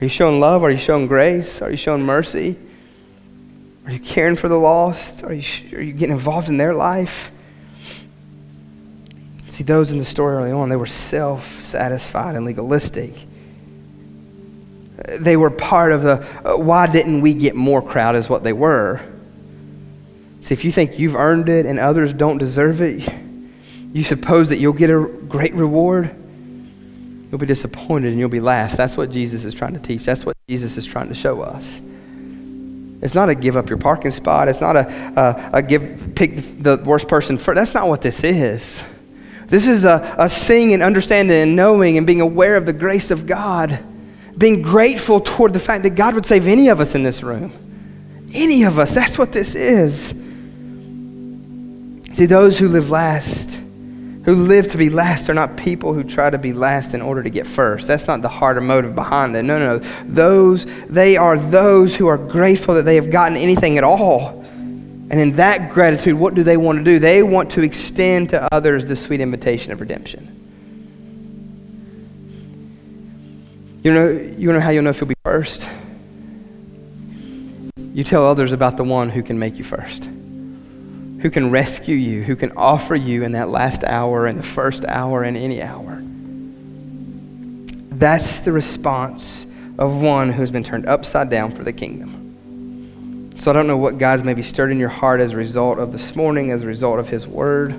Are 0.00 0.04
you 0.04 0.08
showing 0.08 0.38
love? 0.38 0.62
Are 0.62 0.70
you 0.70 0.78
showing 0.78 1.08
grace? 1.08 1.60
Are 1.60 1.70
you 1.70 1.76
showing 1.76 2.02
mercy? 2.02 2.56
Are 3.88 3.92
you 3.92 4.00
caring 4.00 4.36
for 4.36 4.50
the 4.50 4.58
lost? 4.58 5.24
Are 5.24 5.32
you, 5.32 5.42
are 5.72 5.80
you 5.80 5.94
getting 5.94 6.12
involved 6.12 6.50
in 6.50 6.58
their 6.58 6.74
life? 6.74 7.30
See, 9.46 9.64
those 9.64 9.92
in 9.92 9.98
the 9.98 10.04
story 10.04 10.36
early 10.36 10.52
on, 10.52 10.68
they 10.68 10.76
were 10.76 10.84
self 10.84 11.62
satisfied 11.62 12.36
and 12.36 12.44
legalistic. 12.44 13.14
They 15.18 15.38
were 15.38 15.48
part 15.48 15.92
of 15.92 16.02
the 16.02 16.26
uh, 16.44 16.58
why 16.58 16.86
didn't 16.86 17.22
we 17.22 17.32
get 17.32 17.54
more 17.54 17.80
crowd, 17.80 18.14
is 18.14 18.28
what 18.28 18.42
they 18.44 18.52
were. 18.52 19.00
See, 20.42 20.52
if 20.52 20.66
you 20.66 20.70
think 20.70 20.98
you've 20.98 21.16
earned 21.16 21.48
it 21.48 21.64
and 21.64 21.78
others 21.78 22.12
don't 22.12 22.36
deserve 22.36 22.82
it, 22.82 23.10
you 23.94 24.02
suppose 24.02 24.50
that 24.50 24.58
you'll 24.58 24.74
get 24.74 24.90
a 24.90 25.08
great 25.28 25.54
reward. 25.54 26.14
You'll 27.30 27.38
be 27.38 27.46
disappointed 27.46 28.10
and 28.10 28.20
you'll 28.20 28.28
be 28.28 28.40
last. 28.40 28.76
That's 28.76 28.98
what 28.98 29.10
Jesus 29.10 29.46
is 29.46 29.54
trying 29.54 29.72
to 29.72 29.80
teach. 29.80 30.04
That's 30.04 30.26
what 30.26 30.36
Jesus 30.46 30.76
is 30.76 30.84
trying 30.84 31.08
to 31.08 31.14
show 31.14 31.40
us. 31.40 31.80
It's 33.00 33.14
not 33.14 33.28
a 33.28 33.34
give 33.34 33.56
up 33.56 33.68
your 33.68 33.78
parking 33.78 34.10
spot. 34.10 34.48
It's 34.48 34.60
not 34.60 34.76
a, 34.76 34.88
a, 35.16 35.58
a 35.58 35.62
give 35.62 36.12
pick 36.14 36.62
the 36.62 36.76
worst 36.84 37.08
person 37.08 37.38
first. 37.38 37.56
That's 37.56 37.74
not 37.74 37.88
what 37.88 38.02
this 38.02 38.24
is. 38.24 38.82
This 39.46 39.66
is 39.66 39.84
a, 39.84 40.16
a 40.18 40.28
seeing 40.28 40.74
and 40.74 40.82
understanding 40.82 41.36
and 41.36 41.56
knowing 41.56 41.96
and 41.96 42.06
being 42.06 42.20
aware 42.20 42.56
of 42.56 42.66
the 42.66 42.72
grace 42.72 43.10
of 43.10 43.26
God. 43.26 43.78
Being 44.36 44.62
grateful 44.62 45.20
toward 45.20 45.52
the 45.52 45.60
fact 45.60 45.84
that 45.84 45.94
God 45.94 46.14
would 46.14 46.26
save 46.26 46.46
any 46.46 46.68
of 46.68 46.80
us 46.80 46.94
in 46.94 47.02
this 47.02 47.22
room. 47.22 47.52
Any 48.34 48.64
of 48.64 48.78
us. 48.78 48.94
That's 48.94 49.16
what 49.16 49.32
this 49.32 49.54
is. 49.54 50.10
See, 52.12 52.26
those 52.26 52.58
who 52.58 52.68
live 52.68 52.90
last 52.90 53.58
who 54.28 54.34
live 54.34 54.68
to 54.68 54.76
be 54.76 54.90
last 54.90 55.30
are 55.30 55.34
not 55.34 55.56
people 55.56 55.94
who 55.94 56.04
try 56.04 56.28
to 56.28 56.36
be 56.36 56.52
last 56.52 56.92
in 56.92 57.00
order 57.00 57.22
to 57.22 57.30
get 57.30 57.46
first. 57.46 57.86
That's 57.86 58.06
not 58.06 58.20
the 58.20 58.28
heart 58.28 58.58
or 58.58 58.60
motive 58.60 58.94
behind 58.94 59.34
it. 59.34 59.42
No, 59.42 59.58
no. 59.58 59.78
Those, 60.04 60.66
they 60.84 61.16
are 61.16 61.38
those 61.38 61.96
who 61.96 62.08
are 62.08 62.18
grateful 62.18 62.74
that 62.74 62.82
they 62.82 62.96
have 62.96 63.10
gotten 63.10 63.38
anything 63.38 63.78
at 63.78 63.84
all. 63.84 64.42
And 64.42 65.14
in 65.14 65.36
that 65.36 65.72
gratitude, 65.72 66.18
what 66.18 66.34
do 66.34 66.42
they 66.42 66.58
want 66.58 66.76
to 66.76 66.84
do? 66.84 66.98
They 66.98 67.22
want 67.22 67.52
to 67.52 67.62
extend 67.62 68.28
to 68.28 68.46
others 68.52 68.84
the 68.84 68.96
sweet 68.96 69.20
invitation 69.20 69.72
of 69.72 69.80
redemption. 69.80 70.26
You 73.82 73.94
know, 73.94 74.10
you 74.10 74.52
know 74.52 74.60
how 74.60 74.68
you'll 74.68 74.84
know 74.84 74.90
if 74.90 75.00
you'll 75.00 75.08
be 75.08 75.14
first? 75.24 75.66
You 77.94 78.04
tell 78.04 78.26
others 78.26 78.52
about 78.52 78.76
the 78.76 78.84
one 78.84 79.08
who 79.08 79.22
can 79.22 79.38
make 79.38 79.56
you 79.56 79.64
first 79.64 80.06
who 81.20 81.30
can 81.30 81.50
rescue 81.50 81.96
you, 81.96 82.22
who 82.22 82.36
can 82.36 82.52
offer 82.56 82.94
you 82.94 83.24
in 83.24 83.32
that 83.32 83.48
last 83.48 83.82
hour, 83.84 84.26
in 84.26 84.36
the 84.36 84.42
first 84.42 84.84
hour, 84.84 85.24
in 85.24 85.36
any 85.36 85.62
hour. 85.62 85.98
That's 87.90 88.40
the 88.40 88.52
response 88.52 89.44
of 89.78 90.00
one 90.00 90.30
who's 90.30 90.50
been 90.50 90.64
turned 90.64 90.86
upside 90.86 91.30
down 91.30 91.52
for 91.52 91.64
the 91.64 91.72
kingdom. 91.72 93.34
So 93.36 93.50
I 93.50 93.54
don't 93.54 93.66
know 93.66 93.76
what 93.76 93.98
God's 93.98 94.22
maybe 94.24 94.42
stirred 94.42 94.70
in 94.70 94.78
your 94.78 94.88
heart 94.88 95.20
as 95.20 95.32
a 95.32 95.36
result 95.36 95.78
of 95.78 95.92
this 95.92 96.14
morning, 96.14 96.50
as 96.50 96.62
a 96.62 96.66
result 96.66 96.98
of 96.98 97.08
His 97.08 97.26
word. 97.26 97.72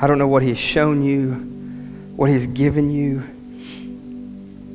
I 0.00 0.06
don't 0.06 0.18
know 0.18 0.28
what 0.28 0.42
He's 0.42 0.58
shown 0.58 1.02
you, 1.02 1.32
what 2.16 2.30
He's 2.30 2.46
given 2.46 2.90
you. 2.90 3.22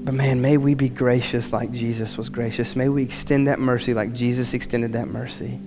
But 0.04 0.14
man, 0.14 0.42
may 0.42 0.58
we 0.58 0.74
be 0.74 0.88
gracious 0.88 1.52
like 1.52 1.72
Jesus 1.72 2.18
was 2.18 2.30
gracious. 2.30 2.76
May 2.76 2.88
we 2.88 3.04
extend 3.04 3.48
that 3.48 3.60
mercy 3.60 3.94
like 3.94 4.14
Jesus 4.14 4.54
extended 4.54 4.94
that 4.94 5.10
mercy. 5.10 5.60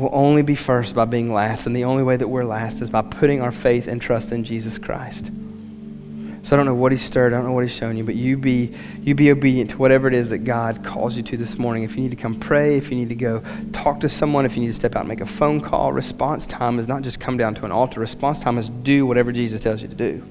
We'll 0.00 0.14
only 0.14 0.40
be 0.40 0.54
first 0.54 0.94
by 0.94 1.04
being 1.04 1.30
last, 1.30 1.66
and 1.66 1.76
the 1.76 1.84
only 1.84 2.02
way 2.02 2.16
that 2.16 2.26
we're 2.26 2.46
last 2.46 2.80
is 2.80 2.88
by 2.88 3.02
putting 3.02 3.42
our 3.42 3.52
faith 3.52 3.86
and 3.86 4.00
trust 4.00 4.32
in 4.32 4.44
Jesus 4.44 4.78
Christ. 4.78 5.30
So 6.42 6.56
I 6.56 6.58
don't 6.58 6.64
know 6.64 6.74
what 6.74 6.90
he's 6.90 7.02
stirred, 7.02 7.34
I 7.34 7.36
don't 7.36 7.44
know 7.44 7.52
what 7.52 7.64
he's 7.64 7.74
shown 7.74 7.98
you, 7.98 8.04
but 8.04 8.14
you 8.14 8.38
be 8.38 8.74
you 9.02 9.14
be 9.14 9.30
obedient 9.30 9.72
to 9.72 9.76
whatever 9.76 10.08
it 10.08 10.14
is 10.14 10.30
that 10.30 10.38
God 10.38 10.82
calls 10.82 11.18
you 11.18 11.22
to 11.24 11.36
this 11.36 11.58
morning. 11.58 11.82
If 11.82 11.96
you 11.96 12.02
need 12.02 12.12
to 12.12 12.16
come 12.16 12.40
pray, 12.40 12.78
if 12.78 12.90
you 12.90 12.96
need 12.96 13.10
to 13.10 13.14
go 13.14 13.42
talk 13.74 14.00
to 14.00 14.08
someone, 14.08 14.46
if 14.46 14.56
you 14.56 14.62
need 14.62 14.68
to 14.68 14.72
step 14.72 14.96
out 14.96 15.00
and 15.00 15.08
make 15.10 15.20
a 15.20 15.26
phone 15.26 15.60
call, 15.60 15.92
response 15.92 16.46
time 16.46 16.78
is 16.78 16.88
not 16.88 17.02
just 17.02 17.20
come 17.20 17.36
down 17.36 17.54
to 17.56 17.66
an 17.66 17.70
altar. 17.70 18.00
Response 18.00 18.40
time 18.40 18.56
is 18.56 18.70
do 18.70 19.04
whatever 19.04 19.32
Jesus 19.32 19.60
tells 19.60 19.82
you 19.82 19.88
to 19.88 19.94
do. 19.94 20.22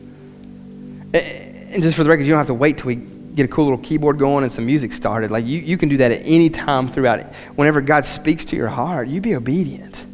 And 1.14 1.84
just 1.84 1.96
for 1.96 2.04
the 2.04 2.10
record, 2.10 2.26
you 2.26 2.32
don't 2.32 2.40
have 2.40 2.48
to 2.48 2.56
wait 2.56 2.80
till 2.80 2.88
we 2.88 2.96
get 3.40 3.50
a 3.50 3.54
cool 3.54 3.64
little 3.64 3.80
keyboard 3.80 4.20
going 4.20 4.44
and 4.44 4.52
some 4.52 4.66
music 4.66 4.92
started. 4.92 5.32
Like 5.32 5.46
you, 5.46 5.60
you 5.60 5.78
can 5.78 5.88
do 5.88 5.98
that 5.98 6.12
at 6.12 6.22
any 6.26 6.50
time 6.50 6.90
throughout 6.90 7.20
it. 7.20 7.28
Whenever 7.56 7.80
God 7.80 8.04
speaks 8.04 8.44
to 8.46 8.58
your 8.58 8.68
heart, 8.68 9.08
you 9.08 9.22
be 9.22 9.34
obedient. 9.34 10.06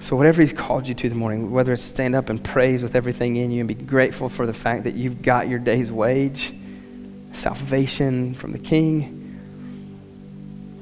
So, 0.00 0.16
whatever 0.16 0.40
He's 0.40 0.52
called 0.52 0.88
you 0.88 0.94
to 0.94 1.08
the 1.10 1.14
morning, 1.14 1.50
whether 1.50 1.74
it's 1.74 1.82
stand 1.82 2.14
up 2.14 2.30
and 2.30 2.42
praise 2.42 2.82
with 2.82 2.96
everything 2.96 3.36
in 3.36 3.50
you 3.50 3.60
and 3.60 3.68
be 3.68 3.74
grateful 3.74 4.30
for 4.30 4.46
the 4.46 4.54
fact 4.54 4.84
that 4.84 4.94
you've 4.94 5.20
got 5.20 5.48
your 5.48 5.58
day's 5.58 5.92
wage, 5.92 6.54
salvation 7.32 8.34
from 8.34 8.52
the 8.52 8.58
King, 8.58 9.20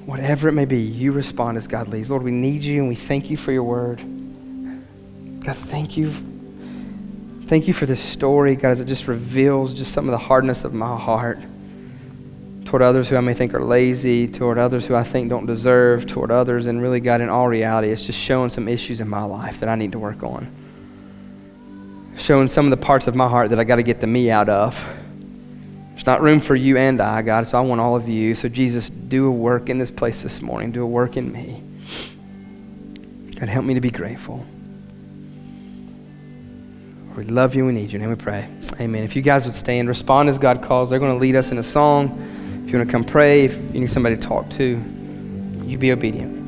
whatever 0.07 0.48
it 0.48 0.53
may 0.53 0.66
be, 0.66 0.80
you 0.80 1.11
respond 1.11 1.57
as 1.57 1.66
God 1.66 1.88
leads. 1.88 2.11
Lord, 2.11 2.22
we 2.22 2.30
need 2.30 2.62
you 2.62 2.80
and 2.80 2.88
we 2.88 2.94
thank 2.94 3.28
you 3.28 3.36
for 3.36 3.50
your 3.50 3.64
word. 3.64 3.98
God, 5.44 5.57
thank 5.57 5.96
you. 5.96 6.12
Thank 7.47 7.68
you 7.68 7.74
for 7.74 7.86
this 7.86 8.01
story, 8.01 8.57
God, 8.57 8.70
as 8.70 8.80
it 8.80 8.86
just 8.86 9.09
reveals 9.09 9.74
just 9.74 9.93
some 9.93 10.07
of 10.07 10.12
the 10.12 10.18
hardness 10.18 10.64
of 10.64 10.72
my 10.72 10.97
heart 10.97 11.38
toward 12.64 12.80
others 12.80 13.11
who 13.11 13.16
I 13.16 13.20
may 13.20 13.34
think 13.34 13.53
are 13.53 13.62
lazy, 13.62 14.26
toward 14.26 14.57
others 14.57 14.86
who 14.86 14.95
I 14.95 15.03
think 15.03 15.28
don't 15.28 15.45
deserve, 15.45 16.07
toward 16.07 16.30
others. 16.30 16.66
And 16.66 16.80
really, 16.80 17.01
God, 17.01 17.20
in 17.20 17.28
all 17.28 17.47
reality, 17.47 17.90
it's 17.90 18.07
just 18.07 18.18
showing 18.18 18.49
some 18.49 18.66
issues 18.66 19.01
in 19.01 19.09
my 19.11 19.22
life 19.24 19.61
that 19.61 19.68
I 19.68 19.74
need 19.74 19.93
to 19.93 19.99
work 19.99 20.22
on. 20.22 20.47
Showing 22.16 22.49
some 22.49 22.64
of 22.64 22.70
the 22.70 22.78
parts 22.78 23.07
of 23.07 23.14
my 23.14 23.28
heart 23.28 23.51
that 23.51 23.61
I 23.61 23.64
got 23.64 23.76
to 23.76 23.82
get 23.82 24.01
the 24.01 24.07
me 24.07 24.30
out 24.30 24.49
of. 24.49 24.82
There's 25.90 26.07
not 26.07 26.22
room 26.22 26.40
for 26.40 26.57
you 26.57 26.78
and 26.78 26.99
I, 27.03 27.20
God, 27.20 27.47
so 27.47 27.59
I 27.59 27.61
want 27.61 27.82
all 27.82 27.95
of 27.95 28.09
you. 28.09 28.34
So, 28.34 28.49
Jesus, 28.49 28.88
do 28.88 29.26
a 29.26 29.30
work 29.30 29.68
in 29.68 29.76
this 29.76 29.90
place 29.90 30.22
this 30.22 30.40
morning. 30.40 30.72
Do 30.72 30.82
a 30.82 30.86
work 30.86 31.18
in 31.18 31.30
me. 31.30 31.62
God, 33.38 33.51
help 33.51 33.66
me 33.66 33.74
to 33.74 33.82
be 33.82 33.90
grateful. 33.90 34.47
We 37.16 37.24
love 37.24 37.54
you. 37.54 37.66
We 37.66 37.72
need 37.72 37.92
you. 37.92 38.00
And 38.00 38.08
we 38.08 38.16
pray. 38.16 38.48
Amen. 38.80 39.04
If 39.04 39.14
you 39.14 39.22
guys 39.22 39.44
would 39.44 39.54
stand, 39.54 39.88
respond 39.88 40.28
as 40.28 40.38
God 40.38 40.62
calls. 40.62 40.90
They're 40.90 40.98
going 40.98 41.12
to 41.12 41.18
lead 41.18 41.36
us 41.36 41.50
in 41.50 41.58
a 41.58 41.62
song. 41.62 42.62
If 42.64 42.72
you 42.72 42.78
want 42.78 42.88
to 42.88 42.92
come 42.92 43.04
pray, 43.04 43.44
if 43.44 43.56
you 43.74 43.80
need 43.80 43.90
somebody 43.90 44.16
to 44.16 44.22
talk 44.22 44.48
to, 44.50 44.82
you 45.64 45.78
be 45.78 45.92
obedient. 45.92 46.41